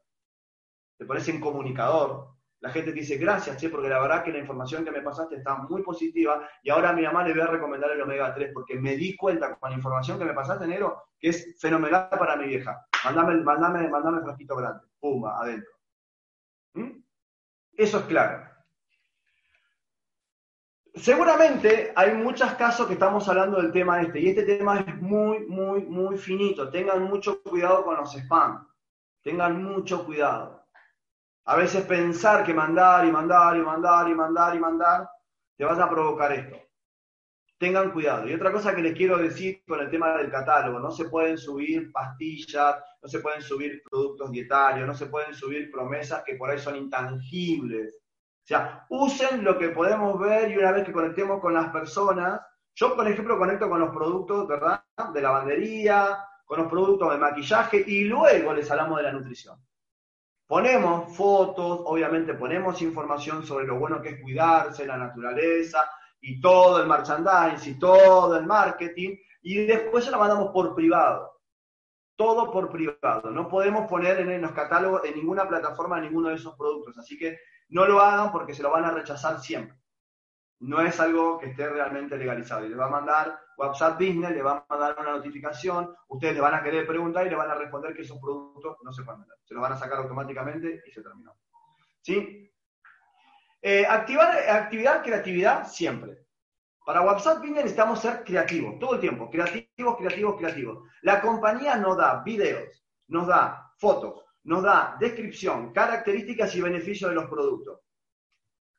te 0.97 1.05
pones 1.05 1.27
en 1.29 1.39
comunicador, 1.39 2.38
la 2.61 2.69
gente 2.71 2.91
te 2.91 2.99
dice, 2.99 3.17
gracias, 3.17 3.57
che, 3.57 3.69
porque 3.69 3.87
la 3.87 3.99
verdad 3.99 4.23
que 4.23 4.33
la 4.33 4.39
información 4.39 4.83
que 4.83 4.91
me 4.91 5.01
pasaste 5.01 5.37
está 5.37 5.55
muy 5.55 5.81
positiva 5.81 6.47
y 6.61 6.69
ahora 6.69 6.89
a 6.89 6.93
mi 6.93 7.03
mamá 7.03 7.23
le 7.23 7.33
voy 7.33 7.41
a 7.41 7.47
recomendar 7.47 7.91
el 7.91 8.01
omega 8.01 8.33
3 8.33 8.51
porque 8.53 8.75
me 8.75 8.97
di 8.97 9.15
cuenta 9.15 9.55
con 9.55 9.69
la 9.69 9.77
información 9.77 10.19
que 10.19 10.25
me 10.25 10.33
pasaste, 10.33 10.67
negro, 10.67 11.03
que 11.17 11.29
es 11.29 11.57
fenomenal 11.59 12.09
para 12.09 12.35
mi 12.35 12.47
vieja. 12.47 12.85
Mándame, 13.05 13.35
mándame, 13.43 13.87
mándame 13.87 14.17
el 14.17 14.23
frasquito 14.23 14.55
grande. 14.57 14.83
Pumba, 14.99 15.39
adentro. 15.39 15.71
¿Mm? 16.73 17.01
Eso 17.77 17.99
es 17.99 18.03
claro. 18.05 18.49
Seguramente 20.95 21.93
hay 21.95 22.13
muchos 22.13 22.51
casos 22.55 22.87
que 22.87 22.93
estamos 22.93 23.29
hablando 23.29 23.61
del 23.61 23.71
tema 23.71 24.01
este, 24.01 24.19
y 24.19 24.29
este 24.29 24.43
tema 24.43 24.81
es 24.81 25.01
muy, 25.01 25.45
muy, 25.45 25.85
muy 25.85 26.17
finito. 26.17 26.69
Tengan 26.69 27.03
mucho 27.03 27.41
cuidado 27.41 27.85
con 27.85 27.95
los 27.95 28.13
spam. 28.13 28.67
Tengan 29.21 29.63
mucho 29.63 30.05
cuidado. 30.05 30.58
A 31.45 31.55
veces 31.55 31.85
pensar 31.85 32.43
que 32.45 32.53
mandar 32.53 33.05
y 33.05 33.11
mandar 33.11 33.57
y 33.57 33.61
mandar 33.61 34.09
y 34.09 34.15
mandar 34.15 34.55
y 34.55 34.59
mandar, 34.59 35.09
te 35.57 35.65
vas 35.65 35.79
a 35.79 35.89
provocar 35.89 36.31
esto. 36.31 36.57
Tengan 37.57 37.91
cuidado. 37.91 38.27
Y 38.27 38.33
otra 38.33 38.51
cosa 38.51 38.73
que 38.73 38.81
les 38.81 38.95
quiero 38.95 39.17
decir 39.17 39.63
con 39.67 39.79
el 39.81 39.89
tema 39.89 40.15
del 40.17 40.31
catálogo, 40.31 40.79
no 40.79 40.91
se 40.91 41.09
pueden 41.09 41.37
subir 41.37 41.91
pastillas, 41.91 42.77
no 43.01 43.09
se 43.09 43.19
pueden 43.19 43.41
subir 43.41 43.81
productos 43.89 44.31
dietarios, 44.31 44.87
no 44.87 44.93
se 44.93 45.07
pueden 45.07 45.33
subir 45.33 45.69
promesas 45.69 46.23
que 46.23 46.35
por 46.35 46.49
ahí 46.49 46.59
son 46.59 46.75
intangibles. 46.77 47.95
O 47.95 48.47
sea, 48.47 48.85
usen 48.89 49.43
lo 49.43 49.57
que 49.57 49.69
podemos 49.69 50.19
ver 50.19 50.51
y 50.51 50.57
una 50.57 50.71
vez 50.71 50.85
que 50.85 50.93
conectemos 50.93 51.41
con 51.41 51.53
las 51.53 51.69
personas, 51.69 52.39
yo 52.73 52.95
por 52.95 53.07
ejemplo 53.07 53.37
conecto 53.37 53.69
con 53.69 53.79
los 53.79 53.93
productos, 53.93 54.47
¿verdad? 54.47 54.83
De 55.13 55.21
lavandería, 55.21 56.17
con 56.45 56.59
los 56.59 56.67
productos 56.67 57.11
de 57.11 57.17
maquillaje 57.17 57.83
y 57.85 58.05
luego 58.05 58.53
les 58.53 58.71
hablamos 58.71 58.97
de 58.97 59.03
la 59.03 59.11
nutrición. 59.11 59.59
Ponemos 60.49 61.15
fotos, 61.15 61.81
obviamente 61.85 62.33
ponemos 62.33 62.81
información 62.81 63.45
sobre 63.45 63.67
lo 63.67 63.77
bueno 63.77 64.01
que 64.01 64.09
es 64.09 64.19
cuidarse, 64.19 64.83
la 64.83 64.97
naturaleza 64.97 65.87
y 66.19 66.41
todo 66.41 66.81
el 66.81 66.87
merchandising 66.87 67.75
y 67.75 67.77
todo 67.77 68.35
el 68.35 68.47
marketing 68.47 69.15
y 69.43 69.67
después 69.67 70.05
se 70.05 70.09
lo 70.09 70.17
mandamos 70.17 70.49
por 70.51 70.73
privado. 70.73 71.39
Todo 72.15 72.51
por 72.51 72.71
privado. 72.71 73.29
No 73.29 73.47
podemos 73.47 73.87
poner 73.87 74.21
en 74.21 74.41
los 74.41 74.51
catálogos 74.53 75.05
en 75.05 75.17
ninguna 75.17 75.47
plataforma 75.47 76.01
ninguno 76.01 76.29
de 76.29 76.35
esos 76.37 76.55
productos. 76.55 76.97
Así 76.97 77.15
que 77.15 77.37
no 77.67 77.85
lo 77.85 77.99
hagan 77.99 78.31
porque 78.31 78.55
se 78.55 78.63
lo 78.63 78.71
van 78.71 78.85
a 78.85 78.91
rechazar 78.91 79.39
siempre. 79.39 79.77
No 80.59 80.81
es 80.81 80.99
algo 80.99 81.39
que 81.39 81.47
esté 81.47 81.69
realmente 81.69 82.17
legalizado. 82.17 82.65
Y 82.65 82.69
le 82.69 82.75
va 82.75 82.87
a 82.87 82.89
mandar 82.89 83.39
WhatsApp 83.57 83.99
Business, 83.99 84.31
le 84.31 84.41
va 84.41 84.51
a 84.51 84.65
mandar 84.69 84.97
una 84.99 85.11
notificación, 85.11 85.95
ustedes 86.07 86.35
le 86.35 86.41
van 86.41 86.53
a 86.53 86.63
querer 86.63 86.85
preguntar 86.85 87.25
y 87.25 87.29
le 87.29 87.35
van 87.35 87.49
a 87.49 87.55
responder 87.55 87.93
que 87.93 88.01
esos 88.01 88.19
productos 88.19 88.77
no 88.83 88.91
se 88.91 89.03
pueden 89.03 89.21
vender. 89.21 89.37
Se 89.43 89.53
lo 89.53 89.61
van 89.61 89.73
a 89.73 89.77
sacar 89.77 89.99
automáticamente 89.99 90.83
y 90.85 90.91
se 90.91 91.01
terminó. 91.01 91.33
¿Sí? 92.01 92.51
Eh, 93.61 93.85
activar 93.85 94.37
actividad, 94.49 95.03
creatividad, 95.03 95.67
siempre. 95.67 96.25
Para 96.85 97.01
WhatsApp 97.01 97.39
Business 97.39 97.63
necesitamos 97.63 97.99
ser 97.99 98.23
creativos, 98.23 98.79
todo 98.79 98.95
el 98.95 98.99
tiempo. 98.99 99.29
Creativos, 99.29 99.97
creativos, 99.97 100.37
creativos. 100.37 100.89
La 101.01 101.21
compañía 101.21 101.75
nos 101.75 101.97
da 101.97 102.21
videos, 102.23 102.83
nos 103.07 103.27
da 103.27 103.73
fotos, 103.77 104.23
nos 104.43 104.63
da 104.63 104.97
descripción, 104.99 105.71
características 105.71 106.55
y 106.55 106.61
beneficios 106.61 107.11
de 107.11 107.15
los 107.15 107.29
productos. 107.29 107.79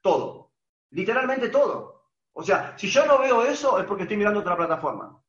Todo. 0.00 0.49
Literalmente 0.90 1.48
todo. 1.48 2.08
O 2.32 2.42
sea, 2.42 2.76
si 2.76 2.88
yo 2.88 3.06
no 3.06 3.18
veo 3.18 3.42
eso 3.42 3.78
es 3.78 3.86
porque 3.86 4.04
estoy 4.04 4.16
mirando 4.16 4.40
otra 4.40 4.56
plataforma. 4.56 5.20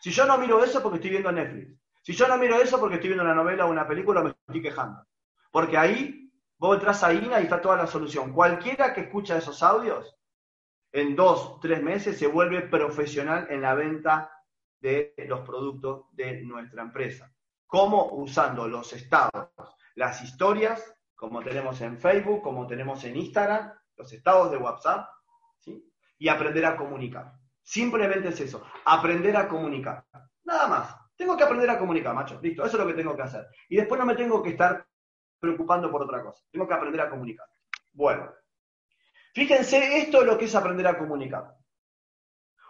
Si 0.00 0.10
yo 0.10 0.24
no 0.26 0.38
miro 0.38 0.62
eso 0.62 0.78
es 0.78 0.82
porque 0.82 0.96
estoy 0.96 1.10
viendo 1.10 1.30
Netflix. 1.30 1.78
Si 2.02 2.12
yo 2.14 2.26
no 2.26 2.38
miro 2.38 2.56
eso 2.56 2.76
es 2.76 2.80
porque 2.80 2.96
estoy 2.96 3.10
viendo 3.10 3.24
una 3.24 3.34
novela 3.34 3.66
o 3.66 3.70
una 3.70 3.86
película 3.86 4.22
me 4.22 4.30
estoy 4.30 4.62
quejando. 4.62 5.04
Porque 5.50 5.76
ahí 5.76 6.32
vos 6.58 6.76
entras 6.76 7.02
a 7.04 7.12
INA 7.12 7.40
y 7.40 7.44
está 7.44 7.60
toda 7.60 7.76
la 7.76 7.86
solución. 7.86 8.32
Cualquiera 8.32 8.94
que 8.94 9.02
escucha 9.02 9.36
esos 9.36 9.62
audios, 9.62 10.16
en 10.92 11.14
dos, 11.14 11.60
tres 11.60 11.82
meses 11.82 12.18
se 12.18 12.26
vuelve 12.26 12.62
profesional 12.62 13.46
en 13.50 13.62
la 13.62 13.74
venta 13.74 14.32
de 14.80 15.14
los 15.28 15.40
productos 15.40 16.06
de 16.12 16.42
nuestra 16.42 16.82
empresa. 16.82 17.32
¿Cómo? 17.66 18.12
Usando 18.12 18.66
los 18.66 18.92
estados, 18.92 19.50
las 19.94 20.22
historias, 20.22 20.94
como 21.14 21.42
tenemos 21.42 21.80
en 21.82 21.98
Facebook, 21.98 22.42
como 22.42 22.66
tenemos 22.66 23.04
en 23.04 23.16
Instagram, 23.16 23.72
los 24.00 24.12
estados 24.12 24.50
de 24.50 24.56
WhatsApp. 24.56 25.08
Y 26.18 26.28
aprender 26.28 26.66
a 26.66 26.76
comunicar. 26.76 27.32
Simplemente 27.62 28.28
es 28.28 28.40
eso, 28.40 28.62
aprender 28.84 29.34
a 29.36 29.48
comunicar. 29.48 30.04
Nada 30.44 30.66
más. 30.66 30.96
Tengo 31.16 31.36
que 31.36 31.44
aprender 31.44 31.68
a 31.70 31.78
comunicar, 31.78 32.14
macho. 32.14 32.38
Listo, 32.42 32.64
eso 32.64 32.76
es 32.76 32.82
lo 32.82 32.86
que 32.86 32.94
tengo 32.94 33.14
que 33.14 33.22
hacer. 33.22 33.46
Y 33.68 33.76
después 33.76 33.98
no 33.98 34.06
me 34.06 34.16
tengo 34.16 34.42
que 34.42 34.50
estar 34.50 34.86
preocupando 35.38 35.90
por 35.90 36.02
otra 36.02 36.22
cosa. 36.22 36.42
Tengo 36.50 36.66
que 36.66 36.74
aprender 36.74 37.00
a 37.00 37.10
comunicar. 37.10 37.46
Bueno, 37.92 38.30
fíjense, 39.34 39.98
esto 39.98 40.20
es 40.20 40.26
lo 40.26 40.38
que 40.38 40.46
es 40.46 40.54
aprender 40.54 40.86
a 40.86 40.98
comunicar. 40.98 41.54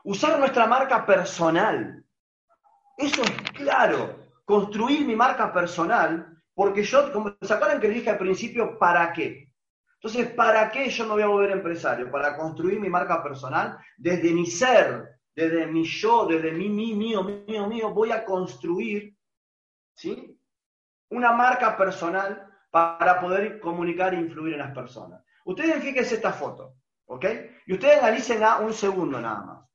Usar 0.04 0.38
nuestra 0.38 0.66
marca 0.66 1.04
personal. 1.06 2.04
Eso 2.96 3.22
es 3.22 3.30
claro. 3.52 4.18
Construir 4.44 5.06
mi 5.06 5.14
marca 5.14 5.52
personal, 5.52 6.42
porque 6.54 6.82
yo, 6.82 7.12
como 7.12 7.36
se 7.40 7.54
acuerdan 7.54 7.80
que 7.80 7.88
dije 7.88 8.10
al 8.10 8.18
principio, 8.18 8.78
¿para 8.78 9.12
qué? 9.12 9.49
Entonces, 10.02 10.32
¿para 10.32 10.70
qué 10.70 10.88
yo 10.88 11.04
me 11.04 11.12
voy 11.12 11.22
a 11.22 11.26
volver 11.26 11.50
empresario? 11.50 12.10
Para 12.10 12.34
construir 12.34 12.80
mi 12.80 12.88
marca 12.88 13.22
personal 13.22 13.76
desde 13.98 14.32
mi 14.32 14.46
ser, 14.46 15.20
desde 15.34 15.66
mi 15.66 15.84
yo, 15.84 16.24
desde 16.26 16.52
mi, 16.52 16.70
mi, 16.70 16.94
mío, 16.94 17.22
mío, 17.22 17.66
mío, 17.66 17.90
voy 17.92 18.10
a 18.10 18.24
construir, 18.24 19.14
¿sí? 19.94 20.40
Una 21.10 21.32
marca 21.32 21.76
personal 21.76 22.46
para 22.70 23.20
poder 23.20 23.60
comunicar 23.60 24.14
e 24.14 24.20
influir 24.20 24.54
en 24.54 24.60
las 24.60 24.74
personas. 24.74 25.22
Ustedes 25.44 25.82
fíjense 25.82 26.14
esta 26.14 26.32
foto, 26.32 26.76
¿ok? 27.04 27.26
Y 27.66 27.74
ustedes 27.74 27.98
analicen 27.98 28.42
a 28.42 28.60
un 28.60 28.72
segundo 28.72 29.20
nada 29.20 29.42
más. 29.42 29.70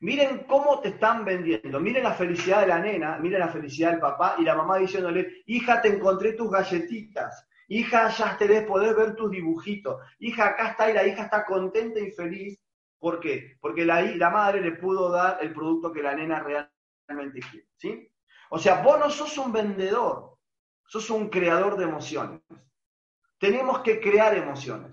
Miren 0.00 0.44
cómo 0.46 0.80
te 0.80 0.90
están 0.90 1.24
vendiendo. 1.24 1.80
Miren 1.80 2.02
la 2.02 2.12
felicidad 2.12 2.60
de 2.60 2.66
la 2.66 2.78
nena, 2.78 3.16
miren 3.18 3.40
la 3.40 3.48
felicidad 3.48 3.92
del 3.92 4.00
papá 4.00 4.36
y 4.36 4.42
la 4.42 4.54
mamá 4.54 4.76
diciéndole, 4.76 5.44
hija, 5.46 5.80
te 5.80 5.88
encontré 5.88 6.34
tus 6.34 6.50
galletitas. 6.50 7.48
Hija, 7.68 8.08
ya 8.08 8.36
te 8.36 8.46
ves 8.46 8.66
poder 8.66 8.94
ver 8.94 9.16
tus 9.16 9.30
dibujitos. 9.30 10.00
Hija, 10.18 10.48
acá 10.48 10.70
está 10.70 10.90
y 10.90 10.94
la 10.94 11.06
hija 11.06 11.24
está 11.24 11.44
contenta 11.44 12.00
y 12.00 12.10
feliz. 12.10 12.58
¿Por 12.98 13.20
qué? 13.20 13.56
Porque 13.60 13.84
la, 13.84 14.30
madre 14.30 14.60
le 14.60 14.72
pudo 14.72 15.10
dar 15.10 15.38
el 15.40 15.52
producto 15.52 15.92
que 15.92 16.02
la 16.02 16.14
nena 16.14 16.40
realmente 16.42 17.40
quiere. 17.40 17.68
¿sí? 17.76 18.10
O 18.50 18.58
sea, 18.58 18.82
vos 18.82 18.98
no 18.98 19.10
sos 19.10 19.36
un 19.38 19.52
vendedor, 19.52 20.38
sos 20.86 21.10
un 21.10 21.28
creador 21.28 21.76
de 21.76 21.84
emociones. 21.84 22.40
Tenemos 23.38 23.80
que 23.80 24.00
crear 24.00 24.34
emociones. 24.36 24.92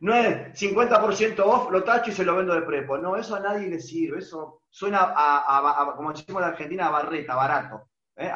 No 0.00 0.12
es 0.14 0.60
50% 0.60 1.38
off, 1.44 1.70
lo 1.70 1.84
tacho 1.84 2.10
y 2.10 2.14
se 2.14 2.24
lo 2.24 2.34
vendo 2.34 2.54
de 2.54 2.62
prepo. 2.62 2.98
No, 2.98 3.14
eso 3.14 3.36
a 3.36 3.40
nadie 3.40 3.68
le 3.68 3.78
sirve. 3.78 4.18
Eso 4.18 4.62
suena 4.68 5.14
a, 5.16 5.92
como 5.96 6.12
decimos 6.12 6.42
en 6.42 6.48
Argentina, 6.48 6.88
a 6.88 6.90
barreta, 6.90 7.36
barato. 7.36 7.88
¿eh? 8.16 8.32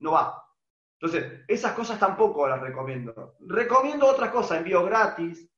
no 0.00 0.12
va. 0.12 0.47
Entonces, 1.00 1.44
esas 1.46 1.72
cosas 1.72 1.98
tampoco 1.98 2.48
las 2.48 2.60
recomiendo. 2.60 3.36
Recomiendo 3.40 4.06
otras 4.06 4.30
cosas, 4.30 4.58
envío 4.58 4.84
gratis, 4.84 5.48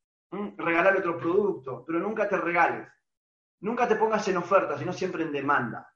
regalar 0.57 0.98
otro 0.98 1.16
producto, 1.16 1.83
pero 1.87 1.98
nunca 1.98 2.29
te 2.29 2.37
regales. 2.37 2.87
Nunca 3.61 3.88
te 3.88 3.96
pongas 3.96 4.26
en 4.29 4.37
oferta, 4.37 4.79
sino 4.79 4.92
siempre 4.92 5.22
en 5.22 5.33
demanda. 5.33 5.90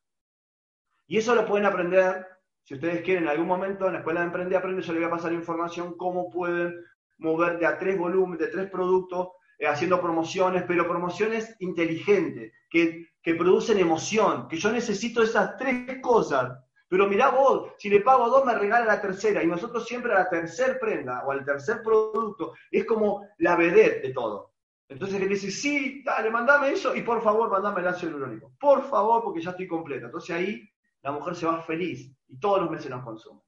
Y 1.06 1.18
eso 1.18 1.34
lo 1.34 1.46
pueden 1.46 1.66
aprender, 1.66 2.26
si 2.62 2.74
ustedes 2.74 3.02
quieren, 3.02 3.24
en 3.24 3.30
algún 3.30 3.46
momento 3.46 3.86
en 3.86 3.92
la 3.92 3.98
escuela 3.98 4.20
de 4.20 4.26
Emprende 4.26 4.56
Aprende, 4.56 4.82
yo 4.82 4.92
les 4.94 5.02
voy 5.02 5.08
a 5.08 5.16
pasar 5.16 5.32
información 5.32 5.96
cómo 5.98 6.30
pueden 6.30 6.74
mover 7.18 7.58
de 7.58 7.66
a 7.66 7.78
tres 7.78 7.98
volúmenes, 7.98 8.38
de 8.38 8.48
tres 8.48 8.70
productos, 8.70 9.28
eh, 9.58 9.66
haciendo 9.66 10.00
promociones, 10.00 10.64
pero 10.66 10.88
promociones 10.88 11.54
inteligentes, 11.60 12.52
que, 12.70 13.08
que 13.22 13.34
producen 13.34 13.78
emoción, 13.78 14.48
que 14.48 14.56
yo 14.56 14.72
necesito 14.72 15.22
esas 15.22 15.56
tres 15.58 16.00
cosas 16.00 16.63
pero 16.94 17.08
mirá 17.08 17.30
vos, 17.30 17.72
si 17.76 17.90
le 17.90 18.02
pago 18.02 18.28
dos 18.28 18.44
me 18.44 18.54
regala 18.54 18.84
la 18.84 19.00
tercera 19.00 19.42
y 19.42 19.48
nosotros 19.48 19.84
siempre 19.84 20.12
a 20.12 20.20
la 20.20 20.28
tercer 20.28 20.78
prenda 20.78 21.24
o 21.24 21.32
al 21.32 21.44
tercer 21.44 21.82
producto 21.82 22.52
es 22.70 22.84
como 22.84 23.26
la 23.38 23.56
vedette 23.56 24.00
de 24.00 24.12
todo. 24.14 24.52
Entonces 24.88 25.20
él 25.20 25.28
dice, 25.28 25.50
sí, 25.50 26.04
dale, 26.04 26.30
mandame 26.30 26.70
eso 26.70 26.94
y 26.94 27.02
por 27.02 27.20
favor 27.20 27.50
mandame 27.50 27.80
el 27.80 27.88
ácido 27.88 28.12
hialurónico. 28.12 28.52
Por 28.60 28.88
favor, 28.88 29.24
porque 29.24 29.42
ya 29.42 29.50
estoy 29.50 29.66
completa. 29.66 30.06
Entonces 30.06 30.36
ahí 30.36 30.70
la 31.02 31.10
mujer 31.10 31.34
se 31.34 31.46
va 31.46 31.62
feliz 31.62 32.16
y 32.28 32.38
todos 32.38 32.60
los 32.60 32.70
meses 32.70 32.88
nos 32.88 33.02
consume. 33.02 33.40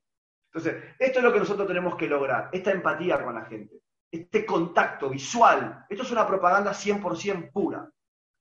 Entonces, 0.53 0.83
esto 0.99 1.21
es 1.21 1.25
lo 1.25 1.33
que 1.33 1.39
nosotros 1.39 1.69
tenemos 1.69 1.95
que 1.95 2.09
lograr, 2.09 2.49
esta 2.51 2.73
empatía 2.73 3.23
con 3.23 3.37
la 3.37 3.45
gente, 3.45 3.81
este 4.11 4.45
contacto 4.45 5.09
visual. 5.09 5.87
Esto 5.89 6.03
es 6.03 6.11
una 6.11 6.27
propaganda 6.27 6.73
100% 6.73 7.53
pura. 7.53 7.89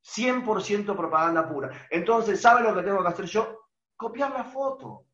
100% 0.04 0.96
propaganda 0.98 1.48
pura. 1.48 1.88
Entonces, 1.92 2.42
¿sabe 2.42 2.64
lo 2.64 2.74
que 2.74 2.82
tengo 2.82 3.04
que 3.04 3.10
hacer 3.10 3.26
yo? 3.26 3.65
Copiar 3.96 4.32
la 4.32 4.44
foto. 4.44 5.06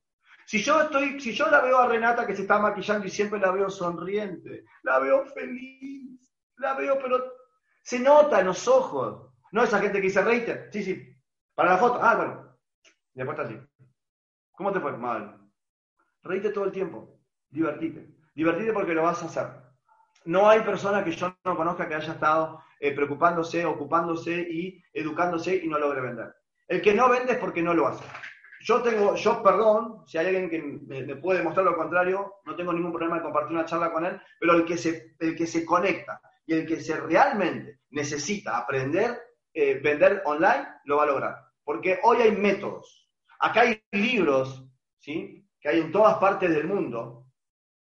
Si 0.46 0.62
yo 0.62 0.82
estoy, 0.82 1.20
si 1.20 1.34
yo 1.34 1.50
la 1.50 1.62
veo 1.62 1.78
a 1.78 1.88
Renata 1.88 2.26
que 2.28 2.36
se 2.36 2.41
está 2.41 2.60
maquillando 2.60 3.08
y 3.08 3.10
siempre 3.10 3.39
la 3.39 3.52
veo 3.52 3.70
sonriente, 3.70 4.65
la 4.84 5.00
veo 5.00 5.26
feliz, 5.28 6.30
la 6.58 6.74
veo, 6.74 7.00
pero 7.02 7.34
se 7.84 8.00
nota 8.00 8.39
en 8.39 8.48
los 8.48 8.67
ojos. 8.67 9.32
No 9.52 9.63
esa 9.63 9.80
gente 9.80 10.00
que 10.00 10.08
dice 10.08 10.22
reíte, 10.22 10.70
sí, 10.72 10.84
sí, 10.84 11.15
para 11.56 11.72
la 11.72 11.78
foto, 11.78 12.00
ah, 12.02 12.15
bueno, 12.15 12.58
y 13.13 13.20
después 13.20 13.39
así. 13.39 13.60
¿Cómo 14.54 14.72
te 14.72 14.80
fue? 14.80 14.98
Mal. 14.98 15.39
Reíte 16.24 16.50
todo 16.50 16.65
el 16.65 16.72
tiempo, 16.72 17.20
divertite. 17.50 18.15
Divertite 18.34 18.74
porque 18.74 18.94
lo 18.94 19.04
vas 19.04 19.22
a 19.24 19.26
hacer. 19.26 19.48
No 20.26 20.50
hay 20.50 20.62
persona 20.62 21.04
que 21.04 21.12
yo 21.12 21.36
no 21.44 21.58
conozca 21.58 21.88
que 21.88 21.96
haya 21.96 22.13
estado 22.13 22.63
eh, 22.80 22.94
preocupándose, 22.94 23.65
ocupándose 23.65 24.48
y 24.50 24.84
educándose 24.94 25.56
y 25.56 25.67
no 25.67 25.80
logre 25.80 26.02
vender. 26.02 26.36
El 26.67 26.82
que 26.82 26.94
no 26.94 27.10
vende 27.10 27.34
es 27.34 27.39
porque 27.39 27.62
no 27.62 27.74
lo 27.74 27.88
hace. 27.88 28.04
Yo 28.63 28.82
tengo, 28.82 29.15
yo 29.15 29.41
perdón, 29.41 30.04
si 30.08 30.17
hay 30.17 30.28
alguien 30.28 30.50
que 30.50 30.60
me, 30.62 31.15
puede 31.15 31.39
demostrar 31.39 31.65
lo 31.65 31.76
contrario, 31.76 32.36
no 32.45 32.56
tengo 32.56 32.74
ningún 32.74 32.91
problema 32.91 33.17
de 33.17 33.24
compartir 33.24 33.56
una 33.56 33.65
charla 33.65 33.91
con 33.91 34.06
él, 34.06 34.21
pero 34.39 34.54
el 34.54 34.65
que 34.65 34.78
se, 34.78 35.15
el 35.19 35.36
que 35.36 35.47
se 35.47 35.65
conecta 35.65 36.21
y 36.45 36.54
el 36.54 36.65
que 36.65 36.80
se 36.80 37.00
realmente 37.00 37.80
necesita 37.89 38.58
aprender, 38.58 39.19
eh, 39.54 39.80
vender 39.84 40.21
online, 40.26 40.67
lo 40.86 40.97
va 40.97 41.04
a 41.04 41.08
lograr. 41.08 41.36
Porque 41.63 42.00
hoy 42.04 42.17
hay 42.17 42.32
métodos. 42.32 43.10
Acá 43.39 43.62
hay 43.62 43.84
libros, 43.91 44.65
¿sí? 45.00 45.47
Que 45.60 45.69
hay 45.69 45.80
en 45.80 45.91
todas 45.91 46.17
partes 46.17 46.50
del 46.50 46.67
mundo, 46.67 47.28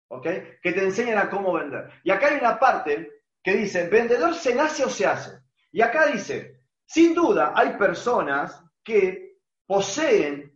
¿ok? 0.07 0.27
Que 0.61 0.71
te 0.71 0.83
enseñan 0.83 1.17
a 1.17 1.29
cómo 1.29 1.53
vender. 1.53 1.89
Y 2.03 2.11
acá 2.11 2.27
hay 2.27 2.39
una 2.39 2.57
parte 2.57 3.23
que 3.43 3.55
dice, 3.55 3.87
vendedor 3.89 4.33
se 4.33 4.55
nace 4.55 4.83
o 4.83 4.89
se 4.89 5.05
hace. 5.05 5.39
Y 5.71 5.81
acá 5.81 6.07
dice, 6.07 6.61
sin 6.85 7.13
duda 7.13 7.53
hay 7.55 7.77
personas 7.77 8.63
que 8.83 9.37
poseen 9.65 10.48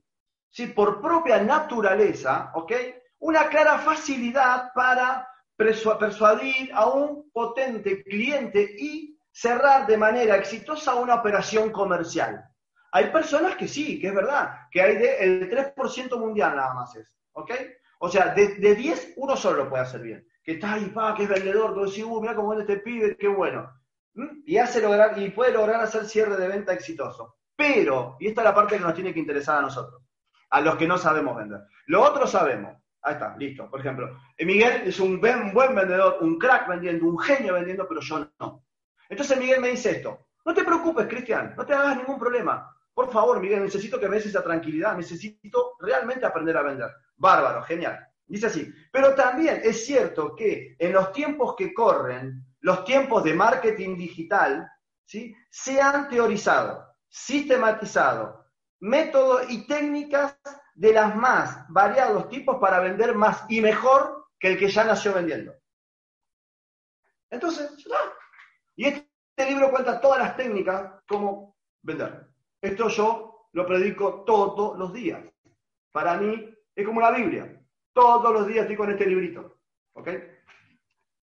¿sí? 0.53 0.67
por 0.67 1.01
propia 1.01 1.41
naturaleza, 1.41 2.51
¿ok? 2.53 2.71
Una 3.19 3.47
clara 3.47 3.79
facilidad 3.79 4.71
para 4.73 5.27
persuadir 5.57 6.71
a 6.73 6.87
un 6.87 7.29
potente 7.31 8.03
cliente 8.03 8.61
y 8.77 9.17
cerrar 9.31 9.87
de 9.87 9.97
manera 9.97 10.37
exitosa 10.37 10.95
una 10.95 11.15
operación 11.15 11.71
comercial. 11.71 12.45
Hay 12.91 13.09
personas 13.09 13.55
que 13.55 13.67
sí, 13.67 13.99
que 13.99 14.07
es 14.07 14.15
verdad, 14.15 14.67
que 14.71 14.81
hay 14.81 14.97
de, 14.97 15.17
el 15.17 15.49
3% 15.49 16.19
mundial 16.19 16.55
nada 16.55 16.73
más 16.75 16.95
es, 16.95 17.17
¿ok? 17.31 17.51
O 17.99 18.09
sea, 18.09 18.33
de, 18.35 18.55
de 18.55 18.75
10, 18.75 19.13
uno 19.17 19.35
solo 19.35 19.63
lo 19.63 19.69
puede 19.69 19.83
hacer 19.83 20.01
bien. 20.01 20.27
Que 20.43 20.53
está 20.53 20.73
ahí, 20.73 20.85
pa, 20.87 21.15
que 21.15 21.23
es 21.23 21.29
vendedor, 21.29 21.73
que 21.73 21.85
decís, 21.85 22.03
uh, 22.03 22.21
mira 22.21 22.35
cómo 22.35 22.49
vende 22.49 22.71
este 22.71 22.83
pibe, 22.83 23.17
qué 23.17 23.27
bueno. 23.27 23.71
Y, 24.45 24.57
hace 24.57 24.81
lograr, 24.81 25.17
y 25.17 25.31
puede 25.31 25.53
lograr 25.53 25.81
hacer 25.81 26.05
cierre 26.05 26.35
de 26.35 26.47
venta 26.47 26.73
exitoso. 26.73 27.37
Pero, 27.55 28.17
y 28.19 28.27
esta 28.27 28.41
es 28.41 28.45
la 28.45 28.53
parte 28.53 28.75
que 28.75 28.81
nos 28.81 28.93
tiene 28.93 29.13
que 29.13 29.19
interesar 29.19 29.57
a 29.57 29.61
nosotros, 29.61 30.03
a 30.53 30.61
los 30.61 30.75
que 30.75 30.87
no 30.87 30.99
sabemos 30.99 31.35
vender. 31.35 31.61
Lo 31.87 32.03
otro 32.03 32.27
sabemos. 32.27 32.77
Ahí 33.01 33.13
está, 33.13 33.35
listo. 33.37 33.67
Por 33.71 33.79
ejemplo, 33.79 34.19
Miguel 34.37 34.83
es 34.85 34.99
un 34.99 35.19
buen, 35.19 35.75
vendedor, 35.75 36.19
un 36.21 36.37
crack 36.37 36.67
vendiendo, 36.67 37.07
un 37.07 37.17
genio 37.17 37.55
vendiendo, 37.55 37.87
pero 37.87 38.01
yo 38.01 38.29
no. 38.39 38.63
Entonces 39.09 39.39
Miguel 39.39 39.61
me 39.61 39.69
dice 39.69 39.91
esto. 39.91 40.27
No 40.45 40.53
te 40.53 40.63
preocupes, 40.63 41.07
Cristian, 41.07 41.55
no 41.57 41.65
te 41.65 41.73
hagas 41.73 41.97
ningún 41.97 42.19
problema. 42.19 42.71
Por 42.93 43.11
favor, 43.11 43.39
Miguel, 43.39 43.63
necesito 43.63 43.99
que 43.99 44.07
me 44.07 44.17
des 44.17 44.27
esa 44.27 44.43
tranquilidad, 44.43 44.95
necesito 44.95 45.73
realmente 45.79 46.23
aprender 46.23 46.55
a 46.55 46.61
vender. 46.61 46.91
Bárbaro, 47.15 47.63
genial. 47.63 48.07
Dice 48.27 48.45
así, 48.45 48.71
pero 48.91 49.15
también 49.15 49.59
es 49.63 49.83
cierto 49.83 50.35
que 50.35 50.75
en 50.77 50.93
los 50.93 51.11
tiempos 51.11 51.55
que 51.57 51.73
corren, 51.73 52.45
los 52.59 52.85
tiempos 52.85 53.23
de 53.23 53.33
marketing 53.33 53.97
digital, 53.97 54.69
¿sí? 55.03 55.35
se 55.49 55.81
han 55.81 56.07
teorizado, 56.09 56.85
sistematizado 57.09 58.42
métodos 58.83 59.49
y 59.49 59.65
técnicas 59.65 60.37
de 60.75 60.91
las 60.91 61.15
más 61.15 61.65
variados 61.69 62.27
tipos 62.27 62.57
para 62.57 62.81
vender 62.81 63.15
más 63.15 63.45
y 63.47 63.61
mejor 63.61 64.27
que 64.37 64.49
el 64.49 64.59
que 64.59 64.69
ya 64.69 64.83
nació 64.83 65.13
vendiendo. 65.13 65.53
Entonces, 67.29 67.71
y 68.75 68.87
este 68.87 69.45
libro 69.47 69.71
cuenta 69.71 70.01
todas 70.01 70.19
las 70.19 70.35
técnicas 70.35 71.01
como 71.07 71.55
vender. 71.81 72.27
Esto 72.61 72.89
yo 72.89 73.47
lo 73.53 73.65
predico 73.65 74.25
todos 74.25 74.77
los 74.77 74.91
días. 74.91 75.23
Para 75.93 76.17
mí 76.17 76.53
es 76.75 76.85
como 76.85 76.99
la 76.99 77.11
Biblia. 77.11 77.61
Todos 77.93 78.33
los 78.33 78.47
días 78.47 78.63
estoy 78.63 78.75
con 78.75 78.91
este 78.91 79.05
librito. 79.05 79.59
¿Ok? 79.93 80.09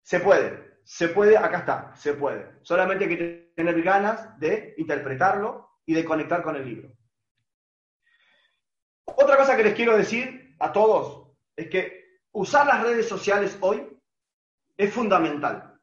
Se 0.02 0.20
puede, 0.20 0.80
se 0.84 1.08
puede, 1.08 1.38
acá 1.38 1.58
está, 1.58 1.96
se 1.96 2.12
puede. 2.12 2.58
Solamente 2.60 3.04
hay 3.04 3.16
que 3.16 3.52
tener 3.56 3.82
ganas 3.82 4.38
de 4.38 4.74
interpretarlo 4.76 5.80
y 5.86 5.94
de 5.94 6.04
conectar 6.04 6.42
con 6.42 6.54
el 6.56 6.66
libro. 6.66 6.97
Otra 9.16 9.36
cosa 9.36 9.56
que 9.56 9.64
les 9.64 9.74
quiero 9.74 9.96
decir 9.96 10.56
a 10.58 10.72
todos 10.72 11.28
es 11.56 11.68
que 11.68 12.20
usar 12.32 12.66
las 12.66 12.82
redes 12.82 13.08
sociales 13.08 13.56
hoy 13.60 13.86
es 14.76 14.92
fundamental. 14.92 15.74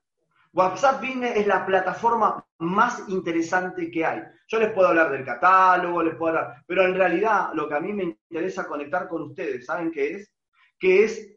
WhatsApp 0.53 1.01
Business 1.01 1.35
es 1.35 1.47
la 1.47 1.65
plataforma 1.65 2.45
más 2.59 3.03
interesante 3.09 3.91
que 3.91 4.05
hay. 4.05 4.23
Yo 4.47 4.59
les 4.59 4.71
puedo 4.71 4.87
hablar 4.87 5.11
del 5.11 5.25
catálogo, 5.25 6.01
les 6.01 6.15
puedo 6.15 6.37
hablar, 6.37 6.63
pero 6.65 6.83
en 6.83 6.95
realidad 6.95 7.49
lo 7.53 7.67
que 7.67 7.75
a 7.75 7.79
mí 7.79 7.91
me 7.91 8.03
interesa 8.03 8.65
conectar 8.65 9.07
con 9.07 9.23
ustedes, 9.23 9.65
¿saben 9.65 9.91
qué 9.91 10.13
es? 10.13 10.31
Que 10.79 11.03
es 11.03 11.35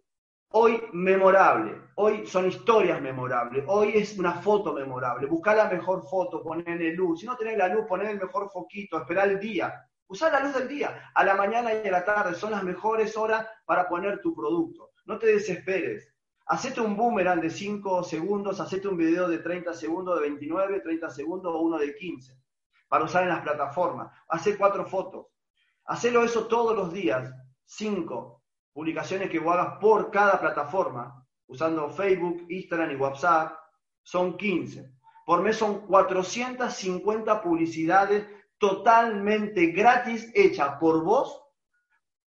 hoy 0.50 0.80
memorable, 0.92 1.80
hoy 1.96 2.26
son 2.26 2.46
historias 2.46 3.00
memorables, 3.00 3.64
hoy 3.66 3.92
es 3.94 4.16
una 4.18 4.34
foto 4.34 4.72
memorable. 4.72 5.26
Buscar 5.26 5.56
la 5.56 5.68
mejor 5.68 6.06
foto, 6.08 6.42
ponerle 6.42 6.92
luz. 6.92 7.20
Si 7.20 7.26
no 7.26 7.36
tenés 7.36 7.58
la 7.58 7.68
luz, 7.68 7.86
poner 7.86 8.10
el 8.10 8.20
mejor 8.20 8.48
foquito, 8.50 8.98
esperar 8.98 9.28
el 9.28 9.40
día. 9.40 9.87
Usar 10.08 10.32
la 10.32 10.40
luz 10.40 10.54
del 10.54 10.68
día, 10.68 11.10
a 11.14 11.24
la 11.24 11.34
mañana 11.34 11.72
y 11.72 11.86
a 11.86 11.92
la 11.92 12.04
tarde, 12.04 12.34
son 12.34 12.50
las 12.50 12.62
mejores 12.62 13.16
horas 13.16 13.46
para 13.66 13.88
poner 13.88 14.20
tu 14.20 14.34
producto. 14.34 14.90
No 15.04 15.18
te 15.18 15.26
desesperes. 15.26 16.12
Hacete 16.46 16.80
un 16.80 16.96
boomerang 16.96 17.40
de 17.40 17.50
5 17.50 18.02
segundos, 18.04 18.58
hacete 18.58 18.88
un 18.88 18.96
video 18.96 19.28
de 19.28 19.38
30 19.38 19.74
segundos, 19.74 20.16
de 20.16 20.22
29, 20.22 20.80
30 20.80 21.10
segundos 21.10 21.54
o 21.54 21.60
uno 21.60 21.78
de 21.78 21.94
15 21.94 22.38
para 22.88 23.04
usar 23.04 23.24
en 23.24 23.28
las 23.28 23.42
plataformas. 23.42 24.10
Hacé 24.28 24.56
cuatro 24.56 24.86
fotos. 24.86 25.26
Hacelo 25.84 26.24
eso 26.24 26.46
todos 26.46 26.74
los 26.74 26.92
días. 26.92 27.32
Cinco 27.64 28.42
publicaciones 28.72 29.28
que 29.30 29.38
vos 29.38 29.54
hagas 29.54 29.78
por 29.78 30.10
cada 30.10 30.40
plataforma, 30.40 31.26
usando 31.48 31.90
Facebook, 31.90 32.46
Instagram 32.48 32.92
y 32.92 32.96
WhatsApp, 32.96 33.58
son 34.02 34.36
15. 34.36 34.90
Por 35.26 35.42
mes 35.42 35.56
son 35.56 35.86
450 35.86 37.42
publicidades 37.42 38.26
totalmente 38.58 39.66
gratis 39.68 40.30
hecha 40.34 40.78
por 40.78 41.02
vos, 41.04 41.42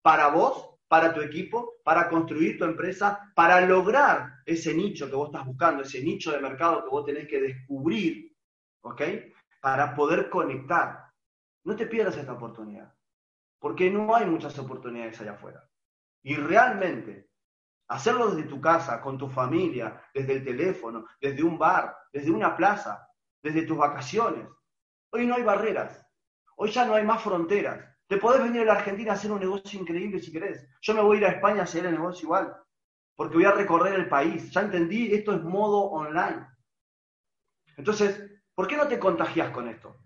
para 0.03 0.29
vos, 0.29 0.77
para 0.89 1.13
tu 1.13 1.21
equipo, 1.21 1.75
para 1.85 2.09
construir 2.09 2.59
tu 2.59 2.65
empresa, 2.65 3.33
para 3.35 3.61
lograr 3.61 4.41
ese 4.45 4.75
nicho 4.75 5.09
que 5.09 5.17
vos 5.17 5.29
estás 5.29 5.47
buscando, 5.47 5.83
ese 5.83 6.03
nicho 6.03 6.31
de 6.31 6.41
mercado 6.41 6.85
que 6.85 6.91
vos 6.91 7.05
tenés 7.05 7.27
que 7.27 7.41
descubrir, 7.41 8.37
¿ok? 8.83 9.03
Para 9.61 9.95
poder 9.95 10.31
conectar. 10.31 11.07
No 11.65 11.75
te 11.75 11.87
pierdas 11.87 12.17
esta 12.17 12.35
oportunidad, 12.35 12.95
porque 13.59 13.91
no 13.91 14.15
hay 14.15 14.27
muchas 14.27 14.57
oportunidades 14.59 15.21
allá 15.21 15.33
afuera. 15.33 15.69
Y 16.23 16.37
realmente, 16.37 17.31
hacerlo 17.89 18.31
desde 18.31 18.49
tu 18.49 18.61
casa, 18.61 19.01
con 19.01 19.19
tu 19.19 19.29
familia, 19.29 20.01
desde 20.15 20.35
el 20.35 20.45
teléfono, 20.45 21.07
desde 21.21 21.43
un 21.43 21.59
bar, 21.59 21.97
desde 22.13 22.31
una 22.31 22.57
plaza, 22.57 23.09
desde 23.43 23.63
tus 23.63 23.77
vacaciones. 23.77 24.47
Hoy 25.11 25.27
no 25.27 25.35
hay 25.35 25.43
barreras. 25.43 26.06
Hoy 26.57 26.71
ya 26.71 26.85
no 26.85 26.95
hay 26.95 27.05
más 27.05 27.23
fronteras. 27.23 27.85
Te 28.07 28.19
podés 28.19 28.43
venir 28.43 28.63
a 28.63 28.65
la 28.67 28.73
Argentina 28.75 29.13
a 29.13 29.15
hacer 29.15 29.31
un 29.31 29.41
negocio 29.41 29.81
increíble 29.81 30.21
si 30.21 30.33
querés. 30.33 30.67
Yo 30.81 30.95
me 30.95 31.03
voy 31.03 31.17
a 31.17 31.21
ir 31.21 31.27
a 31.27 31.31
España 31.31 31.61
a 31.61 31.65
hacer 31.65 31.85
el 31.85 31.93
negocio 31.93 32.27
igual, 32.27 32.57
porque 33.15 33.35
voy 33.35 33.45
a 33.45 33.53
recorrer 33.53 33.95
el 33.95 34.09
país. 34.09 34.51
Ya 34.51 34.63
entendí, 34.63 35.13
esto 35.13 35.35
es 35.35 35.43
modo 35.43 35.85
online. 35.85 36.47
Entonces, 37.77 38.31
¿por 38.55 38.67
qué 38.67 38.77
no 38.77 38.89
te 38.89 38.99
contagias 38.99 39.51
con 39.51 39.69
esto? 39.69 39.97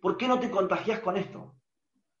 ¿Por 0.00 0.16
qué 0.16 0.28
no 0.28 0.38
te 0.38 0.50
contagias 0.50 1.00
con 1.00 1.16
esto? 1.16 1.54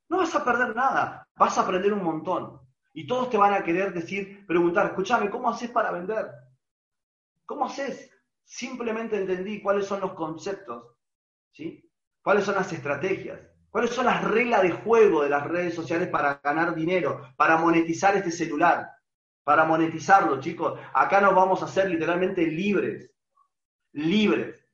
No 0.08 0.18
vas 0.18 0.34
a 0.34 0.44
perder 0.44 0.74
nada, 0.74 1.26
vas 1.36 1.58
a 1.58 1.62
aprender 1.62 1.92
un 1.92 2.02
montón. 2.02 2.60
Y 2.92 3.06
todos 3.06 3.30
te 3.30 3.36
van 3.36 3.54
a 3.54 3.62
querer 3.62 3.92
decir, 3.92 4.46
preguntar, 4.46 4.86
escúchame, 4.86 5.30
¿cómo 5.30 5.50
haces 5.50 5.70
para 5.70 5.90
vender? 5.90 6.26
¿Cómo 7.44 7.66
haces? 7.66 8.10
Simplemente 8.44 9.16
entendí 9.16 9.60
cuáles 9.60 9.86
son 9.86 10.00
los 10.00 10.14
conceptos, 10.14 10.96
¿sí? 11.52 11.89
¿Cuáles 12.22 12.44
son 12.44 12.56
las 12.56 12.72
estrategias? 12.72 13.40
¿Cuáles 13.70 13.90
son 13.90 14.06
las 14.06 14.22
reglas 14.24 14.62
de 14.62 14.72
juego 14.72 15.22
de 15.22 15.30
las 15.30 15.46
redes 15.46 15.74
sociales 15.74 16.08
para 16.08 16.40
ganar 16.42 16.74
dinero, 16.74 17.32
para 17.36 17.56
monetizar 17.56 18.16
este 18.16 18.30
celular? 18.30 18.90
Para 19.44 19.64
monetizarlo, 19.64 20.40
chicos. 20.40 20.78
Acá 20.92 21.20
nos 21.20 21.34
vamos 21.34 21.62
a 21.62 21.66
hacer 21.66 21.88
literalmente 21.88 22.46
libres. 22.46 23.10
Libres. 23.92 24.66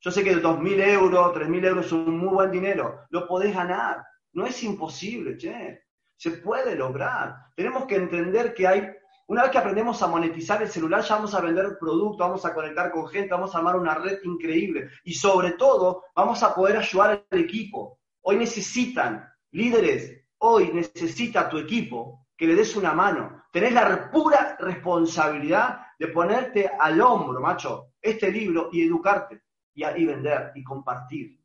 Yo 0.00 0.10
sé 0.10 0.24
que 0.24 0.34
2.000 0.34 0.82
euros, 0.82 1.34
3.000 1.34 1.66
euros 1.66 1.86
es 1.86 1.92
un 1.92 2.18
muy 2.18 2.30
buen 2.30 2.50
dinero. 2.50 3.06
Lo 3.10 3.28
podés 3.28 3.54
ganar. 3.54 4.02
No 4.32 4.46
es 4.46 4.62
imposible, 4.62 5.36
che. 5.36 5.84
Se 6.16 6.32
puede 6.32 6.74
lograr. 6.74 7.36
Tenemos 7.54 7.86
que 7.86 7.96
entender 7.96 8.54
que 8.54 8.66
hay 8.66 8.88
una 9.30 9.42
vez 9.42 9.52
que 9.52 9.58
aprendemos 9.58 10.02
a 10.02 10.08
monetizar 10.08 10.60
el 10.60 10.68
celular, 10.68 11.02
ya 11.02 11.14
vamos 11.14 11.32
a 11.36 11.40
vender 11.40 11.78
productos, 11.78 12.18
vamos 12.18 12.44
a 12.44 12.52
conectar 12.52 12.90
con 12.90 13.06
gente, 13.06 13.30
vamos 13.30 13.54
a 13.54 13.58
armar 13.58 13.76
una 13.76 13.94
red 13.94 14.18
increíble. 14.24 14.90
Y 15.04 15.14
sobre 15.14 15.52
todo, 15.52 16.06
vamos 16.16 16.42
a 16.42 16.52
poder 16.52 16.78
ayudar 16.78 17.24
al 17.30 17.38
equipo. 17.38 18.00
Hoy 18.22 18.38
necesitan 18.38 19.32
líderes, 19.52 20.24
hoy 20.38 20.72
necesita 20.72 21.48
tu 21.48 21.58
equipo 21.58 22.26
que 22.36 22.48
le 22.48 22.56
des 22.56 22.74
una 22.74 22.92
mano. 22.92 23.44
Tenés 23.52 23.72
la 23.72 24.10
pura 24.10 24.56
responsabilidad 24.58 25.78
de 25.96 26.08
ponerte 26.08 26.68
al 26.80 27.00
hombro, 27.00 27.40
macho, 27.40 27.92
este 28.02 28.32
libro 28.32 28.68
y 28.72 28.84
educarte 28.84 29.42
y, 29.72 29.84
y 29.84 30.06
vender 30.06 30.50
y 30.56 30.64
compartir 30.64 31.40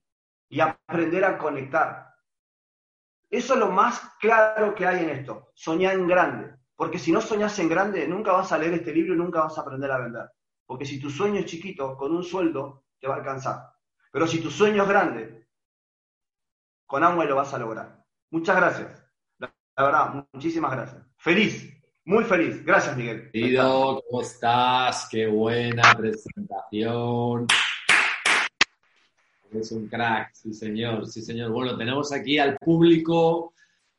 y 0.50 0.60
aprender 0.60 1.24
a 1.24 1.38
conectar. 1.38 2.16
Eso 3.30 3.54
es 3.54 3.60
lo 3.60 3.70
más 3.70 4.02
claro 4.20 4.74
que 4.74 4.88
hay 4.88 5.04
en 5.04 5.10
esto. 5.12 5.52
Soñar 5.54 5.94
en 5.94 6.08
grande. 6.08 6.55
Porque 6.76 7.00
si 7.00 7.12
no 7.12 7.22
soñas 7.22 7.58
en 7.60 7.70
grande, 7.70 8.08
nunca 8.08 8.34
vas 8.34 8.52
a 8.52 8.58
leer 8.58 8.74
este 8.74 8.94
libro 8.94 9.14
y 9.14 9.18
nunca 9.18 9.42
vas 9.42 9.58
a 9.58 9.62
aprender 9.62 9.92
a 9.92 10.00
vender. 10.00 10.30
Porque 10.66 10.86
si 10.86 11.00
tu 11.00 11.10
sueño 11.10 11.40
es 11.40 11.46
chiquito, 11.46 11.96
con 11.96 12.14
un 12.14 12.24
sueldo, 12.24 12.86
te 13.00 13.08
va 13.08 13.16
a 13.16 13.18
alcanzar. 13.18 13.72
Pero 14.12 14.28
si 14.28 14.40
tu 14.40 14.50
sueño 14.50 14.84
es 14.84 14.90
grande, 14.90 15.48
con 16.86 17.04
Amway 17.04 17.28
lo 17.28 17.36
vas 17.36 17.54
a 17.54 17.60
lograr. 17.60 18.04
Muchas 18.32 18.56
gracias. 18.58 19.04
La, 19.38 19.54
verdad, 19.78 20.28
muchísimas 20.34 20.72
gracias. 20.72 21.04
Feliz, 21.18 21.82
muy 22.04 22.24
feliz. 22.24 22.64
Gracias, 22.66 22.98
Miguel. 22.98 23.32
Querido, 23.32 24.02
¿cómo 24.10 24.22
estás? 24.22 25.08
Qué 25.10 25.28
buena 25.28 25.94
presentación. 25.96 27.48
Es 29.52 29.72
un 29.72 29.88
crack, 29.88 30.34
sí 30.34 30.54
señor, 30.54 31.08
sí 31.08 31.22
señor. 31.22 31.52
Bueno, 31.52 31.78
tenemos 31.78 32.12
aquí 32.12 32.38
al 32.38 32.58
público 32.58 33.54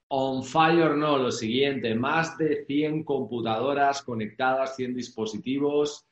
On 0.09 0.45
fire 0.45 0.97
no, 0.97 1.19
lo 1.19 1.33
siguiente, 1.33 1.95
más 1.95 2.39
de 2.39 2.65
100 2.65 3.03
computadoras 3.03 4.03
conectadas, 4.03 4.77
100 4.77 4.95
dispositivos 4.95 6.07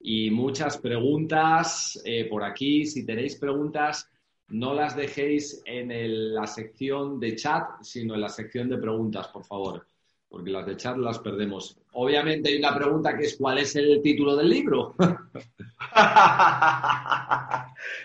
y 0.00 0.30
muchas 0.30 0.78
preguntas 0.78 2.00
eh, 2.04 2.24
por 2.28 2.42
aquí. 2.42 2.84
Si 2.84 3.06
tenéis 3.06 3.36
preguntas, 3.36 4.10
no 4.48 4.74
las 4.74 4.96
dejéis 4.96 5.62
en 5.66 6.34
la 6.34 6.46
sección 6.46 7.20
de 7.20 7.36
chat, 7.36 7.80
sino 7.82 8.14
en 8.14 8.22
la 8.22 8.28
sección 8.28 8.68
de 8.68 8.78
preguntas, 8.78 9.28
por 9.28 9.44
favor, 9.44 9.86
porque 10.28 10.50
las 10.50 10.66
de 10.66 10.76
chat 10.76 10.96
las 10.96 11.18
perdemos. 11.18 11.78
Obviamente 11.92 12.50
hay 12.50 12.58
una 12.58 12.74
pregunta 12.74 13.16
que 13.16 13.24
es 13.24 13.36
¿cuál 13.36 13.58
es 13.58 13.74
el 13.76 14.02
título 14.02 14.36
del 14.36 14.48
libro? 14.48 14.94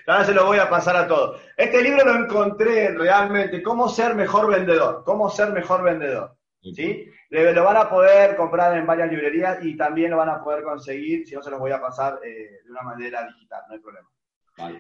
Ahora 0.08 0.26
se 0.26 0.34
lo 0.34 0.46
voy 0.46 0.58
a 0.58 0.70
pasar 0.70 0.96
a 0.96 1.08
todos. 1.08 1.42
Este 1.58 1.82
libro 1.84 2.06
lo 2.06 2.24
encontré 2.24 2.94
realmente, 2.94 3.62
cómo 3.62 3.90
ser 3.90 4.16
mejor 4.16 4.48
vendedor, 4.48 5.04
cómo 5.06 5.30
ser 5.30 5.52
mejor 5.52 5.84
vendedor. 5.84 6.36
¿sí? 6.62 7.06
Lo 7.30 7.64
van 7.64 7.78
a 7.78 7.90
poder 7.90 8.36
comprar 8.36 8.78
en 8.78 8.86
varias 8.86 9.10
librerías 9.10 9.58
y 9.64 9.76
también 9.76 10.12
lo 10.12 10.18
van 10.18 10.30
a 10.30 10.44
poder 10.44 10.64
conseguir, 10.64 11.28
si 11.28 11.36
no 11.36 11.42
se 11.42 11.50
los 11.50 11.60
voy 11.60 11.72
a 11.72 11.82
pasar 11.82 12.20
eh, 12.24 12.62
de 12.64 12.72
una 12.72 12.84
manera 12.84 13.26
digital, 13.28 13.64
no 13.68 13.74
hay 13.74 13.80
problema. 13.80 14.08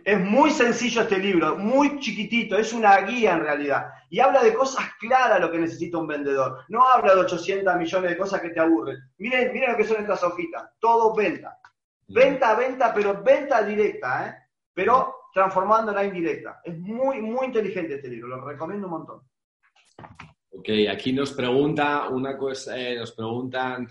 Es 0.06 0.20
muy 0.20 0.52
sencillo 0.52 1.02
este 1.02 1.18
libro, 1.18 1.58
muy 1.58 2.00
chiquitito, 2.00 2.58
es 2.58 2.74
una 2.74 2.96
guía 3.02 3.34
en 3.34 3.40
realidad. 3.40 3.88
Y 4.10 4.20
habla 4.20 4.44
de 4.44 4.54
cosas 4.54 4.86
claras 5.00 5.40
lo 5.40 5.52
que 5.52 5.58
necesita 5.58 5.98
un 5.98 6.08
vendedor. 6.08 6.64
No 6.70 6.88
habla 6.88 7.16
de 7.16 7.22
800 7.22 7.76
millones 7.78 8.12
de 8.12 8.18
cosas 8.18 8.42
que 8.42 8.50
te 8.50 8.60
aburren. 8.60 8.98
Miren, 9.18 9.52
miren 9.52 9.72
lo 9.72 9.78
que 9.78 9.86
son 9.86 10.02
estas 10.02 10.24
hojitas. 10.24 10.70
Todo 10.80 11.16
venta. 11.16 11.60
Venta, 12.08 12.54
venta, 12.56 12.94
pero 12.94 13.24
venta 13.24 13.64
directa, 13.64 14.28
¿eh? 14.28 14.50
Pero 14.74 15.24
transformando 15.34 15.98
en 15.98 16.08
indirecta. 16.08 16.62
Es 16.64 16.78
muy, 16.78 17.22
muy 17.22 17.48
inteligente 17.48 17.96
este 17.96 18.10
libro, 18.10 18.28
lo 18.28 18.46
recomiendo 18.46 18.88
un 18.88 18.92
montón. 18.92 19.22
Ok, 20.52 20.70
aquí 20.90 21.12
nos 21.12 21.34
pregunta 21.34 22.10
una 22.10 22.38
cosa, 22.38 22.78
eh, 22.78 22.96
nos 22.96 23.12
preguntan, 23.14 23.88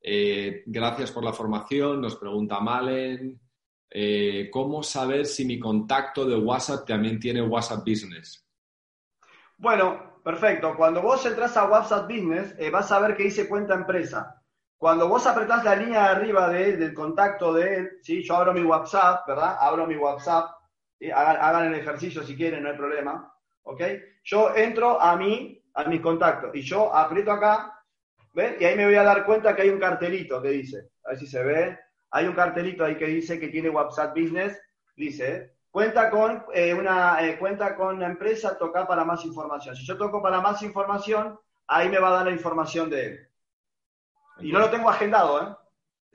eh, 0.00 0.62
gracias 0.66 1.10
por 1.10 1.24
la 1.24 1.32
formación, 1.32 2.02
nos 2.02 2.16
pregunta 2.16 2.60
Malen, 2.60 3.40
eh, 3.96 4.50
¿cómo 4.50 4.82
saber 4.82 5.24
si 5.24 5.44
mi 5.44 5.60
contacto 5.60 6.26
de 6.26 6.36
WhatsApp 6.36 6.84
también 6.84 7.20
tiene 7.20 7.40
WhatsApp 7.40 7.86
Business? 7.86 8.44
Bueno, 9.56 10.20
perfecto. 10.24 10.74
Cuando 10.76 11.00
vos 11.00 11.24
entras 11.24 11.56
a 11.56 11.66
WhatsApp 11.66 12.10
Business, 12.10 12.56
vas 12.72 12.90
a 12.90 12.98
ver 12.98 13.16
que 13.16 13.22
dice 13.22 13.48
cuenta 13.48 13.74
empresa. 13.74 14.42
Cuando 14.76 15.08
vos 15.08 15.24
apretás 15.28 15.62
la 15.62 15.76
línea 15.76 16.02
de 16.02 16.08
arriba 16.08 16.48
de, 16.48 16.76
del 16.76 16.92
contacto 16.92 17.52
de 17.52 17.76
él, 17.76 17.90
¿sí? 18.02 18.24
yo 18.24 18.34
abro 18.34 18.52
mi 18.52 18.64
WhatsApp, 18.64 19.28
¿verdad? 19.28 19.56
Abro 19.60 19.86
mi 19.86 19.94
WhatsApp, 19.94 20.50
hagan, 21.14 21.36
hagan, 21.40 21.66
el 21.66 21.78
ejercicio 21.78 22.24
si 22.24 22.36
quieren, 22.36 22.64
no 22.64 22.70
hay 22.70 22.76
problema. 22.76 23.32
¿Ok? 23.62 23.80
Yo 24.24 24.56
entro 24.56 25.00
a 25.00 25.16
mí, 25.16 25.62
a 25.74 25.84
mis 25.84 26.00
contactos 26.00 26.50
y 26.52 26.62
yo 26.62 26.92
aprieto 26.92 27.30
acá, 27.30 27.80
¿ven? 28.32 28.56
Y 28.58 28.64
ahí 28.64 28.76
me 28.76 28.86
voy 28.86 28.96
a 28.96 29.04
dar 29.04 29.24
cuenta 29.24 29.54
que 29.54 29.62
hay 29.62 29.70
un 29.70 29.78
cartelito 29.78 30.42
que 30.42 30.48
dice, 30.48 30.90
a 31.04 31.10
ver 31.10 31.18
si 31.20 31.28
se 31.28 31.44
ve, 31.44 31.78
hay 32.14 32.28
un 32.28 32.34
cartelito 32.34 32.84
ahí 32.84 32.96
que 32.96 33.06
dice 33.06 33.40
que 33.40 33.48
tiene 33.48 33.68
WhatsApp 33.68 34.16
Business, 34.16 34.56
dice, 34.94 35.56
cuenta 35.68 36.10
con 36.10 36.44
eh, 36.54 36.72
una 36.72 37.26
eh, 37.26 37.36
cuenta 37.40 37.74
con 37.74 37.96
una 37.96 38.06
empresa, 38.06 38.56
toca 38.56 38.86
para 38.86 39.04
más 39.04 39.24
información. 39.24 39.74
Si 39.74 39.84
yo 39.84 39.98
toco 39.98 40.22
para 40.22 40.40
más 40.40 40.62
información, 40.62 41.36
ahí 41.66 41.88
me 41.88 41.98
va 41.98 42.10
a 42.10 42.12
dar 42.12 42.26
la 42.26 42.32
información 42.32 42.88
de 42.88 43.04
él. 43.04 43.28
Y 44.38 44.52
no 44.52 44.60
lo 44.60 44.70
tengo 44.70 44.88
agendado, 44.88 45.42
¿eh? 45.42 45.56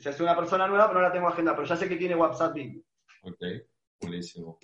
O 0.06 0.10
es 0.10 0.20
una 0.22 0.38
persona 0.38 0.68
nueva, 0.68 0.88
pero 0.88 1.02
no 1.02 1.08
la 1.08 1.12
tengo 1.12 1.28
agendada, 1.28 1.58
pero 1.58 1.68
ya 1.68 1.76
sé 1.76 1.90
que 1.90 1.98
tiene 1.98 2.16
WhatsApp 2.16 2.54
Business. 2.54 2.86
Ok, 3.24 3.44
buenísimo. 4.00 4.58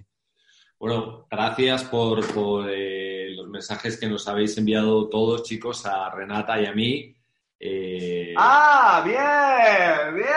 Bueno, 0.79 1.27
gracias 1.29 1.83
por, 1.83 2.23
eh, 2.69 3.31
los 3.35 3.49
mensajes 3.49 3.99
que 3.99 4.07
nos 4.07 4.25
habéis 4.29 4.57
enviado 4.57 5.09
todos, 5.09 5.43
chicos, 5.43 5.85
a 5.85 6.09
Renata 6.11 6.61
y 6.61 6.65
a 6.65 6.71
mí. 6.71 7.13
Eh, 7.59 8.33
¡Ah, 8.37 9.01
bien! 9.05 10.15
¡Bien! 10.15 10.27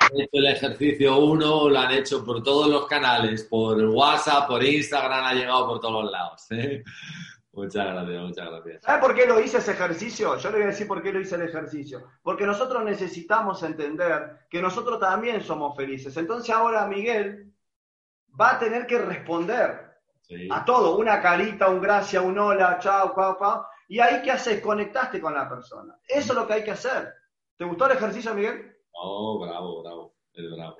Han 0.00 0.20
hecho 0.20 0.30
el 0.32 0.46
ejercicio 0.46 1.18
uno, 1.18 1.68
lo 1.68 1.78
han 1.78 1.92
hecho 1.92 2.24
por 2.24 2.42
todos 2.42 2.68
los 2.68 2.86
canales, 2.86 3.44
por 3.44 3.82
WhatsApp, 3.84 4.46
por 4.48 4.62
Instagram, 4.62 5.24
ha 5.24 5.34
llegado 5.34 5.66
por 5.66 5.80
todos 5.80 6.04
los 6.04 6.12
lados. 6.12 6.46
¿eh? 6.50 6.82
Muchas 7.52 7.86
gracias, 7.86 8.22
muchas 8.22 8.50
gracias. 8.50 8.82
¿Sabe 8.82 9.00
por 9.00 9.14
qué 9.14 9.26
lo 9.26 9.40
hice 9.40 9.58
ese 9.58 9.72
ejercicio? 9.72 10.36
Yo 10.38 10.50
le 10.50 10.56
voy 10.56 10.64
a 10.64 10.70
decir 10.70 10.88
por 10.88 11.02
qué 11.02 11.12
lo 11.12 11.20
hice 11.20 11.36
el 11.36 11.42
ejercicio. 11.42 12.04
Porque 12.22 12.46
nosotros 12.46 12.82
necesitamos 12.84 13.62
entender 13.62 14.46
que 14.50 14.60
nosotros 14.60 14.98
también 14.98 15.40
somos 15.42 15.76
felices. 15.76 16.16
Entonces 16.16 16.54
ahora 16.54 16.86
Miguel 16.86 17.52
va 18.38 18.52
a 18.52 18.58
tener 18.58 18.86
que 18.86 18.98
responder 18.98 19.84
a 20.50 20.64
todo, 20.64 20.96
una 20.96 21.20
carita, 21.20 21.68
un 21.68 21.80
gracias, 21.80 22.22
un 22.24 22.38
hola, 22.38 22.78
chao, 22.80 23.12
chao, 23.14 23.36
chao. 23.38 23.66
Y 23.88 23.98
ahí, 24.00 24.22
¿qué 24.22 24.30
haces? 24.30 24.60
Conectaste 24.60 25.20
con 25.20 25.34
la 25.34 25.48
persona. 25.48 25.98
Eso 26.06 26.32
es 26.32 26.38
lo 26.38 26.46
que 26.46 26.54
hay 26.54 26.64
que 26.64 26.72
hacer. 26.72 27.12
¿Te 27.56 27.64
gustó 27.64 27.86
el 27.86 27.96
ejercicio, 27.96 28.34
Miguel? 28.34 28.76
Oh, 28.92 29.38
bravo, 29.38 29.82
bravo, 29.82 30.16
es 30.32 30.50
bravo. 30.50 30.76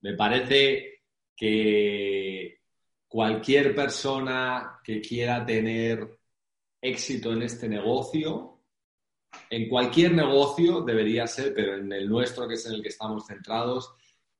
Me 0.00 0.14
parece 0.14 1.02
que 1.34 2.60
cualquier 3.06 3.74
persona 3.74 4.80
que 4.82 5.00
quiera 5.00 5.44
tener 5.44 6.18
éxito 6.80 7.32
en 7.32 7.42
este 7.42 7.68
negocio, 7.68 8.62
en 9.50 9.68
cualquier 9.68 10.12
negocio 10.12 10.80
debería 10.80 11.26
ser, 11.26 11.52
pero 11.54 11.76
en 11.76 11.92
el 11.92 12.08
nuestro, 12.08 12.48
que 12.48 12.54
es 12.54 12.66
en 12.66 12.74
el 12.74 12.82
que 12.82 12.88
estamos 12.88 13.26
centrados, 13.26 13.94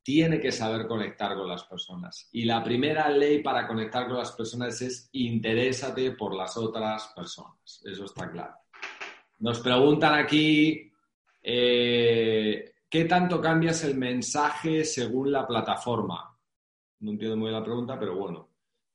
tiene 0.06 0.38
que 0.38 0.52
saber 0.52 0.86
conectar 0.86 1.34
con 1.34 1.48
las 1.48 1.64
personas. 1.64 2.28
Y 2.30 2.44
la 2.44 2.62
primera 2.62 3.08
ley 3.08 3.42
para 3.42 3.66
conectar 3.66 4.06
con 4.06 4.18
las 4.18 4.30
personas 4.30 4.80
es 4.80 5.08
interésate 5.10 6.12
por 6.12 6.32
las 6.32 6.56
otras 6.56 7.08
personas. 7.08 7.82
Eso 7.84 8.04
está 8.04 8.30
claro. 8.30 8.54
Nos 9.40 9.58
preguntan 9.58 10.14
aquí, 10.14 10.92
eh, 11.42 12.72
¿qué 12.88 13.04
tanto 13.06 13.40
cambias 13.40 13.82
el 13.82 13.96
mensaje 13.96 14.84
según 14.84 15.32
la 15.32 15.44
plataforma? 15.44 16.38
No 17.00 17.10
entiendo 17.10 17.36
muy 17.36 17.48
bien 17.48 17.58
la 17.58 17.64
pregunta, 17.64 17.98
pero 17.98 18.14
bueno. 18.14 18.50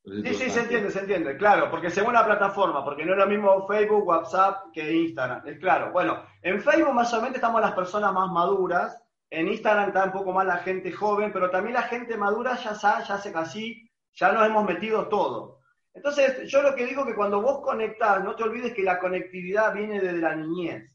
Sí, 0.06 0.34
sí, 0.34 0.50
se 0.50 0.62
entiende, 0.62 0.92
se 0.92 1.00
entiende, 1.00 1.36
claro, 1.36 1.70
porque 1.70 1.90
según 1.90 2.14
la 2.14 2.24
plataforma, 2.24 2.86
porque 2.86 3.06
no 3.06 3.12
es 3.12 3.20
lo 3.20 3.28
mismo 3.28 3.68
Facebook, 3.68 4.08
WhatsApp 4.08 4.72
que 4.72 4.96
Instagram, 4.96 5.46
es 5.46 5.60
claro. 5.60 5.92
Bueno, 5.92 6.24
en 6.42 6.62
Facebook 6.62 6.94
más 6.94 7.14
o 7.14 7.18
menos 7.22 7.36
estamos 7.36 7.60
las 7.60 7.74
personas 7.74 8.14
más 8.14 8.32
maduras, 8.32 8.98
en 9.32 9.48
Instagram 9.48 9.88
está 9.88 10.04
un 10.04 10.12
poco 10.12 10.34
más 10.34 10.46
la 10.46 10.58
gente 10.58 10.92
joven, 10.92 11.32
pero 11.32 11.50
también 11.50 11.74
la 11.74 11.84
gente 11.84 12.18
madura 12.18 12.58
ya 12.58 12.76
sabe, 12.76 13.06
ya 13.06 13.16
hace 13.16 13.32
casi, 13.32 13.90
ya 14.14 14.32
nos 14.34 14.46
hemos 14.46 14.66
metido 14.66 15.08
todo. 15.08 15.62
Entonces, 15.94 16.50
yo 16.52 16.62
lo 16.62 16.76
que 16.76 16.86
digo 16.86 17.06
que 17.06 17.16
cuando 17.16 17.42
vos 17.42 17.62
conectás, 17.62 18.22
no 18.24 18.36
te 18.36 18.44
olvides 18.44 18.74
que 18.74 18.84
la 18.84 19.00
conectividad 19.00 19.74
viene 19.74 20.02
desde 20.02 20.20
la 20.20 20.36
niñez. 20.36 20.92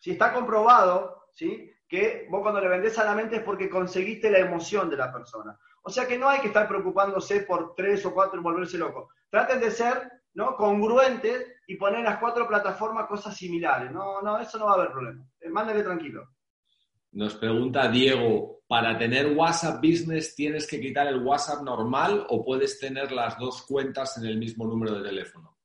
Si 0.00 0.10
está 0.10 0.32
comprobado, 0.32 1.28
¿sí? 1.32 1.72
Que 1.88 2.26
vos 2.28 2.42
cuando 2.42 2.60
le 2.60 2.68
vendés 2.68 2.98
a 2.98 3.04
la 3.04 3.14
mente 3.14 3.36
es 3.36 3.42
porque 3.42 3.70
conseguiste 3.70 4.30
la 4.30 4.38
emoción 4.38 4.90
de 4.90 4.96
la 4.96 5.12
persona. 5.12 5.56
O 5.82 5.90
sea 5.90 6.08
que 6.08 6.18
no 6.18 6.28
hay 6.28 6.40
que 6.40 6.48
estar 6.48 6.66
preocupándose 6.66 7.42
por 7.42 7.74
tres 7.76 8.04
o 8.04 8.12
cuatro 8.12 8.40
y 8.40 8.42
volverse 8.42 8.78
loco. 8.78 9.10
Traten 9.30 9.60
de 9.60 9.70
ser 9.70 10.10
¿no? 10.34 10.56
congruentes 10.56 11.54
y 11.68 11.76
poner 11.76 12.00
en 12.00 12.06
las 12.06 12.18
cuatro 12.18 12.48
plataformas 12.48 13.06
cosas 13.06 13.36
similares. 13.36 13.92
No, 13.92 14.22
no, 14.22 14.38
eso 14.40 14.58
no 14.58 14.66
va 14.66 14.72
a 14.72 14.74
haber 14.74 14.90
problema. 14.90 15.24
Eh, 15.40 15.48
mándale 15.48 15.84
tranquilo. 15.84 16.28
Nos 17.12 17.34
pregunta 17.34 17.88
Diego, 17.88 18.60
¿para 18.68 18.96
tener 18.96 19.36
WhatsApp 19.36 19.82
Business 19.82 20.34
tienes 20.34 20.66
que 20.66 20.80
quitar 20.80 21.08
el 21.08 21.24
WhatsApp 21.24 21.62
normal 21.62 22.24
o 22.28 22.44
puedes 22.44 22.78
tener 22.78 23.10
las 23.10 23.36
dos 23.36 23.62
cuentas 23.62 24.16
en 24.18 24.26
el 24.26 24.38
mismo 24.38 24.64
número 24.64 24.94
de 24.94 25.08
teléfono? 25.08 25.56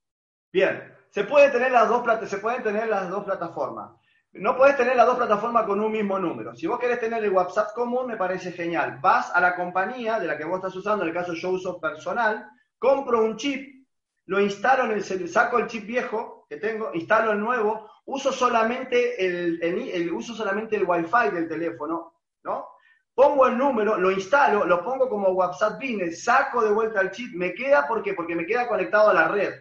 Bien, 0.52 0.92
se, 1.12 1.24
puede 1.24 1.52
tener 1.52 1.72
las 1.72 1.88
dos, 1.88 2.04
se 2.28 2.40
pueden 2.40 2.64
tener 2.64 2.88
las 2.88 3.10
dos 3.10 3.24
plataformas. 3.24 3.92
No 4.34 4.58
puedes 4.58 4.76
tener 4.76 4.96
las 4.96 5.06
dos 5.06 5.18
plataformas 5.18 5.66
con 5.66 5.80
un 5.80 5.92
mismo 5.92 6.18
número. 6.18 6.56
Si 6.56 6.66
vos 6.66 6.80
querés 6.80 7.00
tener 7.00 7.24
el 7.24 7.32
WhatsApp 7.32 7.74
común, 7.74 8.08
me 8.08 8.18
parece 8.18 8.52
genial. 8.52 8.98
Vas 9.02 9.32
a 9.34 9.40
la 9.40 9.56
compañía 9.56 10.20
de 10.20 10.28
la 10.28 10.38
que 10.38 10.46
vos 10.46 10.58
estás 10.58 10.76
usando, 10.76 11.04
en 11.04 11.10
el 11.10 11.16
caso 11.16 11.34
yo 11.34 11.52
uso 11.52 11.80
personal, 11.80 12.50
compro 12.80 13.24
un 13.24 13.38
chip, 13.38 13.86
lo 14.26 14.42
instalo 14.42 14.86
en 14.86 14.92
el 14.92 15.30
saco 15.30 15.60
el 15.60 15.68
chip 15.68 15.86
viejo 15.86 16.46
que 16.50 16.58
tengo, 16.58 16.92
instalo 16.94 17.32
el 17.32 17.40
nuevo, 17.40 17.90
uso 18.06 18.32
solamente 18.32 19.26
el, 19.26 20.12
uso 20.14 20.34
solamente 20.34 20.76
el 20.76 20.86
Wi-Fi 20.88 21.32
del 21.34 21.48
teléfono, 21.48 22.14
¿no? 22.44 22.68
Pongo 23.14 23.48
el 23.48 23.58
número, 23.58 23.98
lo 23.98 24.12
instalo, 24.12 24.66
lo 24.66 24.84
pongo 24.84 25.08
como 25.08 25.30
WhatsApp 25.30 25.80
Business, 25.80 26.26
saco 26.26 26.62
de 26.64 26.72
vuelta 26.72 27.00
el 27.00 27.12
chip, 27.12 27.34
me 27.34 27.54
queda 27.54 27.88
¿por 27.88 28.04
qué? 28.04 28.14
porque 28.14 28.36
me 28.36 28.46
queda 28.46 28.68
conectado 28.68 29.10
a 29.10 29.14
la 29.14 29.30
red, 29.30 29.54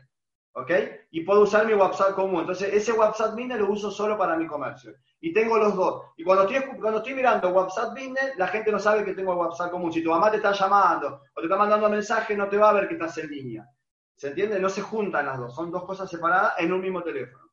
¿ok? 0.55 0.71
Y 1.13 1.21
puedo 1.21 1.43
usar 1.43 1.65
mi 1.65 1.73
WhatsApp 1.73 2.17
común. 2.17 2.41
Entonces, 2.41 2.75
ese 2.75 2.93
WhatsApp 2.93 3.35
Business 3.35 3.61
lo 3.61 3.71
uso 3.71 3.93
solo 3.93 4.19
para 4.19 4.37
mi 4.37 4.49
comercio. 4.49 4.95
Y 5.21 5.33
tengo 5.33 5.57
los 5.57 5.77
dos. 5.77 6.03
Y 6.17 6.25
cuando 6.25 6.49
estoy, 6.49 6.79
cuando 6.81 6.99
estoy 6.99 7.15
mirando 7.15 7.49
WhatsApp 7.51 7.93
Business, 7.93 8.37
la 8.37 8.49
gente 8.49 8.73
no 8.73 8.81
sabe 8.81 9.05
que 9.05 9.15
tengo 9.15 9.37
WhatsApp 9.37 9.71
común. 9.71 9.93
Si 9.93 10.03
tu 10.03 10.11
mamá 10.11 10.33
te 10.33 10.39
está 10.39 10.51
llamando 10.51 11.23
o 11.33 11.41
te 11.41 11.47
está 11.47 11.57
mandando 11.57 11.89
mensaje, 11.89 12.37
no 12.37 12.49
te 12.49 12.57
va 12.57 12.71
a 12.71 12.75
ver 12.75 12.89
que 12.89 12.95
estás 12.95 13.17
en 13.19 13.31
línea. 13.31 13.69
¿Se 14.17 14.29
entiende? 14.29 14.59
No 14.59 14.69
se 14.69 14.83
juntan 14.83 15.27
las 15.27 15.39
dos. 15.39 15.55
Son 15.55 15.71
dos 15.71 15.85
cosas 15.85 16.11
separadas 16.11 16.55
en 16.59 16.73
un 16.73 16.81
mismo 16.81 17.03
teléfono 17.05 17.44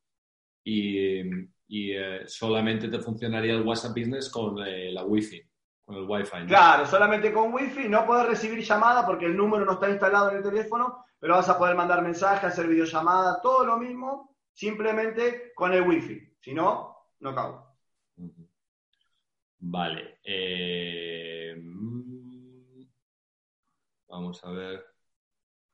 y, 0.64 1.92
eh, 1.92 2.22
solamente 2.26 2.88
te 2.88 2.98
funcionaría 2.98 3.54
el 3.54 3.62
WhatsApp 3.62 3.96
Business 3.96 4.30
con 4.30 4.58
eh, 4.66 4.92
la 4.92 5.04
Wi-Fi, 5.04 5.42
con 5.84 5.96
el 5.96 6.04
Wi-Fi. 6.08 6.46
Claro, 6.46 6.86
solamente 6.86 7.32
con 7.32 7.52
Wi-Fi 7.52 7.88
no 7.88 8.06
puedes 8.06 8.26
recibir 8.26 8.62
llamada 8.64 9.06
porque 9.06 9.26
el 9.26 9.36
número 9.36 9.64
no 9.64 9.72
está 9.72 9.90
instalado 9.90 10.30
en 10.30 10.38
el 10.38 10.42
teléfono, 10.42 11.04
pero 11.18 11.34
vas 11.34 11.48
a 11.48 11.58
poder 11.58 11.76
mandar 11.76 12.02
mensajes, 12.02 12.44
hacer 12.44 12.68
videollamada, 12.68 13.40
todo 13.40 13.64
lo 13.64 13.78
mismo, 13.78 14.36
simplemente 14.52 15.52
con 15.54 15.72
el 15.72 15.82
Wi-Fi. 15.82 16.36
Si 16.40 16.52
no, 16.52 16.96
no 17.20 17.34
cago. 17.34 17.72
Vale. 19.64 20.18
Eh, 20.24 21.54
mm, 21.56 22.82
vamos 24.08 24.44
a 24.44 24.50
ver. 24.50 24.84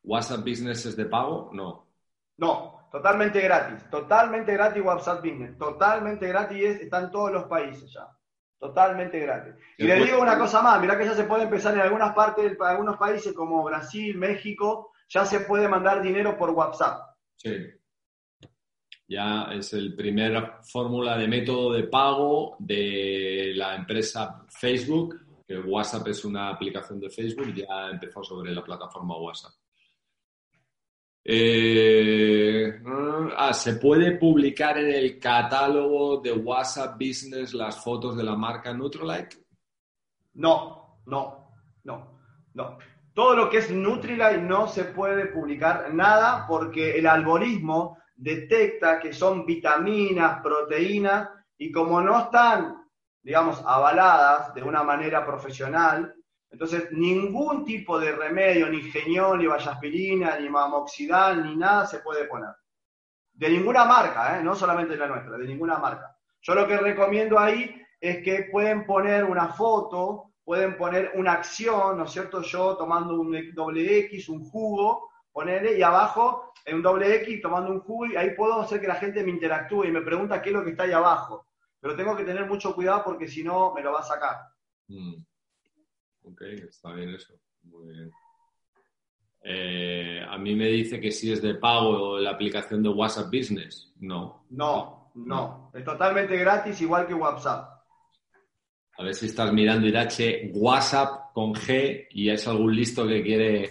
¿WhatsApp 0.03 0.41
Business 0.41 0.86
es 0.86 0.97
de 0.97 1.07
pago? 1.07 1.51
No. 1.53 1.89
No, 2.36 2.78
Totalmente 2.91 3.41
gratis, 3.43 3.91
totalmente 3.91 4.53
gratis 4.55 4.82
WhatsApp 4.82 5.22
Business, 5.22 5.59
totalmente 5.59 6.26
gratis, 6.26 6.80
está 6.80 7.01
en 7.01 7.11
todos 7.11 7.30
los 7.30 7.45
países 7.45 7.93
ya, 7.93 8.09
totalmente 8.59 9.20
gratis. 9.20 9.55
Y 9.76 9.84
le 9.84 10.05
digo 10.05 10.22
una 10.22 10.39
cosa 10.39 10.62
más, 10.62 10.80
mirá 10.80 10.97
que 10.97 11.05
ya 11.05 11.14
se 11.14 11.24
puede 11.24 11.45
empezar 11.45 11.74
en 11.74 11.80
algunas 11.80 12.14
partes, 12.14 12.53
en 12.53 12.62
algunos 12.62 12.97
países 12.97 13.34
como 13.34 13.62
Brasil, 13.62 14.16
México, 14.16 14.93
ya 15.09 15.26
se 15.26 15.41
puede 15.41 15.68
mandar 15.68 16.01
dinero 16.01 16.39
por 16.39 16.51
WhatsApp. 16.51 17.14
Sí. 17.36 17.66
Ya 19.07 19.49
es 19.53 19.72
el 19.74 19.95
primer 19.95 20.55
fórmula 20.62 21.16
de 21.18 21.28
método 21.28 21.72
de 21.72 21.84
pago 21.84 22.57
de 22.59 23.53
la 23.55 23.74
empresa 23.74 24.47
Facebook, 24.49 25.14
que 25.47 25.59
WhatsApp 25.59 26.09
es 26.09 26.24
una 26.24 26.51
aplicación 26.51 27.01
de 27.01 27.11
Facebook, 27.11 27.55
ya 27.55 27.91
empezó 27.91 28.22
sobre 28.22 28.53
la 28.53 28.62
plataforma 28.62 29.16
WhatsApp. 29.18 29.53
Eh, 31.31 32.81
ah, 33.37 33.53
¿Se 33.53 33.74
puede 33.74 34.12
publicar 34.12 34.79
en 34.79 34.91
el 34.91 35.20
catálogo 35.20 36.22
de 36.22 36.33
WhatsApp 36.33 36.95
Business 36.95 37.53
las 37.53 37.85
fotos 37.85 38.16
de 38.16 38.24
la 38.24 38.35
marca 38.35 38.72
Nutrilite? 38.72 39.37
No, 40.33 41.03
no, 41.05 41.53
no, 41.85 42.18
no. 42.55 42.79
todo 43.12 43.37
lo 43.37 43.51
que 43.51 43.59
es 43.59 43.70
Nutrilite 43.70 44.39
no 44.39 44.68
se 44.68 44.85
puede 44.85 45.26
publicar 45.26 45.93
nada 45.93 46.47
porque 46.49 46.99
el 46.99 47.07
algoritmo 47.07 47.99
detecta 48.16 48.99
que 48.99 49.12
son 49.12 49.45
vitaminas, 49.45 50.41
proteínas, 50.41 51.29
y 51.59 51.70
como 51.70 52.01
no 52.01 52.20
están, 52.20 52.89
digamos, 53.22 53.62
avaladas 53.66 54.55
de 54.55 54.62
una 54.62 54.83
manera 54.83 55.26
profesional, 55.26 56.14
entonces 56.51 56.91
ningún 56.93 57.65
tipo 57.65 57.99
de 57.99 58.13
remedio, 58.13 58.69
ni 58.69 58.81
genión, 58.83 59.39
ni 59.39 59.47
vallaspirina, 59.47 60.39
ni 60.39 60.49
mamoxidal, 60.49 61.45
ni 61.45 61.57
nada 61.57 61.87
se 61.87 62.01
puede 62.01 62.25
poner. 62.25 62.51
De 63.33 63.51
ninguna 63.51 63.85
marca, 63.85 64.39
¿eh? 64.39 64.43
no 64.43 64.55
solamente 64.55 64.97
la 64.97 65.07
nuestra, 65.07 65.37
de 65.37 65.47
ninguna 65.47 65.79
marca. 65.79 66.17
Yo 66.41 66.55
lo 66.55 66.67
que 66.67 66.79
recomiendo 66.79 67.39
ahí 67.39 67.83
es 68.01 68.23
que 68.23 68.49
pueden 68.51 68.87
poner 68.87 69.25
una 69.25 69.49
foto, 69.49 70.33
pueden 70.43 70.77
poner 70.77 71.13
una 71.15 71.33
acción, 71.33 71.99
¿no 71.99 72.05
es 72.05 72.11
cierto? 72.11 72.43
Yo 72.43 72.77
tomando 72.77 73.21
un 73.21 73.55
doble 73.55 73.99
X, 73.99 74.29
un 74.29 74.45
jugo, 74.45 75.11
ponerle 75.31 75.79
y 75.79 75.83
abajo 75.83 76.53
en 76.65 76.77
un 76.77 76.83
doble 76.83 77.15
X 77.17 77.41
tomando 77.41 77.71
un 77.71 77.81
jugo 77.81 78.07
y 78.07 78.17
ahí 78.17 78.31
puedo 78.31 78.61
hacer 78.61 78.81
que 78.81 78.89
la 78.89 78.97
gente 78.97 79.23
me 79.23 79.31
interactúe 79.31 79.85
y 79.85 79.93
me 79.93 80.03
pregunta 80.03 80.41
qué 80.43 80.51
es 80.51 80.55
lo 80.55 80.65
que 80.65 80.71
está 80.71 80.85
ahí 80.85 80.93
abajo. 80.93 81.47
Pero 81.81 81.95
tengo 81.95 82.17
que 82.17 82.25
tener 82.25 82.47
mucho 82.47 82.75
cuidado 82.75 83.05
porque 83.05 83.29
si 83.29 83.45
no 83.45 83.73
me 83.73 83.83
lo 83.83 83.93
va 83.93 84.01
a 84.01 84.05
sacar. 84.05 84.37
Mm. 84.89 85.15
Ok, 86.23 86.43
está 86.43 86.93
bien 86.93 87.11
eso. 87.11 87.35
Muy 87.62 87.93
bien. 87.93 88.11
Eh, 89.43 90.21
a 90.29 90.37
mí 90.39 90.55
me 90.55 90.66
dice 90.66 91.01
que 91.01 91.11
si 91.11 91.33
es 91.33 91.41
de 91.41 91.55
pago 91.55 92.19
la 92.19 92.31
aplicación 92.31 92.83
de 92.83 92.89
WhatsApp 92.89 93.27
Business. 93.27 93.93
No. 94.01 94.45
No, 94.51 95.11
no. 95.14 95.71
Es 95.75 95.85
totalmente 95.85 96.37
gratis, 96.37 96.81
igual 96.81 97.07
que 97.07 97.14
WhatsApp. 97.14 97.79
A 98.99 99.05
ver 99.05 99.14
si 99.14 99.27
estás 99.27 99.53
mirando 99.53 99.87
Irache 99.87 100.51
WhatsApp 100.55 101.33
con 101.33 101.55
G 101.55 102.09
y 102.11 102.31
es 102.31 102.49
algún 102.49 102.75
listo 102.75 103.07
que 103.07 103.23
quiere, 103.23 103.71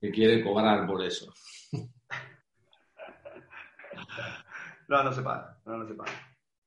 que 0.00 0.10
quiere 0.10 0.42
cobrar 0.42 0.86
por 0.86 1.04
eso. 1.04 1.32
No, 4.88 5.02
no 5.02 5.12
se 5.12 5.20
paga. 5.20 5.60
No, 5.66 5.76
no 5.76 5.86
se 5.86 5.92
paga. 5.92 6.10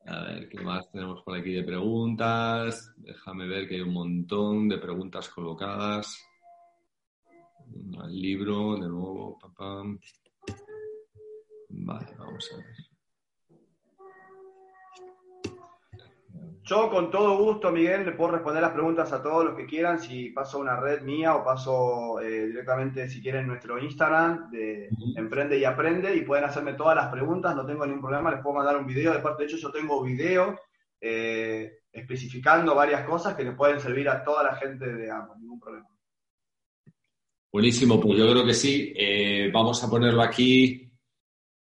A 0.08 0.24
ver, 0.24 0.50
¿qué 0.50 0.60
más 0.62 0.90
tenemos 0.92 1.22
por 1.24 1.38
aquí 1.38 1.52
de 1.54 1.64
preguntas? 1.64 2.92
Déjame 2.98 3.48
ver 3.48 3.68
que 3.68 3.76
hay 3.76 3.82
un 3.82 3.94
montón 3.94 4.68
de 4.68 4.78
preguntas 4.78 5.30
colocadas. 5.30 6.20
Al 8.00 8.12
libro, 8.12 8.76
de 8.76 8.90
nuevo, 8.90 9.38
papá. 9.40 9.84
Vale, 11.70 12.16
vamos 12.18 12.50
a 12.54 12.58
ver. 12.58 12.91
Yo 16.64 16.90
con 16.92 17.10
todo 17.10 17.38
gusto, 17.38 17.72
Miguel, 17.72 18.06
le 18.06 18.12
puedo 18.12 18.32
responder 18.32 18.62
las 18.62 18.72
preguntas 18.72 19.12
a 19.12 19.22
todos 19.22 19.46
los 19.46 19.56
que 19.56 19.66
quieran, 19.66 20.00
si 20.00 20.30
paso 20.30 20.60
una 20.60 20.80
red 20.80 21.02
mía 21.02 21.36
o 21.36 21.44
paso 21.44 22.20
eh, 22.22 22.48
directamente, 22.48 23.10
si 23.10 23.22
quieren, 23.22 23.48
nuestro 23.48 23.82
Instagram 23.82 24.52
de 24.52 24.90
Emprende 25.16 25.58
y 25.58 25.66
Aprende 25.66 26.16
y 26.16 26.22
pueden 26.22 26.46
hacerme 26.46 26.74
todas 26.74 26.96
las 26.96 27.08
preguntas, 27.08 27.56
no 27.56 27.66
tengo 27.66 27.86
ningún 27.86 28.02
problema, 28.02 28.32
les 28.32 28.42
puedo 28.42 28.58
mandar 28.58 28.78
un 28.78 28.86
video, 28.86 29.12
de 29.12 29.20
parte 29.20 29.44
de 29.44 29.50
hecho 29.50 29.58
yo 29.58 29.72
tengo 29.72 30.04
video 30.04 30.56
eh, 31.00 31.80
especificando 31.92 32.76
varias 32.76 33.08
cosas 33.08 33.36
que 33.36 33.44
le 33.44 33.54
pueden 33.54 33.80
servir 33.80 34.08
a 34.08 34.24
toda 34.24 34.44
la 34.44 34.56
gente 34.56 34.86
de 34.86 35.10
ambos, 35.10 35.40
ningún 35.40 35.60
problema. 35.60 35.88
Buenísimo, 37.52 38.00
pues 38.00 38.18
yo 38.18 38.32
creo 38.32 38.46
que 38.46 38.54
sí. 38.54 38.94
Eh, 38.96 39.50
vamos 39.52 39.84
a 39.84 39.90
ponerlo 39.90 40.22
aquí. 40.22 40.90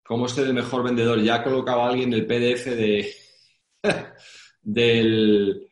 ¿Cómo 0.03 0.27
ser 0.27 0.47
el 0.47 0.55
mejor 0.55 0.83
vendedor? 0.83 1.21
Ya 1.21 1.45
colocaba 1.45 1.87
alguien 1.89 2.13
el 2.13 2.27
PDF 2.27 2.65
de... 2.65 3.15
del 4.67 5.69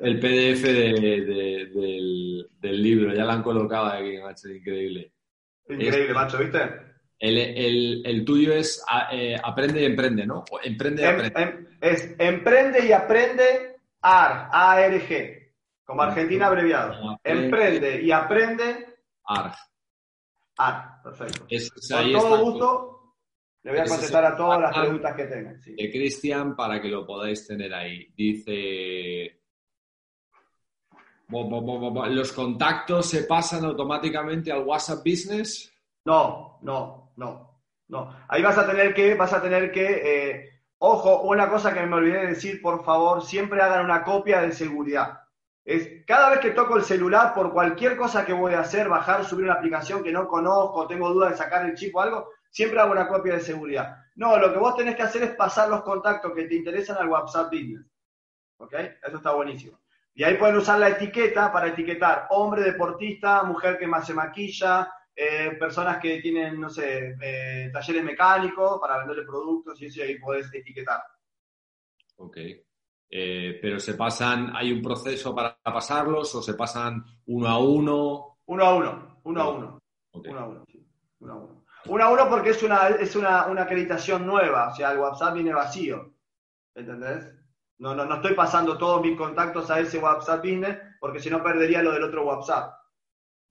el 0.00 0.18
PDF 0.18 0.62
del, 0.62 2.48
libro. 2.82 3.14
Ya 3.14 3.24
lo 3.24 3.32
han 3.32 3.42
colocado 3.42 3.86
aquí, 3.86 4.18
macho, 4.18 4.48
increíble. 4.48 5.12
Increíble, 5.68 6.14
macho, 6.14 6.38
¿viste? 6.38 6.58
El, 7.18 8.24
tuyo 8.24 8.52
es 8.54 8.84
eh, 9.12 9.36
aprende 9.42 9.82
y 9.82 9.84
emprende, 9.84 10.26
¿no? 10.26 10.44
Emprende 10.62 11.02
y 11.02 11.04
em, 11.04 11.14
aprende. 11.14 11.42
Em, 11.42 11.66
es 11.80 12.14
emprende 12.18 12.86
y 12.86 12.92
aprende 12.92 13.76
AR, 14.00 14.48
A-R-G, 14.52 15.52
como 15.84 16.02
Argentina 16.02 16.46
abreviado. 16.46 17.20
Emprende 17.22 18.02
y 18.02 18.10
aprende 18.10 18.86
AR. 19.24 19.54
AR, 20.58 21.02
perfecto. 21.02 21.46
Con 21.46 22.12
todo 22.12 22.38
gusto, 22.38 22.91
le 23.62 23.70
voy 23.70 23.80
a 23.80 23.84
contestar 23.84 24.24
a 24.24 24.36
todas 24.36 24.60
las 24.60 24.76
preguntas 24.76 25.14
que 25.14 25.24
tengan. 25.24 25.60
De 25.60 25.90
Cristian, 25.90 26.56
para 26.56 26.80
que 26.80 26.88
lo 26.88 27.06
podáis 27.06 27.46
tener 27.46 27.72
ahí. 27.72 28.12
Dice. 28.16 29.40
¿Los 31.30 32.32
contactos 32.32 33.08
se 33.08 33.22
pasan 33.24 33.64
automáticamente 33.64 34.52
al 34.52 34.64
WhatsApp 34.64 34.98
Business? 34.98 35.72
No, 36.04 36.58
no, 36.62 37.12
no, 37.16 37.62
no. 37.88 38.16
Ahí 38.28 38.42
vas 38.42 38.58
a 38.58 38.66
tener 38.66 38.92
que, 38.92 39.14
vas 39.14 39.32
a 39.32 39.40
tener 39.40 39.70
que, 39.70 39.86
eh, 40.04 40.50
ojo, 40.78 41.22
una 41.22 41.48
cosa 41.48 41.72
que 41.72 41.86
me 41.86 41.96
olvidé 41.96 42.18
de 42.18 42.26
decir, 42.28 42.60
por 42.60 42.84
favor, 42.84 43.22
siempre 43.22 43.62
hagan 43.62 43.84
una 43.84 44.02
copia 44.02 44.42
de 44.42 44.52
seguridad. 44.52 45.20
Es 45.64 46.04
cada 46.06 46.28
vez 46.30 46.40
que 46.40 46.50
toco 46.50 46.76
el 46.76 46.82
celular 46.82 47.32
por 47.32 47.52
cualquier 47.52 47.96
cosa 47.96 48.26
que 48.26 48.32
voy 48.32 48.52
a 48.54 48.60
hacer, 48.60 48.88
bajar, 48.88 49.24
subir 49.24 49.44
una 49.44 49.54
aplicación 49.54 50.02
que 50.02 50.12
no 50.12 50.26
conozco, 50.26 50.88
tengo 50.88 51.08
duda 51.10 51.30
de 51.30 51.36
sacar 51.36 51.64
el 51.64 51.76
chip 51.76 51.94
o 51.94 52.00
algo, 52.00 52.28
siempre 52.52 52.78
hago 52.80 52.92
una 52.92 53.08
copia 53.08 53.34
de 53.34 53.40
seguridad. 53.40 53.96
No, 54.16 54.36
lo 54.36 54.52
que 54.52 54.58
vos 54.58 54.76
tenés 54.76 54.94
que 54.94 55.02
hacer 55.02 55.22
es 55.22 55.34
pasar 55.34 55.68
los 55.70 55.82
contactos 55.82 56.32
que 56.34 56.44
te 56.44 56.54
interesan 56.54 56.98
al 56.98 57.08
WhatsApp 57.08 57.50
Business. 57.50 57.86
¿Ok? 58.58 58.74
Eso 58.74 59.16
está 59.16 59.32
buenísimo. 59.32 59.80
Y 60.14 60.22
ahí 60.22 60.36
pueden 60.36 60.56
usar 60.56 60.78
la 60.78 60.90
etiqueta 60.90 61.50
para 61.50 61.68
etiquetar 61.68 62.26
hombre 62.30 62.62
deportista, 62.62 63.42
mujer 63.42 63.78
que 63.78 63.86
más 63.86 64.06
se 64.06 64.12
maquilla, 64.12 64.92
eh, 65.16 65.56
personas 65.58 65.98
que 65.98 66.20
tienen, 66.20 66.60
no 66.60 66.68
sé, 66.68 67.16
eh, 67.20 67.70
talleres 67.72 68.04
mecánicos 68.04 68.78
para 68.78 68.98
venderle 68.98 69.24
productos 69.24 69.80
y 69.80 69.86
eso, 69.86 70.02
ahí 70.02 70.18
podés 70.18 70.52
etiquetar. 70.52 71.00
Ok. 72.16 72.36
Eh, 73.14 73.58
pero 73.60 73.80
se 73.80 73.94
pasan, 73.94 74.54
¿hay 74.54 74.72
un 74.72 74.82
proceso 74.82 75.34
para 75.34 75.58
pasarlos 75.62 76.34
o 76.34 76.42
se 76.42 76.54
pasan 76.54 77.02
uno 77.26 77.48
a 77.48 77.58
uno? 77.58 78.38
Uno 78.46 78.64
a 78.64 78.74
uno, 78.74 79.20
uno 79.24 79.42
a 79.42 79.50
uno. 79.50 79.78
Uno 80.12 80.38
a 80.38 80.46
uno, 80.46 80.64
sí. 80.70 80.86
Uno 81.20 81.32
a 81.32 81.36
uno. 81.36 81.61
Uno 81.86 82.04
a 82.04 82.10
uno 82.10 82.28
porque 82.28 82.50
es 82.50 82.62
una, 82.62 82.88
es 82.88 83.16
una, 83.16 83.42
acreditación 83.42 84.26
nueva, 84.26 84.68
o 84.68 84.74
sea, 84.74 84.92
el 84.92 84.98
WhatsApp 84.98 85.34
viene 85.34 85.52
vacío. 85.52 86.14
¿Entendés? 86.74 87.32
No, 87.78 87.94
no, 87.94 88.04
no 88.04 88.16
estoy 88.16 88.34
pasando 88.34 88.78
todos 88.78 89.02
mis 89.02 89.16
contactos 89.16 89.70
a 89.70 89.80
ese 89.80 89.98
WhatsApp 89.98 90.42
Business 90.44 90.78
porque 91.00 91.18
si 91.18 91.28
no 91.28 91.42
perdería 91.42 91.82
lo 91.82 91.92
del 91.92 92.04
otro 92.04 92.24
WhatsApp. 92.24 92.74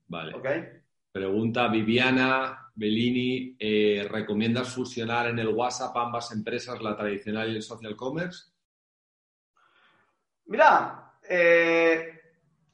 Vale. 0.08 0.82
Pregunta 1.12 1.68
Viviana 1.68 2.70
Bellini, 2.74 3.54
eh, 3.58 4.08
¿recomiendas 4.10 4.74
fusionar 4.74 5.28
en 5.28 5.38
el 5.38 5.48
WhatsApp 5.48 5.94
ambas 5.96 6.32
empresas, 6.32 6.80
la 6.80 6.96
tradicional 6.96 7.52
y 7.52 7.56
el 7.56 7.62
social 7.62 7.94
commerce? 7.94 8.50
Mirá, 10.46 11.14
eh, 11.28 12.20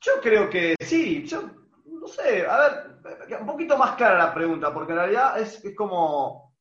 yo 0.01 0.13
creo 0.23 0.49
que 0.49 0.77
sí. 0.81 1.27
Yo, 1.27 1.58
no 2.01 2.07
sé, 2.07 2.47
a 2.47 2.59
ver, 2.59 3.41
un 3.41 3.47
poquito 3.47 3.77
más 3.77 3.97
clara 3.97 4.19
la 4.19 4.35
pregunta, 4.35 4.73
porque 4.73 4.93
en 4.93 4.99
realidad 4.99 5.41
es, 5.41 5.63
como... 5.77 6.55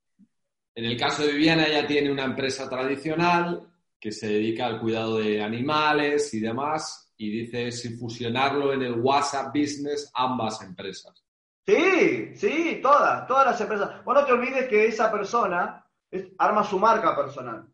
En 0.76 0.86
el 0.86 0.98
caso 0.98 1.24
de 1.24 1.34
Viviana, 1.34 1.66
ella 1.66 1.88
tiene 1.88 2.12
una 2.12 2.26
empresa 2.26 2.70
tradicional 2.70 3.68
que 4.00 4.12
se 4.12 4.28
dedica 4.28 4.68
al 4.68 4.80
cuidado 4.80 5.18
de 5.18 5.42
animales 5.42 6.34
y 6.34 6.40
demás, 6.40 7.14
y 7.18 7.32
dice 7.32 7.72
si 7.72 7.98
fusionarlo 7.98 8.74
en 8.74 8.84
el 8.84 9.00
WhatsApp 9.00 9.48
Business 9.48 10.12
ambas 10.14 10.62
empresas. 10.62 11.24
Sí, 11.66 12.36
sí, 12.36 12.80
todas, 12.82 13.28
todas 13.28 13.48
las 13.48 13.60
empresas. 13.60 14.04
Bueno, 14.06 14.22
no 14.22 14.28
te 14.28 14.34
olvides 14.34 14.68
que 14.68 14.86
esa 14.86 15.12
persona 15.12 15.84
arma 16.38 16.64
su 16.64 16.80
marca 16.80 17.16
personal. 17.16 17.68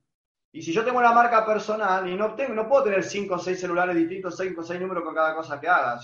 Y 0.51 0.61
si 0.61 0.71
yo 0.71 0.85
tengo 0.85 0.99
una 0.99 1.11
marca 1.11 1.45
personal 1.45 2.07
y 2.07 2.15
no, 2.15 2.35
tengo, 2.35 2.53
no 2.53 2.67
puedo 2.67 2.83
tener 2.83 3.03
cinco 3.03 3.35
o 3.35 3.39
seis 3.39 3.59
celulares 3.59 3.95
distintos, 3.95 4.37
cinco 4.37 4.61
o 4.61 4.63
seis 4.63 4.79
números 4.79 5.03
con 5.03 5.13
cada 5.13 5.35
cosa 5.35 5.59
que 5.59 5.67
haga. 5.67 5.99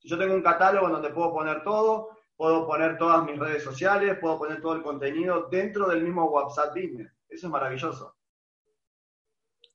Si 0.00 0.08
yo 0.08 0.18
tengo 0.18 0.34
un 0.34 0.42
catálogo 0.42 0.88
donde 0.88 1.10
puedo 1.10 1.30
poner 1.32 1.62
todo, 1.62 2.16
puedo 2.34 2.66
poner 2.66 2.96
todas 2.96 3.22
mis 3.26 3.38
redes 3.38 3.62
sociales, 3.62 4.16
puedo 4.18 4.38
poner 4.38 4.62
todo 4.62 4.72
el 4.72 4.82
contenido 4.82 5.48
dentro 5.50 5.86
del 5.88 6.02
mismo 6.02 6.24
WhatsApp 6.30 6.74
Business. 6.74 7.12
Eso 7.28 7.46
es 7.46 7.52
maravilloso. 7.52 8.16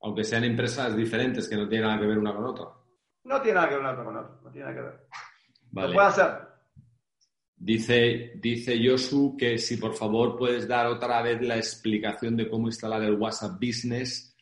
Aunque 0.02 0.24
sean 0.24 0.44
empresas 0.44 0.96
diferentes 0.96 1.48
que 1.48 1.56
no 1.56 1.70
tienen 1.70 1.88
nada 1.88 2.00
que 2.00 2.08
ver 2.08 2.18
una 2.18 2.34
con 2.34 2.46
otra. 2.46 2.66
No 3.24 3.40
tiene 3.40 3.56
nada 3.56 3.70
que 3.70 3.76
ver 3.76 3.84
una 3.84 3.96
con 3.96 4.18
otra, 4.18 4.40
no 4.44 4.52
tiene 4.52 4.68
nada 4.68 4.76
que 4.76 4.82
ver. 4.82 5.88
Lo 5.88 5.94
puede 5.94 6.08
hacer. 6.08 6.56
Dice, 7.56 8.34
dice 8.36 8.80
Josu 8.84 9.38
que 9.38 9.58
si 9.60 9.78
por 9.78 9.94
favor 9.94 10.36
puedes 10.36 10.68
dar 10.68 10.88
otra 10.88 11.22
vez 11.22 11.42
la 11.42 11.58
explicación 11.58 12.36
de 12.36 12.50
cómo 12.50 12.68
instalar 12.68 13.04
el 13.04 13.16
WhatsApp 13.16 13.60
Business 13.60 14.36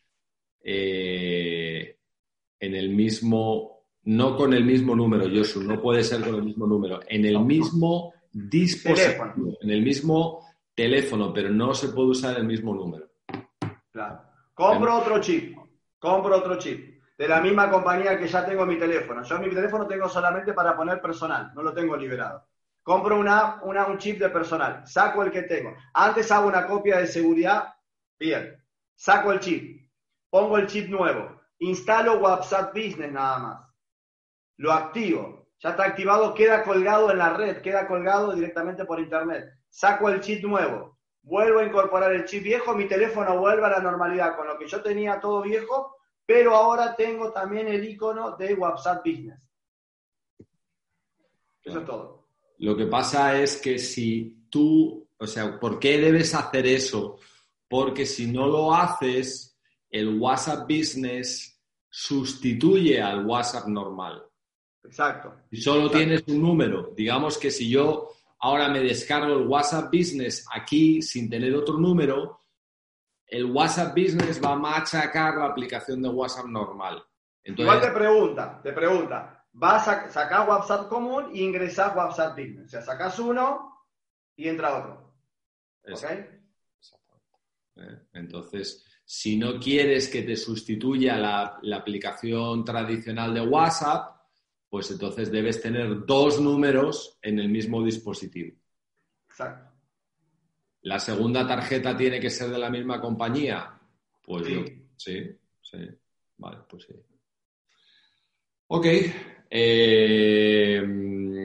eh, 0.62 1.98
en 2.58 2.74
el 2.74 2.88
mismo, 2.88 3.73
no 4.04 4.36
con 4.36 4.52
el 4.52 4.64
mismo 4.64 4.94
número, 4.94 5.24
Josu, 5.28 5.62
no 5.62 5.80
puede 5.80 6.04
ser 6.04 6.22
con 6.22 6.34
el 6.34 6.42
mismo 6.42 6.66
número, 6.66 7.00
en 7.08 7.24
el 7.24 7.40
mismo 7.40 8.12
dispositivo, 8.32 9.56
en 9.60 9.70
el 9.70 9.82
mismo 9.82 10.46
teléfono, 10.74 11.32
pero 11.32 11.50
no 11.50 11.74
se 11.74 11.88
puede 11.88 12.08
usar 12.08 12.36
el 12.36 12.44
mismo 12.44 12.74
número. 12.74 13.06
Claro. 13.90 14.20
Compro 14.52 14.98
otro 14.98 15.20
chip, 15.20 15.56
compro 15.98 16.36
otro 16.36 16.58
chip. 16.58 16.92
de 17.16 17.28
la 17.28 17.40
misma 17.40 17.70
compañía 17.70 18.18
que 18.18 18.26
ya 18.26 18.44
tengo 18.44 18.66
mi 18.66 18.76
teléfono. 18.76 19.22
Yo 19.22 19.38
mi 19.38 19.48
teléfono 19.48 19.86
tengo 19.86 20.08
solamente 20.08 20.52
para 20.52 20.76
poner 20.76 21.00
personal, 21.00 21.52
no 21.54 21.62
lo 21.62 21.72
tengo 21.72 21.96
liberado. 21.96 22.44
Compro 22.82 23.18
una, 23.18 23.60
una, 23.62 23.86
un 23.86 23.98
chip 23.98 24.18
de 24.18 24.28
personal, 24.28 24.86
saco 24.86 25.22
el 25.22 25.30
que 25.30 25.42
tengo. 25.42 25.74
Antes 25.94 26.30
hago 26.30 26.48
una 26.48 26.66
copia 26.66 26.98
de 26.98 27.06
seguridad, 27.06 27.72
bien. 28.18 28.60
Saco 28.96 29.32
el 29.32 29.40
chip, 29.40 29.88
pongo 30.28 30.58
el 30.58 30.66
chip 30.66 30.88
nuevo, 30.88 31.40
instalo 31.60 32.18
WhatsApp 32.18 32.74
Business 32.74 33.12
nada 33.12 33.38
más. 33.38 33.73
Lo 34.56 34.72
activo, 34.72 35.48
ya 35.58 35.70
está 35.70 35.84
activado, 35.84 36.34
queda 36.34 36.62
colgado 36.62 37.10
en 37.10 37.18
la 37.18 37.34
red, 37.34 37.60
queda 37.62 37.86
colgado 37.86 38.34
directamente 38.34 38.84
por 38.84 39.00
internet. 39.00 39.50
Saco 39.68 40.08
el 40.08 40.20
chip 40.20 40.44
nuevo, 40.44 40.98
vuelvo 41.22 41.60
a 41.60 41.64
incorporar 41.64 42.12
el 42.12 42.24
chip 42.24 42.42
viejo, 42.44 42.74
mi 42.74 42.86
teléfono 42.86 43.38
vuelve 43.38 43.66
a 43.66 43.70
la 43.70 43.80
normalidad, 43.80 44.36
con 44.36 44.46
lo 44.46 44.58
que 44.58 44.68
yo 44.68 44.82
tenía 44.82 45.20
todo 45.20 45.42
viejo, 45.42 45.96
pero 46.26 46.54
ahora 46.54 46.94
tengo 46.94 47.32
también 47.32 47.68
el 47.68 47.84
icono 47.84 48.36
de 48.36 48.54
WhatsApp 48.54 49.04
Business. 49.04 49.50
Eso 51.62 51.78
es 51.78 51.84
todo. 51.84 52.28
Lo 52.58 52.76
que 52.76 52.86
pasa 52.86 53.40
es 53.40 53.56
que 53.56 53.78
si 53.78 54.46
tú, 54.50 55.08
o 55.18 55.26
sea, 55.26 55.58
¿por 55.58 55.78
qué 55.78 55.98
debes 55.98 56.34
hacer 56.34 56.66
eso? 56.66 57.18
Porque 57.68 58.06
si 58.06 58.30
no 58.30 58.46
lo 58.46 58.74
haces, 58.74 59.58
el 59.90 60.18
WhatsApp 60.20 60.68
Business 60.68 61.60
sustituye 61.88 63.00
al 63.00 63.26
WhatsApp 63.26 63.66
normal. 63.66 64.22
Exacto. 64.84 65.34
Si 65.50 65.56
solo 65.56 65.90
tienes 65.90 66.24
un 66.28 66.40
número, 66.40 66.92
digamos 66.96 67.38
que 67.38 67.50
si 67.50 67.68
yo 67.68 68.10
ahora 68.40 68.68
me 68.68 68.80
descargo 68.80 69.38
el 69.38 69.46
WhatsApp 69.46 69.86
Business 69.86 70.46
aquí 70.52 71.00
sin 71.00 71.30
tener 71.30 71.54
otro 71.54 71.78
número, 71.78 72.40
el 73.26 73.46
WhatsApp 73.46 73.96
Business 73.96 74.40
va 74.42 74.52
a 74.52 74.56
machacar 74.56 75.36
la 75.36 75.46
aplicación 75.46 76.02
de 76.02 76.08
WhatsApp 76.08 76.46
normal. 76.46 77.02
Igual 77.44 77.80
te 77.80 77.90
pregunta, 77.90 78.60
te 78.62 78.72
pregunta, 78.72 79.46
vas 79.52 79.88
a 79.88 80.10
sacar 80.10 80.48
WhatsApp 80.48 80.88
común 80.88 81.30
e 81.34 81.40
ingresar 81.42 81.96
WhatsApp 81.96 82.36
Business. 82.36 82.66
O 82.66 82.68
sea, 82.68 82.82
sacas 82.82 83.18
uno 83.18 83.86
y 84.36 84.48
entra 84.48 84.78
otro. 84.78 85.14
¿Ok? 85.90 86.04
Eh, 87.76 88.06
entonces, 88.12 88.84
si 89.04 89.36
no 89.36 89.58
quieres 89.58 90.08
que 90.08 90.22
te 90.22 90.36
sustituya 90.36 91.16
la, 91.16 91.58
la 91.62 91.76
aplicación 91.76 92.64
tradicional 92.64 93.34
de 93.34 93.40
WhatsApp, 93.40 94.13
pues 94.74 94.90
entonces 94.90 95.30
debes 95.30 95.62
tener 95.62 96.04
dos 96.04 96.40
números 96.40 97.16
en 97.22 97.38
el 97.38 97.48
mismo 97.48 97.80
dispositivo. 97.84 98.56
Exacto. 99.28 99.70
¿La 100.82 100.98
segunda 100.98 101.46
tarjeta 101.46 101.96
tiene 101.96 102.18
que 102.18 102.28
ser 102.28 102.50
de 102.50 102.58
la 102.58 102.68
misma 102.70 103.00
compañía? 103.00 103.78
Pues 104.20 104.44
Sí. 104.46 104.52
yo, 104.52 104.64
sí, 104.96 105.30
sí. 105.62 105.78
Vale, 106.38 106.58
pues 106.68 106.82
sí. 106.88 106.94
Ok. 108.66 108.86
eh, 109.48 110.82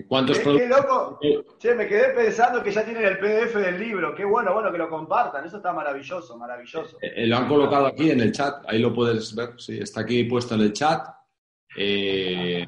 ¿Cuántos 0.08 0.40
Qué, 0.40 0.44
qué 0.44 0.50
productos? 0.50 0.80
loco. 0.84 1.20
Che, 1.60 1.76
me 1.76 1.88
quedé 1.88 2.10
pensando 2.16 2.64
que 2.64 2.72
ya 2.72 2.84
tienen 2.84 3.06
el 3.06 3.20
PDF 3.20 3.54
del 3.60 3.80
libro. 3.80 4.16
Qué 4.16 4.26
bueno, 4.26 4.54
bueno 4.56 4.72
que 4.72 4.80
lo 4.80 4.90
compartan. 4.90 5.46
Eso 5.46 5.58
está 5.58 5.72
maravilloso, 5.72 6.36
maravilloso. 6.36 6.98
Eh, 7.00 7.28
lo 7.28 7.38
han 7.38 7.48
colocado 7.48 7.86
aquí 7.86 8.10
en 8.10 8.22
el 8.22 8.32
chat, 8.32 8.64
ahí 8.68 8.80
lo 8.80 8.92
puedes 8.92 9.36
ver, 9.36 9.50
sí, 9.58 9.78
está 9.78 10.02
aquí 10.02 10.24
puesto 10.24 10.56
en 10.56 10.62
el 10.62 10.74
chat. 10.74 11.08
Eh, 11.78 12.66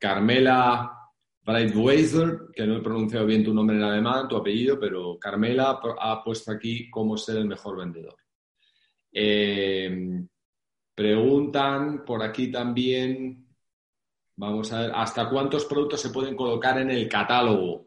Carmela 0.00 0.96
Breitweiser, 1.42 2.48
que 2.54 2.66
no 2.66 2.78
he 2.78 2.82
pronunciado 2.82 3.26
bien 3.26 3.44
tu 3.44 3.52
nombre 3.52 3.76
en 3.76 3.82
alemán, 3.82 4.28
tu 4.28 4.36
apellido, 4.36 4.80
pero 4.80 5.18
Carmela 5.18 5.78
ha 6.00 6.24
puesto 6.24 6.50
aquí 6.50 6.90
cómo 6.90 7.16
ser 7.16 7.36
el 7.36 7.46
mejor 7.46 7.76
vendedor. 7.76 8.16
Eh, 9.12 10.24
preguntan 10.94 12.04
por 12.04 12.22
aquí 12.22 12.50
también, 12.50 13.46
vamos 14.36 14.72
a 14.72 14.80
ver, 14.80 14.92
¿hasta 14.94 15.28
cuántos 15.28 15.66
productos 15.66 16.00
se 16.00 16.10
pueden 16.10 16.34
colocar 16.34 16.78
en 16.78 16.90
el 16.90 17.08
catálogo? 17.08 17.86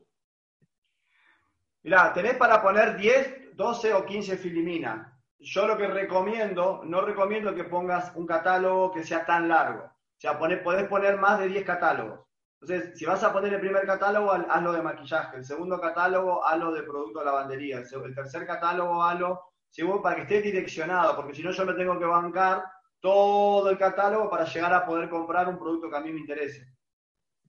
Mirá, 1.83 2.13
tenés 2.13 2.35
para 2.35 2.61
poner 2.61 2.95
10, 2.95 3.55
12 3.55 3.93
o 3.93 4.05
15 4.05 4.37
filiminas. 4.37 5.11
Yo 5.39 5.67
lo 5.67 5.77
que 5.77 5.87
recomiendo, 5.87 6.81
no 6.85 7.01
recomiendo 7.01 7.53
que 7.53 7.65
pongas 7.65 8.15
un 8.15 8.25
catálogo 8.25 8.91
que 8.91 9.03
sea 9.03 9.25
tan 9.25 9.49
largo. 9.49 9.92
O 10.23 10.25
sea, 10.25 10.39
pone- 10.39 10.55
podés 10.55 10.87
poner 10.87 11.17
más 11.17 11.37
de 11.37 11.49
10 11.49 11.65
catálogos. 11.65 12.21
Entonces, 12.61 12.97
si 12.97 13.03
vas 13.03 13.21
a 13.25 13.33
poner 13.33 13.53
el 13.55 13.59
primer 13.59 13.85
catálogo, 13.85 14.31
haz- 14.31 14.45
hazlo 14.49 14.71
de 14.71 14.81
maquillaje. 14.81 15.35
El 15.35 15.43
segundo 15.43 15.81
catálogo, 15.81 16.45
hazlo 16.45 16.71
de 16.71 16.83
producto 16.83 17.19
de 17.19 17.25
lavandería. 17.25 17.79
El 17.79 18.15
tercer 18.15 18.47
catálogo, 18.47 19.03
hazlo 19.03 19.41
según 19.69 20.01
para 20.01 20.15
que 20.15 20.21
esté 20.21 20.41
direccionado, 20.41 21.13
porque 21.17 21.33
si 21.35 21.43
no 21.43 21.51
yo 21.51 21.65
me 21.65 21.73
tengo 21.73 21.99
que 21.99 22.05
bancar 22.05 22.63
todo 23.01 23.69
el 23.69 23.77
catálogo 23.77 24.29
para 24.29 24.45
llegar 24.45 24.73
a 24.73 24.85
poder 24.85 25.09
comprar 25.09 25.49
un 25.49 25.59
producto 25.59 25.89
que 25.89 25.97
a 25.97 25.99
mí 25.99 26.13
me 26.13 26.21
interese. 26.21 26.73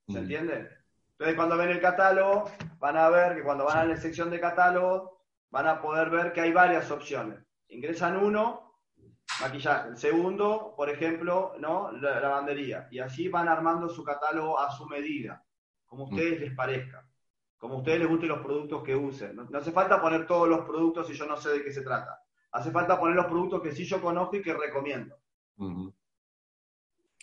¿Se 0.08 0.14
Mm. 0.14 0.22
entiende? 0.22 0.68
Entonces, 1.12 1.36
cuando 1.36 1.56
ven 1.56 1.68
el 1.70 1.80
catálogo, 1.80 2.50
van 2.80 2.96
a 2.96 3.08
ver 3.08 3.36
que 3.36 3.44
cuando 3.44 3.66
van 3.66 3.78
a 3.78 3.84
la 3.84 3.96
sección 3.96 4.30
de 4.30 4.40
catálogo, 4.40 5.20
van 5.50 5.68
a 5.68 5.80
poder 5.80 6.10
ver 6.10 6.32
que 6.32 6.40
hay 6.40 6.52
varias 6.52 6.90
opciones. 6.90 7.38
Ingresan 7.68 8.16
uno, 8.16 8.73
maquillaje. 9.40 9.88
El 9.88 9.96
segundo, 9.96 10.74
por 10.76 10.88
ejemplo, 10.90 11.54
¿no? 11.58 11.92
La 11.92 12.20
lavandería. 12.20 12.88
Y 12.90 12.98
así 12.98 13.28
van 13.28 13.48
armando 13.48 13.88
su 13.88 14.04
catálogo 14.04 14.58
a 14.58 14.70
su 14.70 14.86
medida, 14.86 15.44
como 15.86 16.04
a 16.04 16.08
ustedes 16.08 16.40
les 16.40 16.54
parezca, 16.54 17.06
como 17.58 17.74
a 17.74 17.78
ustedes 17.78 18.00
les 18.00 18.08
gusten 18.08 18.28
los 18.28 18.40
productos 18.40 18.82
que 18.82 18.94
usen. 18.94 19.36
No, 19.36 19.44
no 19.44 19.58
hace 19.58 19.72
falta 19.72 20.00
poner 20.00 20.26
todos 20.26 20.48
los 20.48 20.64
productos 20.64 21.06
si 21.06 21.14
yo 21.14 21.26
no 21.26 21.36
sé 21.36 21.50
de 21.50 21.64
qué 21.64 21.72
se 21.72 21.82
trata. 21.82 22.20
Hace 22.52 22.70
falta 22.70 22.98
poner 22.98 23.16
los 23.16 23.26
productos 23.26 23.62
que 23.62 23.72
sí 23.72 23.84
yo 23.84 24.00
conozco 24.00 24.36
y 24.36 24.42
que 24.42 24.54
recomiendo. 24.54 25.16
Ujú. 25.56 25.92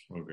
Ok. 0.10 0.32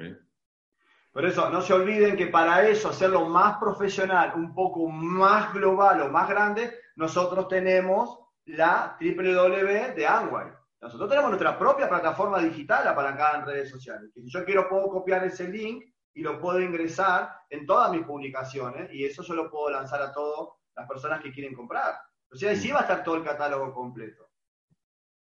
Por 1.12 1.24
eso, 1.24 1.50
no 1.50 1.62
se 1.62 1.72
olviden 1.72 2.16
que 2.16 2.26
para 2.26 2.68
eso, 2.68 2.90
hacerlo 2.90 3.28
más 3.28 3.58
profesional, 3.58 4.32
un 4.36 4.54
poco 4.54 4.88
más 4.88 5.52
global 5.52 6.02
o 6.02 6.10
más 6.10 6.28
grande, 6.28 6.72
nosotros 6.96 7.48
tenemos 7.48 8.18
la 8.44 8.96
www 9.00 9.94
de 9.94 10.06
Amway. 10.06 10.57
Nosotros 10.81 11.09
tenemos 11.09 11.31
nuestra 11.31 11.59
propia 11.59 11.89
plataforma 11.89 12.41
digital 12.41 12.87
apalancada 12.87 13.39
en 13.39 13.47
redes 13.47 13.70
sociales. 13.70 14.11
Que 14.14 14.22
si 14.22 14.31
yo 14.31 14.45
quiero, 14.45 14.68
puedo 14.68 14.89
copiar 14.89 15.24
ese 15.24 15.49
link 15.49 15.85
y 16.14 16.22
lo 16.22 16.41
puedo 16.41 16.61
ingresar 16.61 17.33
en 17.51 17.66
todas 17.66 17.91
mis 17.91 18.05
publicaciones 18.05 18.93
y 18.93 19.05
eso 19.05 19.22
yo 19.22 19.35
lo 19.35 19.51
puedo 19.51 19.70
lanzar 19.70 20.01
a 20.03 20.12
todas 20.12 20.57
las 20.76 20.89
personas 20.89 21.20
que 21.20 21.33
quieren 21.33 21.55
comprar. 21.55 21.97
O 22.31 22.37
sea, 22.37 22.55
sí 22.55 22.70
va 22.70 22.81
a 22.81 22.83
estar 22.83 23.03
todo 23.03 23.16
el 23.16 23.24
catálogo 23.24 23.72
completo. 23.72 24.31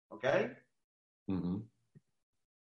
¿Ok? 0.08 0.24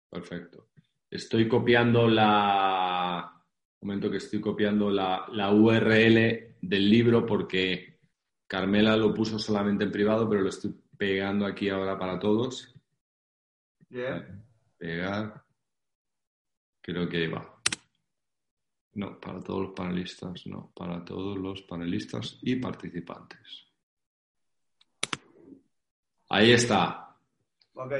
Perfecto. 0.09 0.69
Estoy 1.09 1.47
copiando 1.47 2.07
la. 2.07 3.33
Un 3.79 3.87
momento 3.87 4.09
que 4.09 4.17
estoy 4.17 4.41
copiando 4.41 4.89
la, 4.89 5.25
la 5.31 5.51
URL 5.51 6.57
del 6.61 6.89
libro 6.89 7.25
porque 7.25 7.99
Carmela 8.47 8.97
lo 8.97 9.13
puso 9.13 9.37
solamente 9.37 9.83
en 9.83 9.91
privado, 9.91 10.27
pero 10.27 10.41
lo 10.41 10.49
estoy 10.49 10.75
pegando 10.97 11.45
aquí 11.45 11.69
ahora 11.69 11.97
para 11.97 12.19
todos. 12.19 12.73
Bien. 13.89 14.45
Pegar. 14.77 15.43
Creo 16.81 17.07
que 17.07 17.27
va. 17.27 17.61
No, 18.93 19.19
para 19.19 19.39
todos 19.41 19.61
los 19.67 19.73
panelistas, 19.73 20.47
no, 20.47 20.71
para 20.75 21.05
todos 21.05 21.37
los 21.37 21.61
panelistas 21.63 22.39
y 22.41 22.55
participantes. 22.55 23.67
Ahí 26.29 26.51
está. 26.51 27.15
Ok. 27.73 27.93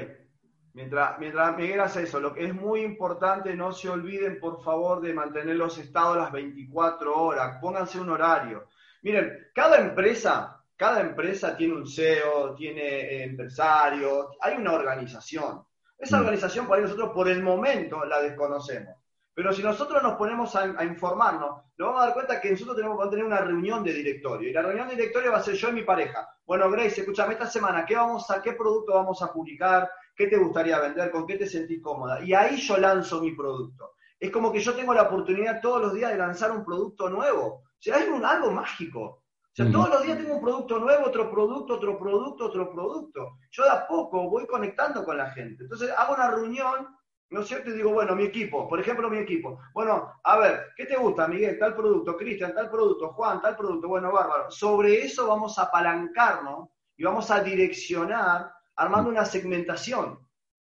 Mientras, 0.74 1.18
mientras 1.20 1.58
Miguel 1.58 1.80
hace 1.80 2.04
eso, 2.04 2.20
lo 2.20 2.34
que 2.34 2.46
es 2.46 2.54
muy 2.54 2.82
importante, 2.82 3.56
no 3.56 3.72
se 3.72 3.90
olviden, 3.90 4.40
por 4.40 4.64
favor, 4.64 5.02
de 5.02 5.14
mantener 5.14 5.56
los 5.56 5.78
estados 5.78 6.18
las 6.18 6.32
24 6.32 7.16
horas. 7.16 7.58
Pónganse 7.60 8.00
un 8.00 8.10
horario. 8.10 8.70
Miren, 9.02 9.50
cada 9.54 9.80
empresa, 9.80 10.57
cada 10.78 11.02
empresa 11.02 11.58
tiene 11.58 11.74
un 11.74 11.88
CEO, 11.88 12.54
tiene 12.56 12.82
eh, 12.82 13.24
empresarios, 13.24 14.28
hay 14.40 14.56
una 14.58 14.74
organización. 14.74 15.64
Esa 15.98 16.18
Mm. 16.18 16.22
organización 16.22 16.68
por 16.68 16.78
ahí 16.78 16.84
nosotros 16.84 17.10
por 17.14 17.28
el 17.28 17.42
momento 17.42 18.06
la 18.06 18.22
desconocemos. 18.22 18.96
Pero 19.34 19.52
si 19.54 19.62
nosotros 19.62 20.02
nos 20.02 20.14
ponemos 20.16 20.56
a, 20.56 20.64
a 20.78 20.84
informarnos, 20.84 21.62
nos 21.78 21.88
vamos 21.88 22.02
a 22.02 22.06
dar 22.06 22.14
cuenta 22.14 22.42
que 22.42 22.52
nosotros 22.52 22.76
tenemos 22.76 23.04
que 23.04 23.10
tener 23.10 23.26
una 23.26 23.40
reunión 23.42 23.84
de 23.84 23.94
directorio. 23.94 24.50
Y 24.50 24.54
la 24.54 24.64
reunión 24.64 24.88
de 24.88 24.96
directorio 24.96 25.32
va 25.32 25.38
a 25.38 25.44
ser 25.44 25.56
yo 25.56 25.70
y 25.70 25.74
mi 25.74 25.84
pareja. 25.84 26.28
Bueno, 26.46 26.70
Grace, 26.72 27.02
escúchame, 27.02 27.34
esta 27.34 27.46
semana, 27.48 27.86
¿qué, 27.86 27.96
vamos 27.96 28.30
a, 28.32 28.42
¿qué 28.42 28.54
producto 28.54 28.94
vamos 28.94 29.22
a 29.22 29.32
publicar? 29.32 29.90
¿Qué 30.16 30.28
te 30.28 30.38
gustaría 30.38 30.80
vender? 30.80 31.12
¿Con 31.12 31.28
qué 31.28 31.38
te 31.38 31.46
sentís 31.46 31.82
cómoda? 31.84 32.22
Y 32.24 32.34
ahí 32.34 32.58
yo 32.58 32.78
lanzo 32.78 33.22
mi 33.22 33.32
producto. 33.36 33.94
Es 34.20 34.32
como 34.32 34.52
que 34.52 34.60
yo 34.60 34.74
tengo 34.74 34.94
la 34.96 35.04
oportunidad 35.04 35.62
todos 35.62 35.82
los 35.82 35.94
días 35.94 36.12
de 36.12 36.18
lanzar 36.18 36.52
un 36.52 36.66
producto 36.66 37.08
nuevo. 37.10 37.46
O 37.46 37.80
sea, 37.80 37.98
es 37.98 38.08
un, 38.10 38.26
algo 38.26 38.50
mágico. 38.50 39.22
Sea, 39.58 39.72
todos 39.72 39.90
los 39.90 40.04
días 40.04 40.20
tengo 40.20 40.36
un 40.36 40.42
producto 40.42 40.78
nuevo, 40.78 41.08
otro 41.08 41.32
producto, 41.32 41.74
otro 41.74 41.98
producto, 41.98 42.46
otro 42.46 42.72
producto. 42.72 43.40
Yo 43.50 43.64
de 43.64 43.72
a 43.72 43.88
poco 43.88 44.30
voy 44.30 44.46
conectando 44.46 45.04
con 45.04 45.18
la 45.18 45.32
gente. 45.32 45.64
Entonces 45.64 45.90
hago 45.98 46.14
una 46.14 46.30
reunión, 46.30 46.96
¿no 47.32 47.40
es 47.42 47.48
cierto? 47.48 47.72
Y 47.72 47.74
digo, 47.74 47.92
bueno, 47.92 48.16
mi 48.16 48.26
equipo, 48.26 48.70
por 48.70 48.80
ejemplo, 48.80 49.10
mi 49.10 49.18
equipo. 49.18 49.60
Bueno, 49.74 50.14
a 50.24 50.38
ver, 50.38 50.68
¿qué 50.76 50.86
te 50.86 50.96
gusta, 50.96 51.28
Miguel? 51.28 51.58
Tal 51.58 51.74
producto, 51.74 52.16
Cristian, 52.16 52.54
tal 52.54 52.70
producto, 52.70 53.14
Juan, 53.14 53.42
tal 53.42 53.58
producto. 53.58 53.88
Bueno, 53.88 54.12
bárbaro. 54.12 54.52
Sobre 54.52 55.02
eso 55.02 55.26
vamos 55.26 55.58
a 55.58 55.64
apalancarnos 55.64 56.70
y 56.96 57.04
vamos 57.06 57.32
a 57.32 57.42
direccionar 57.42 58.52
armando 58.76 59.10
una 59.10 59.26
segmentación. 59.26 60.20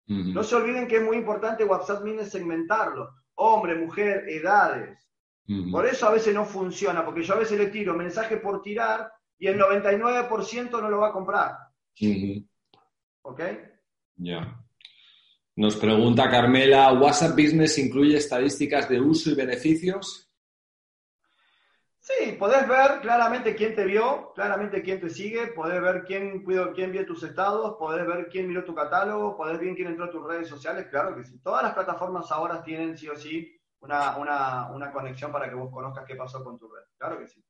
No 0.07 0.43
se 0.43 0.57
olviden 0.57 0.89
que 0.89 0.97
es 0.97 1.05
muy 1.05 1.19
importante 1.19 1.63
WhatsApp 1.63 2.01
Business 2.01 2.31
segmentarlo. 2.31 3.11
Hombre, 3.35 3.75
mujer, 3.75 4.25
edades. 4.31 5.08
Por 5.71 5.87
eso 5.87 6.07
a 6.07 6.11
veces 6.11 6.35
no 6.35 6.45
funciona, 6.45 7.03
porque 7.05 7.23
yo 7.23 7.35
a 7.35 7.39
veces 7.39 7.59
le 7.59 7.69
tiro 7.69 7.95
mensaje 7.95 8.37
por 8.37 8.61
tirar 8.61 9.11
y 9.39 9.47
el 9.47 9.59
99% 9.59 10.71
no 10.71 10.91
lo 10.91 10.99
va 10.99 11.09
a 11.09 11.13
comprar. 11.13 11.57
¿Ok? 13.23 13.41
Ya. 14.17 14.63
Nos 15.57 15.77
pregunta 15.77 16.29
Carmela, 16.29 16.93
¿WhatsApp 16.93 17.33
Business 17.33 17.79
incluye 17.79 18.19
estadísticas 18.19 18.89
de 18.91 19.01
uso 19.01 19.31
y 19.31 19.35
beneficios? 19.35 20.31
Sí, 21.99 22.33
podés 22.39 22.69
ver 22.69 23.01
claramente 23.01 23.55
quién 23.55 23.75
te 23.75 23.85
vio, 23.85 24.33
claramente 24.35 24.83
quién 24.83 25.01
te 25.01 25.09
sigue, 25.09 25.49
podés 25.49 25.81
ver 25.81 26.05
quién, 26.07 26.45
quién 26.75 26.93
vio 26.93 27.07
tus 27.07 27.23
estados, 27.23 27.77
podés 27.79 28.07
ver 28.07 28.29
quién 28.31 28.49
miró 28.49 28.65
tu 28.65 28.75
catálogo, 28.75 29.37
podés 29.37 29.59
ver 29.59 29.75
quién 29.75 29.89
entró 29.89 30.05
a 30.05 30.11
tus 30.11 30.27
redes 30.27 30.49
sociales, 30.49 30.87
claro 30.91 31.17
que 31.17 31.25
sí. 31.25 31.39
Todas 31.41 31.63
las 31.63 31.75
plataformas 31.75 32.31
ahora 32.31 32.63
tienen 32.63 32.97
sí 32.97 33.09
o 33.09 33.17
sí 33.17 33.58
una, 33.81 34.71
una 34.71 34.93
conexión 34.93 35.33
para 35.33 35.49
que 35.49 35.55
vos 35.55 35.71
conozcas 35.73 36.05
qué 36.07 36.17
pasó 36.17 36.43
con 36.43 36.59
tu 36.59 36.69
red, 36.69 36.83
claro 36.97 37.19
que 37.19 37.29
sí. 37.29 37.43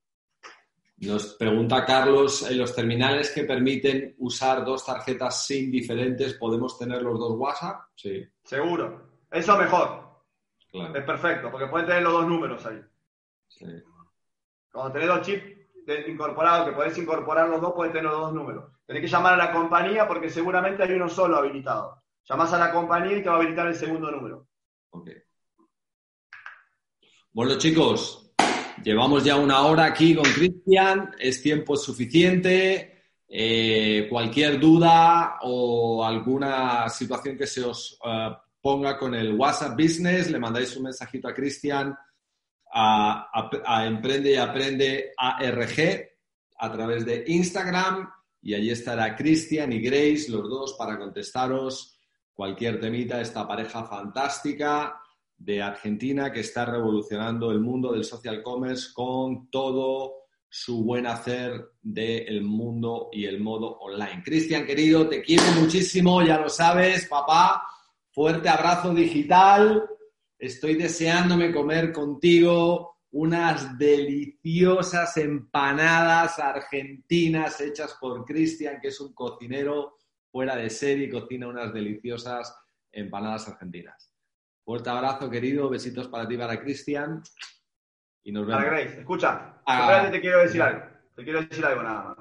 Nos 1.01 1.35
pregunta 1.35 1.85
Carlos, 1.85 2.49
¿en 2.49 2.57
los 2.57 2.75
terminales 2.75 3.31
que 3.31 3.45
permiten 3.45 4.15
usar 4.17 4.65
dos 4.65 4.85
tarjetas 4.85 5.45
SIM 5.45 5.71
diferentes, 5.71 6.33
podemos 6.33 6.77
tener 6.77 7.01
los 7.01 7.17
dos 7.17 7.37
WhatsApp? 7.37 7.83
Sí. 7.95 8.27
Seguro. 8.43 9.09
Eso 9.31 9.57
mejor. 9.57 10.09
Es 10.73 11.03
perfecto, 11.03 11.49
porque 11.49 11.67
pueden 11.67 11.87
tener 11.87 12.03
los 12.03 12.13
dos 12.13 12.27
números 12.27 12.65
ahí. 12.65 12.81
Sí. 13.47 13.65
Cuando 14.71 14.91
tenés 14.91 15.07
dos 15.07 15.21
chips 15.21 15.59
incorporados, 16.07 16.67
que 16.67 16.75
podés 16.75 16.97
incorporar 16.97 17.47
los 17.47 17.61
dos, 17.61 17.73
puedes 17.73 17.93
tener 17.93 18.11
los 18.11 18.19
dos 18.19 18.33
números. 18.33 18.71
Tenés 18.85 19.01
que 19.01 19.07
llamar 19.07 19.33
a 19.35 19.37
la 19.37 19.51
compañía 19.51 20.07
porque 20.07 20.29
seguramente 20.29 20.83
hay 20.83 20.91
uno 20.91 21.07
solo 21.07 21.37
habilitado. 21.37 22.03
Llamás 22.25 22.53
a 22.53 22.59
la 22.59 22.71
compañía 22.71 23.17
y 23.17 23.23
te 23.23 23.29
va 23.29 23.35
a 23.35 23.37
habilitar 23.37 23.67
el 23.67 23.75
segundo 23.75 24.11
número. 24.11 24.47
Ok. 24.91 25.09
Bueno, 27.31 27.57
chicos, 27.57 28.29
Llevamos 28.83 29.25
ya 29.25 29.35
una 29.35 29.61
hora 29.63 29.85
aquí 29.85 30.15
con 30.15 30.25
Cristian, 30.31 31.11
es 31.19 31.41
tiempo 31.41 31.75
suficiente. 31.75 33.03
Eh, 33.27 34.07
cualquier 34.09 34.59
duda 34.59 35.37
o 35.41 36.03
alguna 36.03 36.87
situación 36.89 37.37
que 37.37 37.45
se 37.45 37.63
os 37.63 37.99
eh, 38.05 38.29
ponga 38.61 38.97
con 38.97 39.13
el 39.13 39.33
WhatsApp 39.35 39.77
Business, 39.77 40.31
le 40.31 40.39
mandáis 40.39 40.75
un 40.77 40.83
mensajito 40.83 41.27
a 41.27 41.33
Cristian 41.33 41.95
a, 42.71 43.85
Emprende 43.85 44.31
y 44.31 44.35
Aprende 44.35 45.13
ARG 45.17 46.09
a 46.57 46.71
través 46.71 47.05
de 47.05 47.25
Instagram. 47.27 48.09
Y 48.41 48.53
allí 48.53 48.71
estará 48.71 49.15
Cristian 49.15 49.73
y 49.73 49.81
Grace, 49.81 50.27
los 50.29 50.49
dos, 50.49 50.75
para 50.77 50.97
contestaros 50.97 51.97
cualquier 52.33 52.79
temita, 52.79 53.19
esta 53.19 53.45
pareja 53.45 53.83
fantástica 53.83 55.01
de 55.39 55.61
Argentina 55.61 56.31
que 56.31 56.41
está 56.41 56.65
revolucionando 56.65 57.49
el 57.51 57.61
mundo 57.61 57.93
del 57.93 58.03
social 58.03 58.43
commerce 58.43 58.89
con 58.93 59.49
todo 59.49 60.19
su 60.49 60.83
buen 60.83 61.07
hacer 61.07 61.71
del 61.81 62.41
mundo 62.41 63.09
y 63.11 63.25
el 63.25 63.39
modo 63.39 63.77
online. 63.79 64.21
Cristian, 64.23 64.65
querido, 64.65 65.07
te 65.07 65.21
quiero 65.21 65.43
muchísimo, 65.59 66.21
ya 66.21 66.39
lo 66.39 66.49
sabes, 66.49 67.07
papá. 67.07 67.63
Fuerte 68.11 68.49
abrazo 68.49 68.93
digital. 68.93 69.87
Estoy 70.37 70.75
deseándome 70.75 71.53
comer 71.53 71.93
contigo 71.93 72.97
unas 73.11 73.77
deliciosas 73.77 75.15
empanadas 75.17 76.37
argentinas 76.39 77.61
hechas 77.61 77.95
por 77.99 78.25
Cristian, 78.25 78.79
que 78.81 78.89
es 78.89 78.99
un 78.99 79.13
cocinero 79.13 79.97
fuera 80.31 80.55
de 80.55 80.69
serie 80.69 81.05
y 81.05 81.09
cocina 81.09 81.47
unas 81.47 81.73
deliciosas 81.73 82.55
empanadas 82.91 83.47
argentinas. 83.47 84.08
Fuerte 84.69 84.91
abrazo, 84.91 85.31
querido. 85.31 85.67
Besitos 85.67 86.07
para 86.09 86.27
ti, 86.27 86.37
para 86.37 86.61
Cristian. 86.61 87.23
Y 88.23 88.31
nos 88.31 88.45
vemos. 88.45 88.63
Para 88.63 88.69
Grace, 88.69 88.99
escucha. 88.99 89.61
Ah. 89.65 90.09
te 90.11 90.21
quiero 90.21 90.41
decir 90.41 90.61
algo. 90.61 90.83
Te 91.15 91.23
quiero 91.23 91.41
decir 91.41 91.65
algo 91.65 91.81
nada 91.81 92.03
más. 92.03 92.17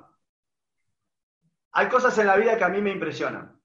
Hay 1.72 1.88
cosas 1.88 2.16
en 2.16 2.26
la 2.26 2.38
vida 2.38 2.56
que 2.56 2.64
a 2.64 2.70
mí 2.70 2.80
me 2.80 2.90
impresionan. 2.90 3.60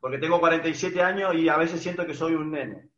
Porque 0.00 0.18
tengo 0.18 0.40
47 0.40 1.00
años 1.00 1.36
y 1.36 1.48
a 1.48 1.56
veces 1.56 1.80
siento 1.80 2.04
que 2.04 2.14
soy 2.14 2.34
un 2.34 2.50
nene. 2.50 2.90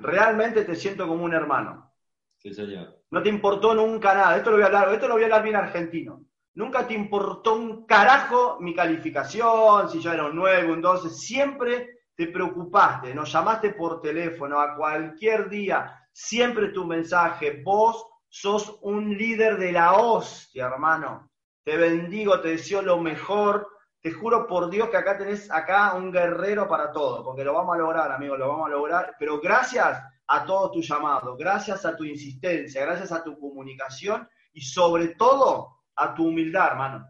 Realmente 0.00 0.66
te 0.66 0.74
siento 0.74 1.08
como 1.08 1.24
un 1.24 1.32
hermano. 1.32 1.90
Sí, 2.36 2.52
señor. 2.52 3.04
No 3.10 3.22
te 3.22 3.30
importó 3.30 3.74
nunca 3.74 4.12
nada. 4.12 4.36
Esto 4.36 4.50
lo 4.50 4.56
voy 4.56 4.64
a 4.64 4.66
hablar, 4.66 4.92
esto 4.92 5.08
lo 5.08 5.14
voy 5.14 5.22
a 5.22 5.26
hablar 5.28 5.44
bien 5.44 5.56
argentino. 5.56 6.26
Nunca 6.56 6.86
te 6.86 6.92
importó 6.92 7.54
un 7.54 7.86
carajo 7.86 8.58
mi 8.60 8.74
calificación, 8.74 9.88
si 9.88 9.98
yo 9.98 10.12
era 10.12 10.26
un 10.26 10.36
9, 10.36 10.70
un 10.70 10.82
12. 10.82 11.08
Siempre 11.08 12.01
te 12.14 12.26
preocupaste, 12.26 13.14
nos 13.14 13.32
llamaste 13.32 13.70
por 13.70 14.00
teléfono 14.00 14.60
a 14.60 14.76
cualquier 14.76 15.48
día, 15.48 15.98
siempre 16.12 16.68
tu 16.68 16.84
mensaje, 16.84 17.62
vos 17.64 18.06
sos 18.28 18.78
un 18.82 19.16
líder 19.16 19.58
de 19.58 19.72
la 19.72 19.94
hostia, 19.94 20.66
hermano. 20.66 21.30
Te 21.64 21.76
bendigo, 21.76 22.40
te 22.40 22.48
deseo 22.48 22.82
lo 22.82 22.98
mejor. 22.98 23.68
Te 24.00 24.10
juro 24.10 24.48
por 24.48 24.68
Dios 24.68 24.88
que 24.88 24.96
acá 24.96 25.16
tenés 25.16 25.50
acá 25.50 25.94
un 25.94 26.10
guerrero 26.10 26.66
para 26.66 26.90
todo, 26.90 27.22
porque 27.22 27.44
lo 27.44 27.54
vamos 27.54 27.76
a 27.76 27.78
lograr, 27.78 28.10
amigo, 28.10 28.36
lo 28.36 28.48
vamos 28.48 28.66
a 28.66 28.70
lograr. 28.70 29.14
Pero 29.18 29.40
gracias 29.40 30.02
a 30.26 30.44
todo 30.44 30.72
tu 30.72 30.80
llamado, 30.80 31.36
gracias 31.36 31.84
a 31.84 31.94
tu 31.94 32.04
insistencia, 32.04 32.84
gracias 32.84 33.12
a 33.12 33.22
tu 33.22 33.38
comunicación 33.38 34.28
y 34.52 34.62
sobre 34.62 35.08
todo 35.08 35.82
a 35.94 36.14
tu 36.14 36.26
humildad, 36.26 36.68
hermano. 36.72 37.06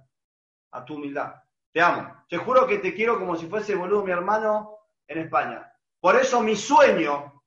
A 0.72 0.84
tu 0.84 0.96
humildad. 0.96 1.34
Te 1.72 1.80
amo. 1.80 2.24
Te 2.28 2.36
juro 2.36 2.66
que 2.66 2.78
te 2.78 2.94
quiero 2.94 3.18
como 3.18 3.36
si 3.36 3.46
fuese 3.46 3.74
boludo 3.74 4.04
mi 4.04 4.10
hermano 4.10 4.81
en 5.12 5.20
España. 5.20 5.72
Por 6.00 6.16
eso 6.16 6.40
mi 6.40 6.56
sueño 6.56 7.42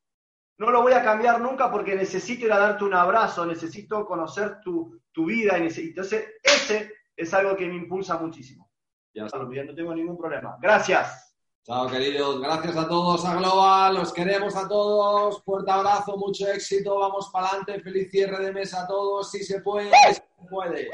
no 0.58 0.72
lo 0.72 0.82
voy 0.82 0.94
a 0.94 1.04
cambiar 1.04 1.42
nunca 1.42 1.70
porque 1.70 1.96
necesito 1.96 2.46
ir 2.46 2.54
a 2.54 2.60
darte 2.60 2.86
un 2.86 2.94
abrazo, 2.94 3.46
necesito 3.46 4.06
conocer 4.06 4.60
tu, 4.62 5.02
vida. 5.26 5.58
Y 5.58 5.68
entonces, 5.68 6.26
ese 6.42 6.92
es 7.16 7.34
algo 7.34 7.56
que 7.56 7.68
me 7.68 7.76
impulsa 7.76 8.18
muchísimo. 8.18 8.70
Ya 9.14 9.24
no 9.26 9.76
tengo 9.76 9.94
ningún 9.94 10.18
problema. 10.18 10.58
Gracias. 10.62 11.34
Chao, 11.64 11.88
queridos. 11.88 12.40
Gracias 12.42 12.78
a 12.78 12.88
todos 12.88 13.26
a 13.26 13.36
Global. 13.36 13.96
Los 13.96 14.14
queremos 14.14 14.56
a 14.56 14.68
todos. 14.68 15.42
Fuerte 15.44 15.72
abrazo, 15.72 16.16
mucho 16.16 16.48
éxito. 16.48 17.00
Vamos 17.00 17.30
para 17.32 17.48
adelante. 17.48 17.82
Feliz 17.82 18.12
cierre 18.12 18.44
de 18.44 18.54
mesa 18.54 18.84
a 18.84 18.88
todos. 18.88 19.32
Si 19.32 19.44
se 19.44 19.62
puede, 19.62 19.90
si 20.10 20.16
se 20.16 20.48
puede. 20.50 20.92